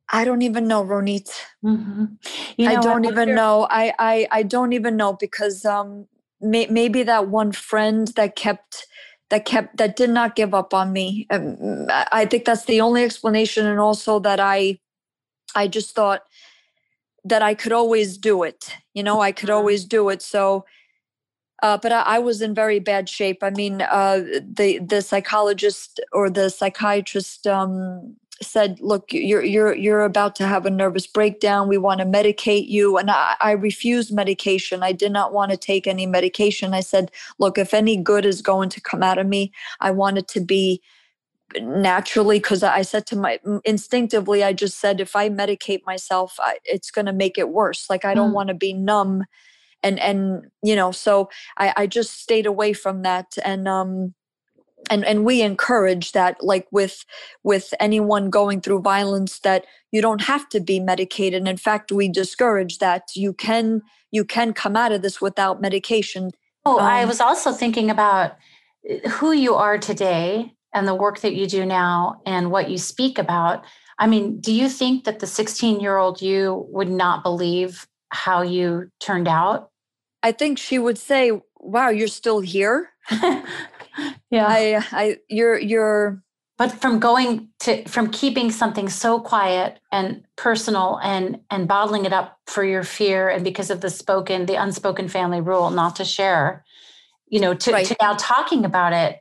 I 0.09 0.25
don't 0.25 0.43
even 0.43 0.67
know, 0.67 0.83
Ronit. 0.83 1.29
Mm-hmm. 1.63 2.05
You 2.57 2.65
know, 2.65 2.71
I 2.71 2.81
don't 2.81 3.05
I 3.05 3.09
even 3.09 3.35
know. 3.35 3.67
I, 3.69 3.93
I 3.97 4.27
I 4.31 4.43
don't 4.43 4.73
even 4.73 4.95
know 4.95 5.13
because 5.13 5.65
um, 5.65 6.07
may, 6.39 6.67
maybe 6.67 7.03
that 7.03 7.29
one 7.29 7.51
friend 7.51 8.07
that 8.09 8.35
kept 8.35 8.85
that 9.29 9.45
kept 9.45 9.77
that 9.77 9.95
did 9.95 10.11
not 10.11 10.35
give 10.35 10.53
up 10.53 10.73
on 10.73 10.93
me. 10.93 11.25
Um, 11.31 11.87
I 11.89 12.25
think 12.25 12.45
that's 12.45 12.65
the 12.65 12.81
only 12.81 13.03
explanation, 13.03 13.65
and 13.65 13.79
also 13.79 14.19
that 14.19 14.39
I 14.39 14.79
I 15.55 15.67
just 15.67 15.95
thought 15.95 16.21
that 17.25 17.41
I 17.41 17.55
could 17.55 17.71
always 17.71 18.17
do 18.17 18.43
it. 18.43 18.75
You 18.93 19.01
know, 19.01 19.21
I 19.21 19.31
could 19.31 19.49
mm-hmm. 19.49 19.57
always 19.57 19.85
do 19.85 20.09
it. 20.09 20.21
So 20.21 20.65
uh, 21.63 21.77
but 21.77 21.93
I, 21.93 22.01
I, 22.01 22.19
was 22.19 22.41
in 22.41 22.53
very 22.53 22.79
bad 22.79 23.07
shape. 23.07 23.41
I 23.41 23.49
mean, 23.49 23.81
uh, 23.81 24.21
the 24.45 24.79
the 24.79 25.01
psychologist 25.01 26.01
or 26.11 26.29
the 26.29 26.49
psychiatrist 26.49 27.47
um, 27.47 28.17
said, 28.41 28.81
"Look, 28.81 29.13
you're 29.13 29.41
you're 29.41 29.73
you're 29.73 30.03
about 30.03 30.35
to 30.35 30.45
have 30.45 30.65
a 30.65 30.69
nervous 30.69 31.07
breakdown. 31.07 31.69
We 31.69 31.77
want 31.77 32.01
to 32.01 32.05
medicate 32.05 32.67
you." 32.67 32.97
And 32.97 33.09
I, 33.09 33.35
I 33.39 33.51
refused 33.51 34.13
medication. 34.13 34.83
I 34.83 34.91
did 34.91 35.13
not 35.13 35.31
want 35.31 35.51
to 35.51 35.57
take 35.57 35.87
any 35.87 36.05
medication. 36.05 36.73
I 36.73 36.81
said, 36.81 37.11
"Look, 37.39 37.57
if 37.57 37.73
any 37.73 37.95
good 37.95 38.25
is 38.25 38.41
going 38.41 38.67
to 38.67 38.81
come 38.81 39.01
out 39.01 39.17
of 39.17 39.25
me, 39.25 39.53
I 39.79 39.91
want 39.91 40.17
it 40.17 40.27
to 40.29 40.41
be." 40.41 40.81
naturally 41.61 42.39
because 42.39 42.63
i 42.63 42.81
said 42.81 43.05
to 43.05 43.15
my 43.15 43.37
instinctively 43.63 44.43
i 44.43 44.51
just 44.51 44.79
said 44.79 44.99
if 44.99 45.15
i 45.15 45.29
medicate 45.29 45.81
myself 45.85 46.35
I, 46.39 46.57
it's 46.63 46.89
going 46.89 47.05
to 47.05 47.13
make 47.13 47.37
it 47.37 47.49
worse 47.49 47.91
like 47.91 48.05
i 48.05 48.15
don't 48.15 48.31
mm. 48.31 48.33
want 48.33 48.47
to 48.47 48.55
be 48.55 48.73
numb 48.73 49.23
and 49.83 49.99
and 49.99 50.45
you 50.63 50.75
know 50.75 50.91
so 50.91 51.29
i 51.57 51.73
i 51.77 51.87
just 51.87 52.21
stayed 52.21 52.45
away 52.45 52.73
from 52.73 53.01
that 53.01 53.37
and 53.43 53.67
um 53.67 54.13
and 54.89 55.05
and 55.05 55.25
we 55.25 55.41
encourage 55.41 56.11
that 56.11 56.43
like 56.43 56.67
with 56.71 57.05
with 57.43 57.73
anyone 57.79 58.29
going 58.29 58.61
through 58.61 58.81
violence 58.81 59.39
that 59.39 59.65
you 59.91 60.01
don't 60.01 60.21
have 60.21 60.47
to 60.49 60.59
be 60.59 60.79
medicated. 60.79 61.47
In 61.47 61.57
fact 61.57 61.91
we 61.91 62.09
discourage 62.09 62.79
that 62.79 63.09
you 63.15 63.33
can 63.33 63.81
you 64.11 64.25
can 64.25 64.53
come 64.53 64.75
out 64.75 64.91
of 64.91 65.01
this 65.01 65.21
without 65.21 65.61
medication. 65.61 66.31
Oh 66.65 66.79
um, 66.79 66.85
i 66.85 67.05
was 67.05 67.21
also 67.21 67.51
thinking 67.51 67.89
about 67.89 68.35
eh, 68.89 69.07
who 69.09 69.31
you 69.31 69.55
are 69.55 69.77
today 69.77 70.53
and 70.73 70.87
the 70.87 70.95
work 70.95 71.19
that 71.19 71.35
you 71.35 71.47
do 71.47 71.65
now 71.65 72.21
and 72.25 72.51
what 72.51 72.69
you 72.69 72.77
speak 72.77 73.17
about. 73.17 73.63
I 73.99 74.07
mean 74.07 74.39
do 74.39 74.53
you 74.53 74.69
think 74.69 75.05
that 75.05 75.19
the 75.19 75.27
16 75.27 75.79
year 75.79 75.97
old 75.97 76.21
you 76.21 76.65
would 76.69 76.89
not 76.89 77.23
believe 77.23 77.87
how 78.09 78.41
you 78.41 78.91
turned 78.99 79.27
out 79.27 79.71
I 80.23 80.31
think 80.31 80.57
she 80.57 80.79
would 80.79 80.97
say, 80.97 81.31
"Wow, 81.59 81.89
you're 81.89 82.07
still 82.07 82.39
here." 82.39 82.89
yeah. 83.11 83.43
I 84.47 84.83
I 84.91 85.17
you're 85.29 85.59
you're 85.59 86.23
but 86.57 86.71
from 86.71 86.99
going 86.99 87.49
to 87.59 87.85
from 87.87 88.09
keeping 88.09 88.51
something 88.51 88.89
so 88.89 89.19
quiet 89.19 89.79
and 89.91 90.23
personal 90.35 90.99
and 91.03 91.39
and 91.49 91.67
bottling 91.67 92.05
it 92.05 92.13
up 92.13 92.39
for 92.47 92.63
your 92.63 92.83
fear 92.83 93.29
and 93.29 93.43
because 93.43 93.69
of 93.69 93.81
the 93.81 93.89
spoken 93.89 94.45
the 94.45 94.55
unspoken 94.55 95.07
family 95.07 95.41
rule 95.41 95.69
not 95.69 95.95
to 95.95 96.05
share 96.05 96.63
you 97.27 97.39
know 97.39 97.53
to, 97.53 97.71
right. 97.71 97.85
to 97.85 97.95
now 98.01 98.15
talking 98.17 98.65
about 98.65 98.93
it 98.93 99.19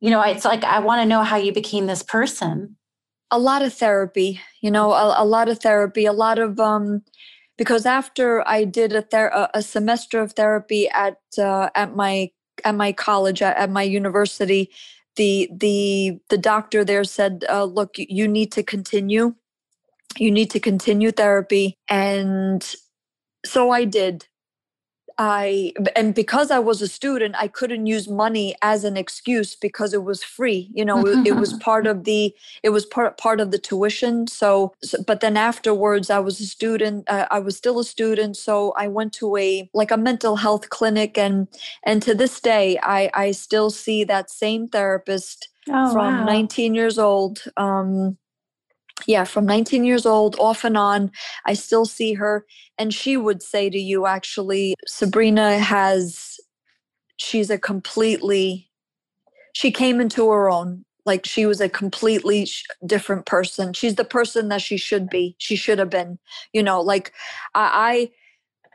you 0.00 0.10
know 0.10 0.20
it's 0.20 0.44
like 0.44 0.64
i 0.64 0.78
want 0.78 1.00
to 1.00 1.08
know 1.08 1.22
how 1.22 1.36
you 1.36 1.52
became 1.52 1.86
this 1.86 2.02
person 2.02 2.76
a 3.30 3.38
lot 3.38 3.62
of 3.62 3.72
therapy 3.72 4.40
you 4.60 4.70
know 4.70 4.92
a, 4.92 5.22
a 5.22 5.24
lot 5.24 5.48
of 5.48 5.58
therapy 5.58 6.04
a 6.04 6.12
lot 6.12 6.38
of 6.38 6.60
um 6.60 7.02
because 7.56 7.86
after 7.86 8.46
I 8.48 8.64
did 8.64 8.92
a 8.92 9.02
ther- 9.02 9.48
a 9.54 9.62
semester 9.62 10.20
of 10.20 10.32
therapy 10.32 10.88
at 10.88 11.18
uh, 11.38 11.70
at 11.74 11.94
my 11.94 12.30
at 12.64 12.74
my 12.74 12.92
college 12.92 13.42
at, 13.42 13.56
at, 13.56 13.70
my 13.70 13.82
university, 13.82 14.70
the 15.16 15.48
the 15.52 16.18
the 16.30 16.38
doctor 16.38 16.84
there 16.84 17.04
said, 17.04 17.44
uh, 17.48 17.64
"Look, 17.64 17.96
you 17.96 18.26
need 18.28 18.52
to 18.52 18.62
continue. 18.62 19.34
You 20.18 20.30
need 20.30 20.50
to 20.50 20.60
continue 20.60 21.10
therapy." 21.10 21.78
And 21.88 22.64
so 23.44 23.70
I 23.70 23.84
did. 23.84 24.26
I 25.18 25.72
and 25.94 26.14
because 26.14 26.50
I 26.50 26.58
was 26.58 26.82
a 26.82 26.88
student, 26.88 27.36
I 27.38 27.46
couldn't 27.46 27.86
use 27.86 28.08
money 28.08 28.56
as 28.62 28.82
an 28.84 28.96
excuse 28.96 29.54
because 29.54 29.94
it 29.94 30.02
was 30.02 30.24
free. 30.24 30.70
You 30.74 30.84
know, 30.84 31.06
it, 31.06 31.28
it, 31.28 31.36
was 31.36 31.52
part 31.60 31.86
of 31.86 32.04
the 32.04 32.34
it 32.62 32.70
was 32.70 32.84
part 32.84 33.16
part 33.16 33.40
of 33.40 33.50
the 33.50 33.58
tuition. 33.58 34.26
So, 34.26 34.72
so 34.82 35.02
but 35.06 35.20
then 35.20 35.36
afterwards, 35.36 36.10
I 36.10 36.18
was 36.18 36.40
a 36.40 36.46
student. 36.46 37.08
Uh, 37.08 37.26
I 37.30 37.38
was 37.38 37.56
still 37.56 37.78
a 37.78 37.84
student, 37.84 38.36
so 38.36 38.72
I 38.76 38.88
went 38.88 39.12
to 39.14 39.36
a 39.36 39.68
like 39.72 39.92
a 39.92 39.96
mental 39.96 40.36
health 40.36 40.70
clinic, 40.70 41.16
and 41.16 41.46
and 41.84 42.02
to 42.02 42.14
this 42.14 42.40
day, 42.40 42.78
I 42.82 43.10
I 43.14 43.30
still 43.30 43.70
see 43.70 44.02
that 44.04 44.30
same 44.30 44.66
therapist 44.68 45.48
oh, 45.68 45.92
from 45.92 46.18
wow. 46.18 46.24
19 46.24 46.74
years 46.74 46.98
old. 46.98 47.42
Um, 47.56 48.18
yeah, 49.06 49.24
from 49.24 49.46
19 49.46 49.84
years 49.84 50.06
old, 50.06 50.36
off 50.38 50.64
and 50.64 50.76
on, 50.76 51.10
I 51.46 51.54
still 51.54 51.84
see 51.84 52.14
her. 52.14 52.46
And 52.78 52.92
she 52.92 53.16
would 53.16 53.42
say 53.42 53.70
to 53.70 53.78
you, 53.78 54.06
actually, 54.06 54.74
Sabrina 54.86 55.58
has, 55.58 56.38
she's 57.16 57.50
a 57.50 57.58
completely, 57.58 58.70
she 59.52 59.70
came 59.70 60.00
into 60.00 60.30
her 60.30 60.50
own. 60.50 60.84
Like 61.06 61.26
she 61.26 61.44
was 61.44 61.60
a 61.60 61.68
completely 61.68 62.48
different 62.86 63.26
person. 63.26 63.74
She's 63.74 63.96
the 63.96 64.06
person 64.06 64.48
that 64.48 64.62
she 64.62 64.78
should 64.78 65.10
be. 65.10 65.36
She 65.38 65.54
should 65.54 65.78
have 65.78 65.90
been, 65.90 66.18
you 66.54 66.62
know, 66.62 66.80
like 66.80 67.12
I, 67.54 67.70
I 67.74 68.10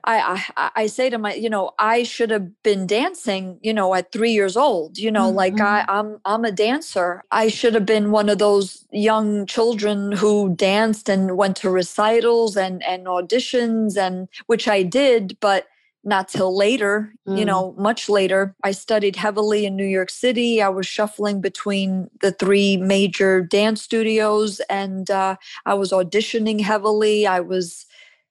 I, 0.03 0.43
I, 0.57 0.71
I 0.75 0.87
say 0.87 1.09
to 1.09 1.17
my, 1.17 1.33
you 1.33 1.49
know, 1.49 1.71
I 1.79 2.03
should 2.03 2.29
have 2.31 2.61
been 2.63 2.87
dancing, 2.87 3.59
you 3.61 3.73
know, 3.73 3.93
at 3.93 4.11
three 4.11 4.31
years 4.31 4.57
old. 4.57 4.97
You 4.97 5.11
know, 5.11 5.27
mm-hmm. 5.27 5.37
like 5.37 5.59
I, 5.59 5.81
mm-hmm. 5.81 5.91
I'm 5.91 6.17
I'm 6.25 6.45
a 6.45 6.51
dancer. 6.51 7.23
I 7.31 7.47
should 7.47 7.73
have 7.73 7.85
been 7.85 8.11
one 8.11 8.29
of 8.29 8.37
those 8.37 8.85
young 8.91 9.45
children 9.45 10.11
who 10.11 10.55
danced 10.55 11.09
and 11.09 11.37
went 11.37 11.57
to 11.57 11.69
recitals 11.69 12.57
and 12.57 12.83
and 12.83 13.05
auditions 13.05 13.97
and 13.97 14.27
which 14.47 14.67
I 14.67 14.83
did, 14.83 15.37
but 15.39 15.67
not 16.03 16.29
till 16.29 16.55
later, 16.55 17.13
mm. 17.27 17.37
you 17.37 17.45
know, 17.45 17.73
much 17.77 18.09
later. 18.09 18.55
I 18.63 18.71
studied 18.71 19.15
heavily 19.15 19.65
in 19.65 19.75
New 19.75 19.85
York 19.85 20.09
City. 20.09 20.61
I 20.61 20.69
was 20.69 20.87
shuffling 20.87 21.41
between 21.41 22.09
the 22.21 22.31
three 22.31 22.77
major 22.77 23.41
dance 23.41 23.81
studios 23.81 24.61
and 24.69 25.09
uh, 25.11 25.35
I 25.65 25.73
was 25.73 25.91
auditioning 25.91 26.61
heavily. 26.61 27.27
I 27.27 27.41
was 27.41 27.85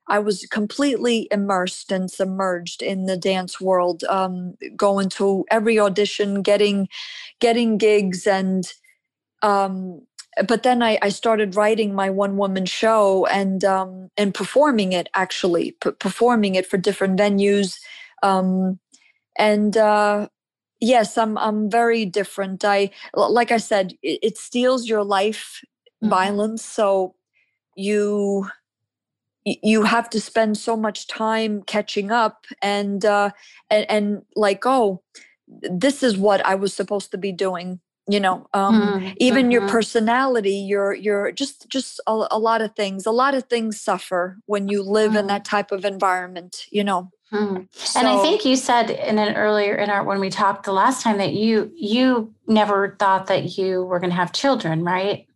I 0.09 0.19
was 0.19 0.47
completely 0.47 1.29
immersed 1.31 1.93
and 1.93 2.11
submerged 2.11 2.83
in 2.83 3.07
the 3.07 3.17
dance 3.17 3.61
world, 3.61 4.05
um, 4.05 4.55
going 4.77 5.09
to 5.11 5.45
every 5.51 5.79
audition, 5.79 6.43
getting 6.43 6.89
getting 7.41 7.79
gigs, 7.79 8.27
and 8.27 8.73
um, 9.43 10.03
but 10.47 10.63
then 10.63 10.83
I, 10.83 10.99
I, 11.03 11.11
started 11.11 11.57
writing 11.57 11.95
my 11.95 12.11
one 12.11 12.37
woman 12.37 12.67
show 12.67 13.27
and 13.27 13.65
um, 13.65 14.11
and 14.17 14.35
performing 14.35 14.93
it 14.93 15.09
actually 15.15 15.73
p- 15.73 15.93
performing 15.93 16.55
it 16.55 16.67
for 16.67 16.79
different 16.79 17.19
venues, 17.19 17.79
um, 18.23 18.79
and 19.39 19.77
uh, 19.77 20.29
yes, 20.81 21.19
I'm 21.19 21.37
I'm 21.39 21.71
very 21.71 22.05
different. 22.07 22.65
I 22.65 22.91
like 23.15 23.53
I 23.53 23.59
said, 23.59 23.93
it, 24.03 24.21
it 24.23 24.39
steals 24.39 24.89
your 24.89 25.05
life, 25.05 25.63
mm-hmm. 26.03 26.11
violence. 26.11 26.65
So 26.65 27.15
you 27.77 28.49
you 29.45 29.83
have 29.83 30.11
to 30.11 30.21
spend 30.21 30.57
so 30.57 30.77
much 30.77 31.07
time 31.07 31.63
catching 31.63 32.11
up 32.11 32.47
and 32.63 33.05
uh 33.05 33.31
and, 33.71 33.91
and 33.91 34.23
like 34.37 34.67
oh 34.67 35.03
this 35.63 36.03
is 36.03 36.17
what 36.17 36.45
i 36.45 36.55
was 36.55 36.75
supposed 36.75 37.11
to 37.11 37.19
be 37.19 37.33
doing 37.33 37.81
you 38.09 38.19
know 38.19 38.47
um, 38.55 38.81
mm-hmm. 38.81 39.09
even 39.19 39.51
your 39.51 39.63
mm-hmm. 39.63 39.71
personality 39.71 40.55
your 40.55 40.95
your 40.95 41.31
just 41.31 41.69
just 41.69 42.01
a, 42.07 42.27
a, 42.31 42.39
lot 42.39 42.63
of 42.63 42.75
things 42.75 43.07
a 43.07 43.11
lot 43.11 43.35
of 43.35 43.45
things 43.45 43.81
suffer 43.81 44.39
when 44.47 44.69
you 44.69 44.83
live 44.83 45.11
mm-hmm. 45.11 45.19
in 45.19 45.27
that 45.29 45.45
type 45.45 45.71
of 45.71 45.85
environment 45.85 46.65
you 46.71 46.83
know 46.83 47.11
mm-hmm. 47.33 47.63
so, 47.73 47.99
and 47.99 48.09
i 48.09 48.21
think 48.23 48.45
you 48.45 48.57
said 48.57 48.91
in 48.91 49.19
an 49.19 49.37
earlier 49.37 49.75
in 49.75 49.91
our 49.91 50.03
when 50.03 50.19
we 50.19 50.31
talked 50.31 50.65
the 50.65 50.73
last 50.73 51.03
time 51.03 51.19
that 51.19 51.35
you 51.35 51.71
you 51.77 52.35
never 52.47 52.97
thought 52.99 53.27
that 53.27 53.59
you 53.59 53.85
were 53.85 54.01
going 54.01 54.11
to 54.11 54.17
have 54.17 54.33
children 54.33 54.83
right 54.83 55.27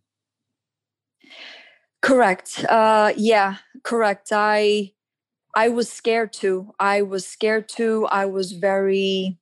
correct 2.01 2.65
uh 2.69 3.13
yeah 3.15 3.57
correct 3.83 4.29
i 4.31 4.91
i 5.55 5.69
was 5.69 5.91
scared 5.91 6.33
too 6.33 6.73
i 6.79 7.01
was 7.01 7.27
scared 7.27 7.67
too 7.67 8.07
i 8.11 8.25
was 8.25 8.53
very 8.53 9.37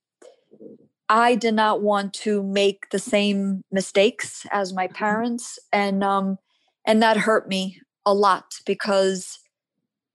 I 1.12 1.34
did 1.34 1.52
not 1.52 1.82
want 1.82 2.14
to 2.14 2.42
make 2.42 2.88
the 2.88 2.98
same 2.98 3.62
mistakes 3.70 4.46
as 4.50 4.72
my 4.72 4.86
mm-hmm. 4.86 4.94
parents, 4.94 5.58
and 5.70 6.02
um, 6.02 6.38
and 6.86 7.02
that 7.02 7.18
hurt 7.18 7.46
me 7.48 7.78
a 8.06 8.14
lot 8.14 8.54
because 8.64 9.38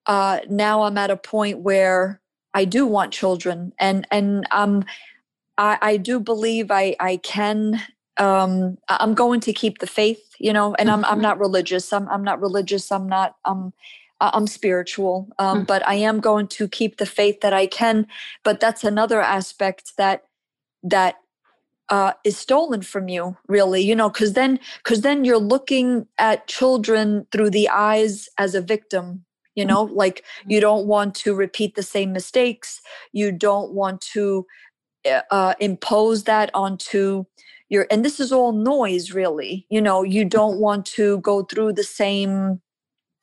uh, 0.07 0.39
now 0.49 0.81
I'm 0.81 0.97
at 0.97 1.11
a 1.11 1.15
point 1.15 1.59
where 1.59 2.19
I 2.55 2.65
do 2.65 2.87
want 2.87 3.13
children, 3.13 3.73
and 3.79 4.07
and 4.09 4.47
um, 4.49 4.85
I, 5.59 5.77
I 5.81 5.97
do 5.97 6.19
believe 6.19 6.71
I 6.71 6.95
I 6.99 7.17
can. 7.17 7.79
Um, 8.19 8.79
I'm 8.89 9.13
going 9.13 9.41
to 9.41 9.53
keep 9.53 9.77
the 9.77 9.85
faith, 9.85 10.33
you 10.39 10.51
know, 10.51 10.73
and 10.79 10.89
I'm 10.89 11.05
I'm 11.05 11.11
mm-hmm. 11.11 11.21
not 11.21 11.39
religious. 11.39 11.93
I'm 11.93 12.09
I'm 12.09 12.23
not 12.23 12.41
religious. 12.41 12.91
I'm 12.91 13.07
not 13.07 13.35
um. 13.45 13.71
I'm 14.19 14.47
spiritual, 14.47 15.29
um, 15.37 15.63
mm. 15.63 15.67
but 15.67 15.87
I 15.87 15.95
am 15.95 16.19
going 16.19 16.47
to 16.47 16.67
keep 16.67 16.97
the 16.97 17.05
faith 17.05 17.41
that 17.41 17.53
I 17.53 17.67
can. 17.67 18.07
But 18.43 18.59
that's 18.59 18.83
another 18.83 19.21
aspect 19.21 19.93
that 19.97 20.23
that 20.83 21.15
uh, 21.89 22.13
is 22.23 22.37
stolen 22.37 22.81
from 22.81 23.07
you 23.07 23.37
really 23.47 23.81
you 23.81 23.95
know 23.95 24.09
because 24.09 24.33
then 24.33 24.59
because 24.83 25.01
then 25.01 25.23
you're 25.23 25.37
looking 25.37 26.05
at 26.17 26.47
children 26.47 27.25
through 27.31 27.49
the 27.49 27.69
eyes 27.69 28.27
as 28.37 28.55
a 28.55 28.61
victim 28.61 29.23
you 29.55 29.63
know 29.63 29.83
like 29.83 30.25
you 30.47 30.59
don't 30.59 30.85
want 30.85 31.15
to 31.15 31.33
repeat 31.33 31.75
the 31.75 31.83
same 31.83 32.11
mistakes 32.11 32.81
you 33.13 33.31
don't 33.31 33.71
want 33.71 34.01
to 34.01 34.45
eh, 35.05 35.21
uh, 35.31 35.53
impose 35.59 36.25
that 36.25 36.51
onto 36.53 37.23
your 37.69 37.87
and 37.89 38.03
this 38.03 38.19
is 38.19 38.33
all 38.33 38.51
noise 38.51 39.13
really 39.13 39.65
you 39.69 39.79
know 39.79 40.03
you 40.03 40.25
don't 40.25 40.59
want 40.59 40.85
to 40.85 41.19
go 41.19 41.43
through 41.43 41.71
the 41.71 41.83
same 41.83 42.61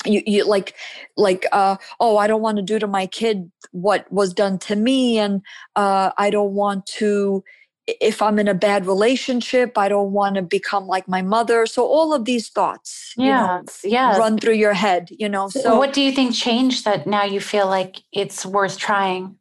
you, 0.04 0.22
you 0.26 0.44
like 0.44 0.74
like 1.16 1.46
uh 1.52 1.76
oh 2.00 2.16
i 2.16 2.26
don't 2.26 2.42
want 2.42 2.56
to 2.56 2.62
do 2.62 2.78
to 2.78 2.86
my 2.86 3.06
kid 3.06 3.50
what 3.72 4.10
was 4.12 4.32
done 4.32 4.58
to 4.58 4.76
me 4.76 5.18
and 5.18 5.42
uh 5.76 6.10
i 6.18 6.30
don't 6.30 6.52
want 6.52 6.86
to 6.86 7.42
if 7.86 8.22
I'm 8.22 8.38
in 8.38 8.48
a 8.48 8.54
bad 8.54 8.86
relationship, 8.86 9.76
I 9.76 9.88
don't 9.88 10.12
want 10.12 10.36
to 10.36 10.42
become 10.42 10.86
like 10.86 11.06
my 11.06 11.22
mother. 11.22 11.66
So 11.66 11.86
all 11.86 12.14
of 12.14 12.24
these 12.24 12.48
thoughts, 12.48 13.12
yeah, 13.16 13.60
yeah, 13.82 14.16
run 14.16 14.38
through 14.38 14.54
your 14.54 14.72
head. 14.72 15.08
You 15.10 15.28
know. 15.28 15.48
So, 15.48 15.78
what 15.78 15.92
do 15.92 16.00
you 16.00 16.12
think 16.12 16.34
changed 16.34 16.84
that 16.84 17.06
now 17.06 17.24
you 17.24 17.40
feel 17.40 17.66
like 17.66 18.00
it's 18.12 18.46
worth 18.46 18.78
trying? 18.78 19.36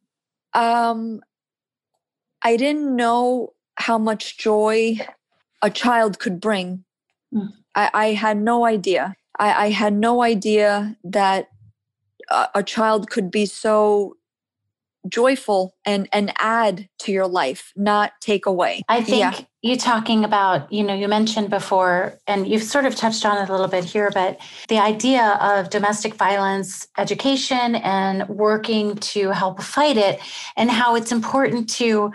Um, 0.53 1.21
I 2.43 2.57
didn't 2.57 2.95
know 2.95 3.53
how 3.75 3.97
much 3.97 4.37
joy 4.37 4.99
a 5.61 5.69
child 5.69 6.19
could 6.19 6.39
bring. 6.39 6.83
Mm. 7.33 7.49
I, 7.73 7.89
I, 7.93 8.05
had 8.11 8.37
no 8.37 8.65
idea. 8.65 9.15
I, 9.39 9.65
I 9.65 9.69
had 9.69 9.93
no 9.93 10.21
idea 10.21 10.97
that 11.03 11.49
a, 12.29 12.47
a 12.55 12.63
child 12.63 13.09
could 13.09 13.31
be 13.31 13.45
so 13.45 14.17
joyful 15.09 15.75
and 15.85 16.07
and 16.13 16.31
add 16.39 16.87
to 16.97 17.11
your 17.11 17.27
life 17.27 17.73
not 17.75 18.13
take 18.21 18.45
away 18.45 18.81
i 18.87 19.03
think 19.03 19.19
yeah. 19.19 19.41
you 19.61 19.75
talking 19.75 20.23
about 20.23 20.71
you 20.71 20.81
know 20.81 20.93
you 20.93 21.09
mentioned 21.09 21.49
before 21.49 22.17
and 22.25 22.47
you've 22.47 22.63
sort 22.63 22.85
of 22.85 22.95
touched 22.95 23.25
on 23.25 23.37
it 23.37 23.49
a 23.49 23.51
little 23.51 23.67
bit 23.67 23.83
here 23.83 24.09
but 24.13 24.39
the 24.69 24.77
idea 24.77 25.37
of 25.41 25.69
domestic 25.69 26.13
violence 26.13 26.87
education 26.97 27.75
and 27.75 28.27
working 28.29 28.95
to 28.95 29.31
help 29.31 29.61
fight 29.61 29.97
it 29.97 30.21
and 30.55 30.71
how 30.71 30.95
it's 30.95 31.11
important 31.11 31.69
to 31.69 32.09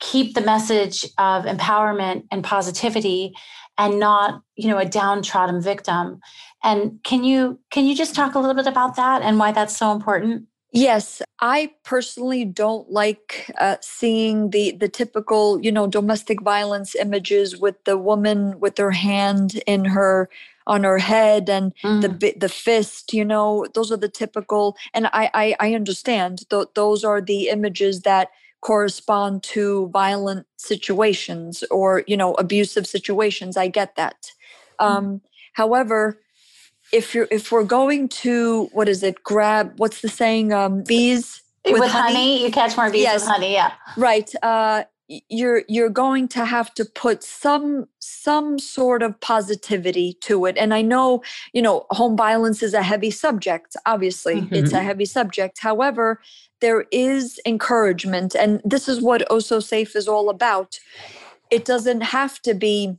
keep 0.00 0.34
the 0.34 0.42
message 0.42 1.04
of 1.16 1.46
empowerment 1.46 2.24
and 2.30 2.44
positivity 2.44 3.32
and 3.78 3.98
not 3.98 4.42
you 4.56 4.68
know 4.68 4.78
a 4.78 4.84
downtrodden 4.84 5.62
victim 5.62 6.20
and 6.64 6.98
can 7.04 7.22
you 7.22 7.58
can 7.70 7.84
you 7.84 7.94
just 7.94 8.14
talk 8.14 8.34
a 8.34 8.38
little 8.38 8.54
bit 8.54 8.66
about 8.66 8.96
that 8.96 9.22
and 9.22 9.38
why 9.38 9.52
that's 9.52 9.76
so 9.76 9.92
important 9.92 10.46
Yes, 10.76 11.22
I 11.40 11.70
personally 11.84 12.44
don't 12.44 12.90
like 12.90 13.48
uh, 13.60 13.76
seeing 13.80 14.50
the 14.50 14.72
the 14.72 14.88
typical, 14.88 15.62
you 15.62 15.70
know, 15.70 15.86
domestic 15.86 16.42
violence 16.42 16.96
images 16.96 17.56
with 17.56 17.76
the 17.84 17.96
woman 17.96 18.58
with 18.58 18.76
her 18.78 18.90
hand 18.90 19.62
in 19.68 19.84
her 19.84 20.28
on 20.66 20.82
her 20.82 20.98
head 20.98 21.48
and 21.48 21.72
mm. 21.84 22.00
the 22.02 22.34
the 22.36 22.48
fist. 22.48 23.14
You 23.14 23.24
know, 23.24 23.68
those 23.72 23.92
are 23.92 23.96
the 23.96 24.08
typical, 24.08 24.76
and 24.92 25.06
I 25.12 25.30
I, 25.32 25.56
I 25.60 25.74
understand 25.74 26.50
th- 26.50 26.74
those 26.74 27.04
are 27.04 27.20
the 27.20 27.50
images 27.50 28.00
that 28.00 28.30
correspond 28.60 29.44
to 29.44 29.90
violent 29.92 30.44
situations 30.56 31.62
or 31.70 32.02
you 32.08 32.16
know 32.16 32.34
abusive 32.34 32.88
situations. 32.88 33.56
I 33.56 33.68
get 33.68 33.94
that. 33.94 34.32
Mm. 34.80 34.86
Um, 34.86 35.20
however, 35.52 36.18
if 36.92 37.14
you're 37.14 37.28
if 37.30 37.50
we're 37.50 37.64
going 37.64 38.08
to 38.08 38.68
what 38.72 38.88
is 38.88 39.02
it 39.02 39.22
grab 39.22 39.72
what's 39.78 40.00
the 40.00 40.08
saying 40.08 40.52
um 40.52 40.82
bees 40.82 41.42
with, 41.64 41.80
with 41.80 41.90
honey? 41.90 42.14
honey? 42.14 42.44
you 42.44 42.50
catch 42.50 42.76
more 42.76 42.90
bees 42.90 43.02
yes. 43.02 43.22
with 43.22 43.30
honey 43.30 43.52
yeah 43.52 43.72
right 43.96 44.32
uh 44.42 44.84
you're 45.28 45.62
you're 45.68 45.90
going 45.90 46.26
to 46.26 46.44
have 46.44 46.72
to 46.74 46.84
put 46.84 47.22
some 47.22 47.86
some 47.98 48.58
sort 48.58 49.02
of 49.02 49.18
positivity 49.20 50.16
to 50.20 50.46
it 50.46 50.56
and 50.56 50.72
i 50.72 50.80
know 50.80 51.22
you 51.52 51.60
know 51.60 51.86
home 51.90 52.16
violence 52.16 52.62
is 52.62 52.72
a 52.72 52.82
heavy 52.82 53.10
subject 53.10 53.76
obviously 53.84 54.36
mm-hmm. 54.36 54.54
it's 54.54 54.72
a 54.72 54.82
heavy 54.82 55.04
subject 55.04 55.58
however 55.60 56.20
there 56.60 56.86
is 56.90 57.38
encouragement 57.44 58.34
and 58.34 58.62
this 58.64 58.88
is 58.88 59.00
what 59.02 59.22
oh 59.28 59.40
so 59.40 59.60
safe 59.60 59.94
is 59.94 60.08
all 60.08 60.30
about 60.30 60.78
it 61.50 61.64
doesn't 61.66 62.00
have 62.00 62.40
to 62.40 62.54
be 62.54 62.96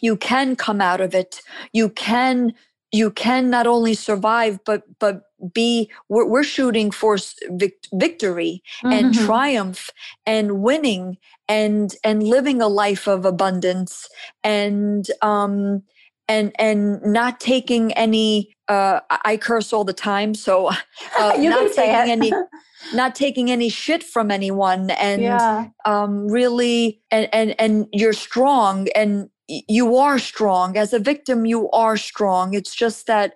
you 0.00 0.16
can 0.16 0.56
come 0.56 0.80
out 0.80 1.00
of 1.00 1.14
it 1.14 1.42
you 1.72 1.88
can 1.88 2.52
you 2.92 3.10
can 3.10 3.50
not 3.50 3.66
only 3.66 3.94
survive 3.94 4.58
but 4.64 4.82
but 4.98 5.22
be 5.52 5.90
we're, 6.08 6.26
we're 6.26 6.44
shooting 6.44 6.90
for 6.90 7.16
vic- 7.50 7.86
victory 7.94 8.62
mm-hmm. 8.82 8.92
and 8.92 9.14
triumph 9.14 9.90
and 10.26 10.62
winning 10.62 11.16
and 11.48 11.94
and 12.04 12.22
living 12.22 12.60
a 12.60 12.68
life 12.68 13.06
of 13.06 13.24
abundance 13.24 14.08
and 14.44 15.06
um 15.22 15.82
and 16.28 16.52
and 16.58 17.02
not 17.02 17.40
taking 17.40 17.92
any 17.94 18.54
uh 18.68 19.00
i 19.24 19.36
curse 19.36 19.72
all 19.72 19.84
the 19.84 19.92
time 19.92 20.34
so 20.34 20.68
uh, 21.18 21.34
not 21.38 21.72
taking 21.72 22.10
any 22.10 22.32
not 22.94 23.14
taking 23.14 23.50
any 23.50 23.68
shit 23.68 24.02
from 24.02 24.30
anyone 24.30 24.90
and 24.90 25.22
yeah. 25.22 25.68
um 25.84 26.26
really 26.28 27.00
and 27.10 27.28
and 27.32 27.54
and 27.58 27.86
you're 27.92 28.12
strong 28.12 28.88
and 28.94 29.28
you 29.68 29.96
are 29.96 30.18
strong. 30.18 30.76
As 30.76 30.92
a 30.92 30.98
victim, 30.98 31.44
you 31.44 31.70
are 31.70 31.96
strong. 31.96 32.54
It's 32.54 32.74
just 32.74 33.06
that 33.06 33.34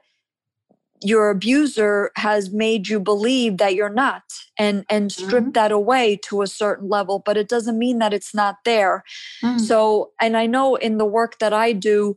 your 1.03 1.29
abuser 1.29 2.11
has 2.17 2.51
made 2.51 2.89
you 2.89 2.99
believe 2.99 3.59
that 3.59 3.75
you're 3.75 3.89
not 3.91 4.23
and 4.59 4.85
and 4.89 5.13
strip 5.13 5.43
mm-hmm. 5.43 5.51
that 5.51 5.71
away 5.71 6.17
to 6.17 6.41
a 6.41 6.47
certain 6.47 6.89
level 6.89 7.19
but 7.19 7.37
it 7.37 7.49
doesn't 7.49 7.79
mean 7.79 7.99
that 7.99 8.15
it's 8.15 8.35
not 8.35 8.57
there 8.65 9.05
mm. 9.43 9.61
so 9.61 10.13
and 10.21 10.37
i 10.37 10.47
know 10.47 10.77
in 10.77 10.97
the 10.97 11.05
work 11.05 11.39
that 11.41 11.53
i 11.53 11.73
do 11.73 12.17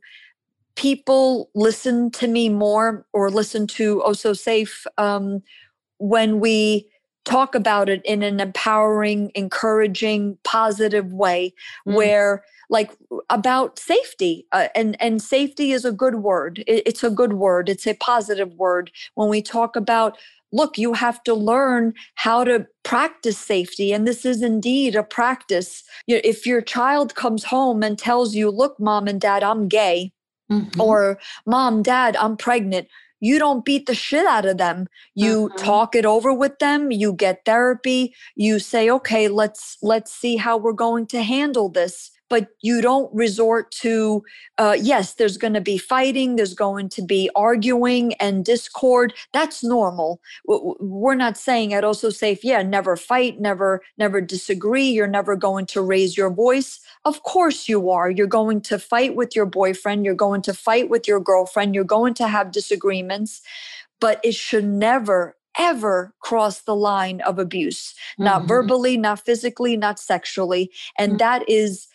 people 0.75 1.49
listen 1.53 2.09
to 2.11 2.27
me 2.27 2.47
more 2.47 3.05
or 3.11 3.29
listen 3.29 3.67
to 3.67 4.01
oh 4.05 4.13
so 4.13 4.31
safe 4.31 4.85
um, 4.97 5.41
when 5.97 6.39
we 6.39 6.87
talk 7.27 7.53
about 7.55 7.89
it 7.89 8.01
in 8.05 8.23
an 8.23 8.39
empowering 8.39 9.31
encouraging 9.35 10.37
positive 10.45 11.11
way 11.11 11.53
mm. 11.85 11.93
where 11.93 12.43
like 12.69 12.91
about 13.29 13.77
safety 13.77 14.47
uh, 14.53 14.69
and 14.75 14.95
and 15.01 15.21
safety 15.21 15.73
is 15.73 15.83
a 15.83 15.91
good 15.91 16.15
word 16.15 16.63
it, 16.67 16.83
it's 16.85 17.03
a 17.03 17.09
good 17.09 17.33
word 17.33 17.67
it's 17.67 17.85
a 17.85 17.95
positive 17.95 18.53
word 18.53 18.89
when 19.15 19.27
we 19.27 19.41
talk 19.41 19.75
about 19.75 20.17
look 20.53 20.77
you 20.77 20.93
have 20.93 21.21
to 21.23 21.33
learn 21.33 21.93
how 22.15 22.45
to 22.45 22.65
practice 22.83 23.37
safety 23.37 23.91
and 23.91 24.07
this 24.07 24.25
is 24.25 24.41
indeed 24.41 24.95
a 24.95 25.03
practice 25.03 25.83
if 26.07 26.45
your 26.45 26.61
child 26.61 27.13
comes 27.15 27.43
home 27.43 27.83
and 27.83 27.99
tells 27.99 28.35
you 28.35 28.49
look 28.49 28.79
mom 28.79 29.05
and 29.05 29.19
dad 29.19 29.43
i'm 29.43 29.67
gay 29.67 30.13
mm-hmm. 30.49 30.79
or 30.79 31.19
mom 31.45 31.83
dad 31.83 32.15
i'm 32.15 32.37
pregnant 32.37 32.87
you 33.19 33.39
don't 33.39 33.65
beat 33.65 33.85
the 33.85 33.95
shit 33.95 34.25
out 34.25 34.45
of 34.45 34.57
them 34.57 34.87
you 35.15 35.49
mm-hmm. 35.49 35.57
talk 35.57 35.95
it 35.95 36.05
over 36.05 36.33
with 36.33 36.59
them 36.59 36.91
you 36.91 37.13
get 37.13 37.43
therapy 37.45 38.13
you 38.35 38.59
say 38.59 38.89
okay 38.89 39.27
let's 39.27 39.77
let's 39.81 40.13
see 40.13 40.35
how 40.35 40.57
we're 40.57 40.73
going 40.73 41.05
to 41.05 41.21
handle 41.21 41.69
this 41.69 42.11
but 42.29 42.49
you 42.61 42.81
don't 42.81 43.13
resort 43.13 43.71
to 43.71 44.23
uh, 44.57 44.75
yes 44.79 45.15
there's 45.15 45.37
going 45.37 45.53
to 45.53 45.61
be 45.61 45.77
fighting 45.77 46.35
there's 46.35 46.53
going 46.53 46.89
to 46.89 47.01
be 47.01 47.29
arguing 47.35 48.13
and 48.15 48.45
discord 48.45 49.13
that's 49.33 49.63
normal 49.63 50.21
we're 50.45 51.15
not 51.15 51.37
saying 51.37 51.73
at 51.73 51.83
also 51.83 52.09
safe 52.09 52.43
yeah 52.43 52.61
never 52.61 52.95
fight 52.95 53.39
never 53.39 53.81
never 53.97 54.21
disagree 54.21 54.89
you're 54.89 55.07
never 55.07 55.35
going 55.35 55.65
to 55.65 55.81
raise 55.81 56.17
your 56.17 56.29
voice 56.29 56.79
of 57.05 57.23
course 57.23 57.67
you 57.67 57.89
are 57.89 58.09
you're 58.09 58.27
going 58.27 58.61
to 58.61 58.79
fight 58.79 59.15
with 59.15 59.35
your 59.35 59.45
boyfriend 59.45 60.05
you're 60.05 60.15
going 60.15 60.41
to 60.41 60.53
fight 60.53 60.89
with 60.89 61.07
your 61.07 61.19
girlfriend 61.19 61.75
you're 61.75 61.83
going 61.83 62.13
to 62.13 62.27
have 62.27 62.51
disagreements 62.51 63.41
but 63.99 64.19
it 64.23 64.35
should 64.35 64.65
never 64.65 65.35
ever 65.57 66.13
cross 66.19 66.61
the 66.61 66.75
line 66.75 67.21
of 67.21 67.39
abuse, 67.39 67.93
mm-hmm. 68.13 68.25
not 68.25 68.45
verbally, 68.45 68.95
not 68.95 69.25
physically, 69.25 69.75
not 69.75 69.99
sexually. 69.99 70.71
And 70.97 71.13
mm-hmm. 71.13 71.17
that 71.17 71.49
is 71.49 71.87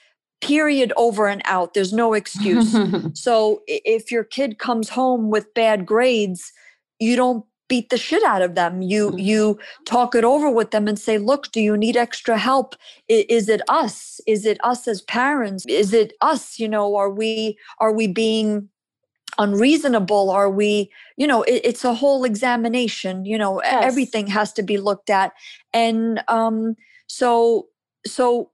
period 0.43 0.93
over 0.97 1.28
and 1.28 1.40
out. 1.47 1.72
There's 1.72 1.93
no 1.93 2.12
excuse. 2.12 2.76
so 3.14 3.62
if 3.66 4.11
your 4.11 4.24
kid 4.24 4.59
comes 4.59 4.88
home 4.88 5.30
with 5.30 5.55
bad 5.55 5.86
grades, 5.86 6.53
you 6.99 7.16
don't 7.16 7.45
beat 7.68 7.88
the 7.88 7.97
shit 7.97 8.22
out 8.24 8.43
of 8.43 8.55
them. 8.55 8.82
You 8.82 9.09
mm-hmm. 9.09 9.18
you 9.18 9.59
talk 9.86 10.14
it 10.14 10.24
over 10.24 10.51
with 10.51 10.72
them 10.72 10.86
and 10.88 10.99
say, 10.99 11.16
"Look, 11.16 11.51
do 11.53 11.61
you 11.61 11.76
need 11.76 11.97
extra 11.97 12.36
help? 12.36 12.76
Is, 13.09 13.24
is 13.28 13.49
it 13.49 13.62
us? 13.68 14.20
Is 14.26 14.45
it 14.45 14.59
us 14.62 14.86
as 14.86 15.01
parents? 15.03 15.64
Is 15.66 15.95
it 15.95 16.12
us, 16.20 16.59
you 16.59 16.68
know, 16.68 16.97
are 16.97 17.11
we 17.11 17.57
are 17.78 17.93
we 17.93 18.07
being 18.07 18.68
unreasonable 19.38 20.28
are 20.30 20.51
we 20.51 20.90
you 21.16 21.26
know 21.26 21.43
it, 21.45 21.62
it's 21.64 21.86
a 21.86 21.95
whole 21.95 22.22
examination 22.22 23.24
you 23.24 23.38
know 23.38 23.62
yes. 23.62 23.82
everything 23.82 24.26
has 24.26 24.53
to 24.53 24.62
be 24.62 24.76
looked 24.76 25.09
at 25.09 25.32
and 25.72 26.22
um 26.28 26.76
so 27.07 27.66
so 28.05 28.51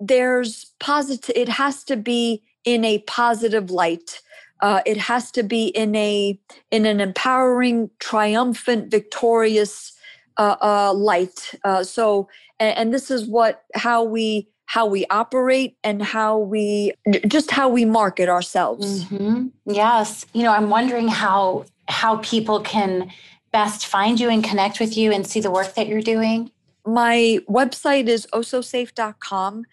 there's 0.00 0.72
positive 0.80 1.34
it 1.36 1.48
has 1.48 1.84
to 1.84 1.96
be 1.96 2.42
in 2.64 2.84
a 2.84 2.98
positive 3.00 3.70
light 3.70 4.20
uh, 4.60 4.80
it 4.86 4.96
has 4.96 5.30
to 5.30 5.42
be 5.42 5.66
in 5.68 5.94
a 5.96 6.38
in 6.70 6.86
an 6.86 7.00
empowering 7.00 7.90
triumphant 7.98 8.90
victorious 8.90 9.92
uh, 10.38 10.56
uh, 10.62 10.92
light 10.94 11.54
uh, 11.64 11.82
so 11.82 12.28
and, 12.60 12.76
and 12.78 12.94
this 12.94 13.10
is 13.10 13.26
what 13.26 13.64
how 13.74 14.02
we 14.02 14.48
how 14.72 14.86
we 14.86 15.04
operate 15.10 15.76
and 15.84 16.02
how 16.02 16.38
we 16.38 16.92
just 17.26 17.50
how 17.50 17.68
we 17.68 17.84
market 17.84 18.30
ourselves. 18.30 19.04
Mm-hmm. 19.04 19.48
Yes. 19.66 20.24
You 20.32 20.44
know, 20.44 20.52
I'm 20.52 20.70
wondering 20.70 21.08
how 21.08 21.66
how 21.88 22.16
people 22.18 22.60
can 22.60 23.10
best 23.52 23.84
find 23.84 24.18
you 24.18 24.30
and 24.30 24.42
connect 24.42 24.80
with 24.80 24.96
you 24.96 25.12
and 25.12 25.26
see 25.26 25.40
the 25.40 25.50
work 25.50 25.74
that 25.74 25.88
you're 25.88 26.00
doing. 26.00 26.50
My 26.84 27.38
website 27.48 28.08
is 28.08 28.26
ososafe.com. 28.32 29.64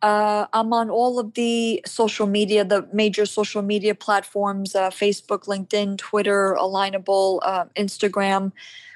Uh, 0.00 0.46
I'm 0.52 0.72
on 0.72 0.90
all 0.90 1.20
of 1.20 1.34
the 1.34 1.80
social 1.86 2.26
media, 2.26 2.64
the 2.64 2.88
major 2.92 3.24
social 3.24 3.62
media 3.62 3.94
platforms 3.94 4.74
uh, 4.74 4.90
Facebook, 4.90 5.46
LinkedIn, 5.46 5.98
Twitter, 5.98 6.56
Alignable, 6.58 7.38
uh, 7.42 7.66
Instagram 7.76 8.52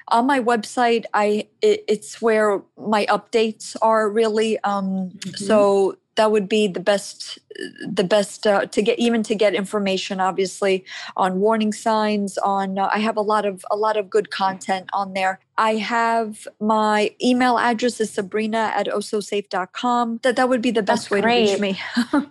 on 0.09 0.25
my 0.25 0.39
website 0.39 1.03
i 1.13 1.45
it, 1.61 1.83
it's 1.87 2.21
where 2.21 2.61
my 2.77 3.05
updates 3.07 3.75
are 3.81 4.09
really 4.09 4.57
um, 4.59 5.09
mm-hmm. 5.09 5.31
so 5.35 5.97
that 6.17 6.31
would 6.31 6.49
be 6.49 6.67
the 6.67 6.79
best 6.79 7.39
the 7.87 8.03
best 8.03 8.45
uh, 8.45 8.65
to 8.67 8.81
get 8.81 8.99
even 8.99 9.23
to 9.23 9.33
get 9.33 9.55
information 9.55 10.19
obviously 10.19 10.83
on 11.15 11.39
warning 11.39 11.71
signs 11.71 12.37
on 12.39 12.77
uh, 12.77 12.89
i 12.93 12.99
have 12.99 13.17
a 13.17 13.21
lot 13.21 13.45
of 13.45 13.65
a 13.71 13.77
lot 13.77 13.97
of 13.97 14.09
good 14.09 14.29
content 14.29 14.89
on 14.93 15.13
there 15.13 15.39
i 15.57 15.75
have 15.75 16.47
my 16.59 17.15
email 17.23 17.57
address 17.57 17.99
is 18.01 18.11
sabrina 18.11 18.71
at 18.75 18.87
ososafe.com 18.87 20.19
that 20.23 20.35
that 20.35 20.49
would 20.49 20.61
be 20.61 20.71
the 20.71 20.83
best 20.83 21.03
That's 21.03 21.11
way 21.11 21.21
great. 21.21 21.45
to 21.45 21.51
reach 21.53 21.61
me 21.61 21.79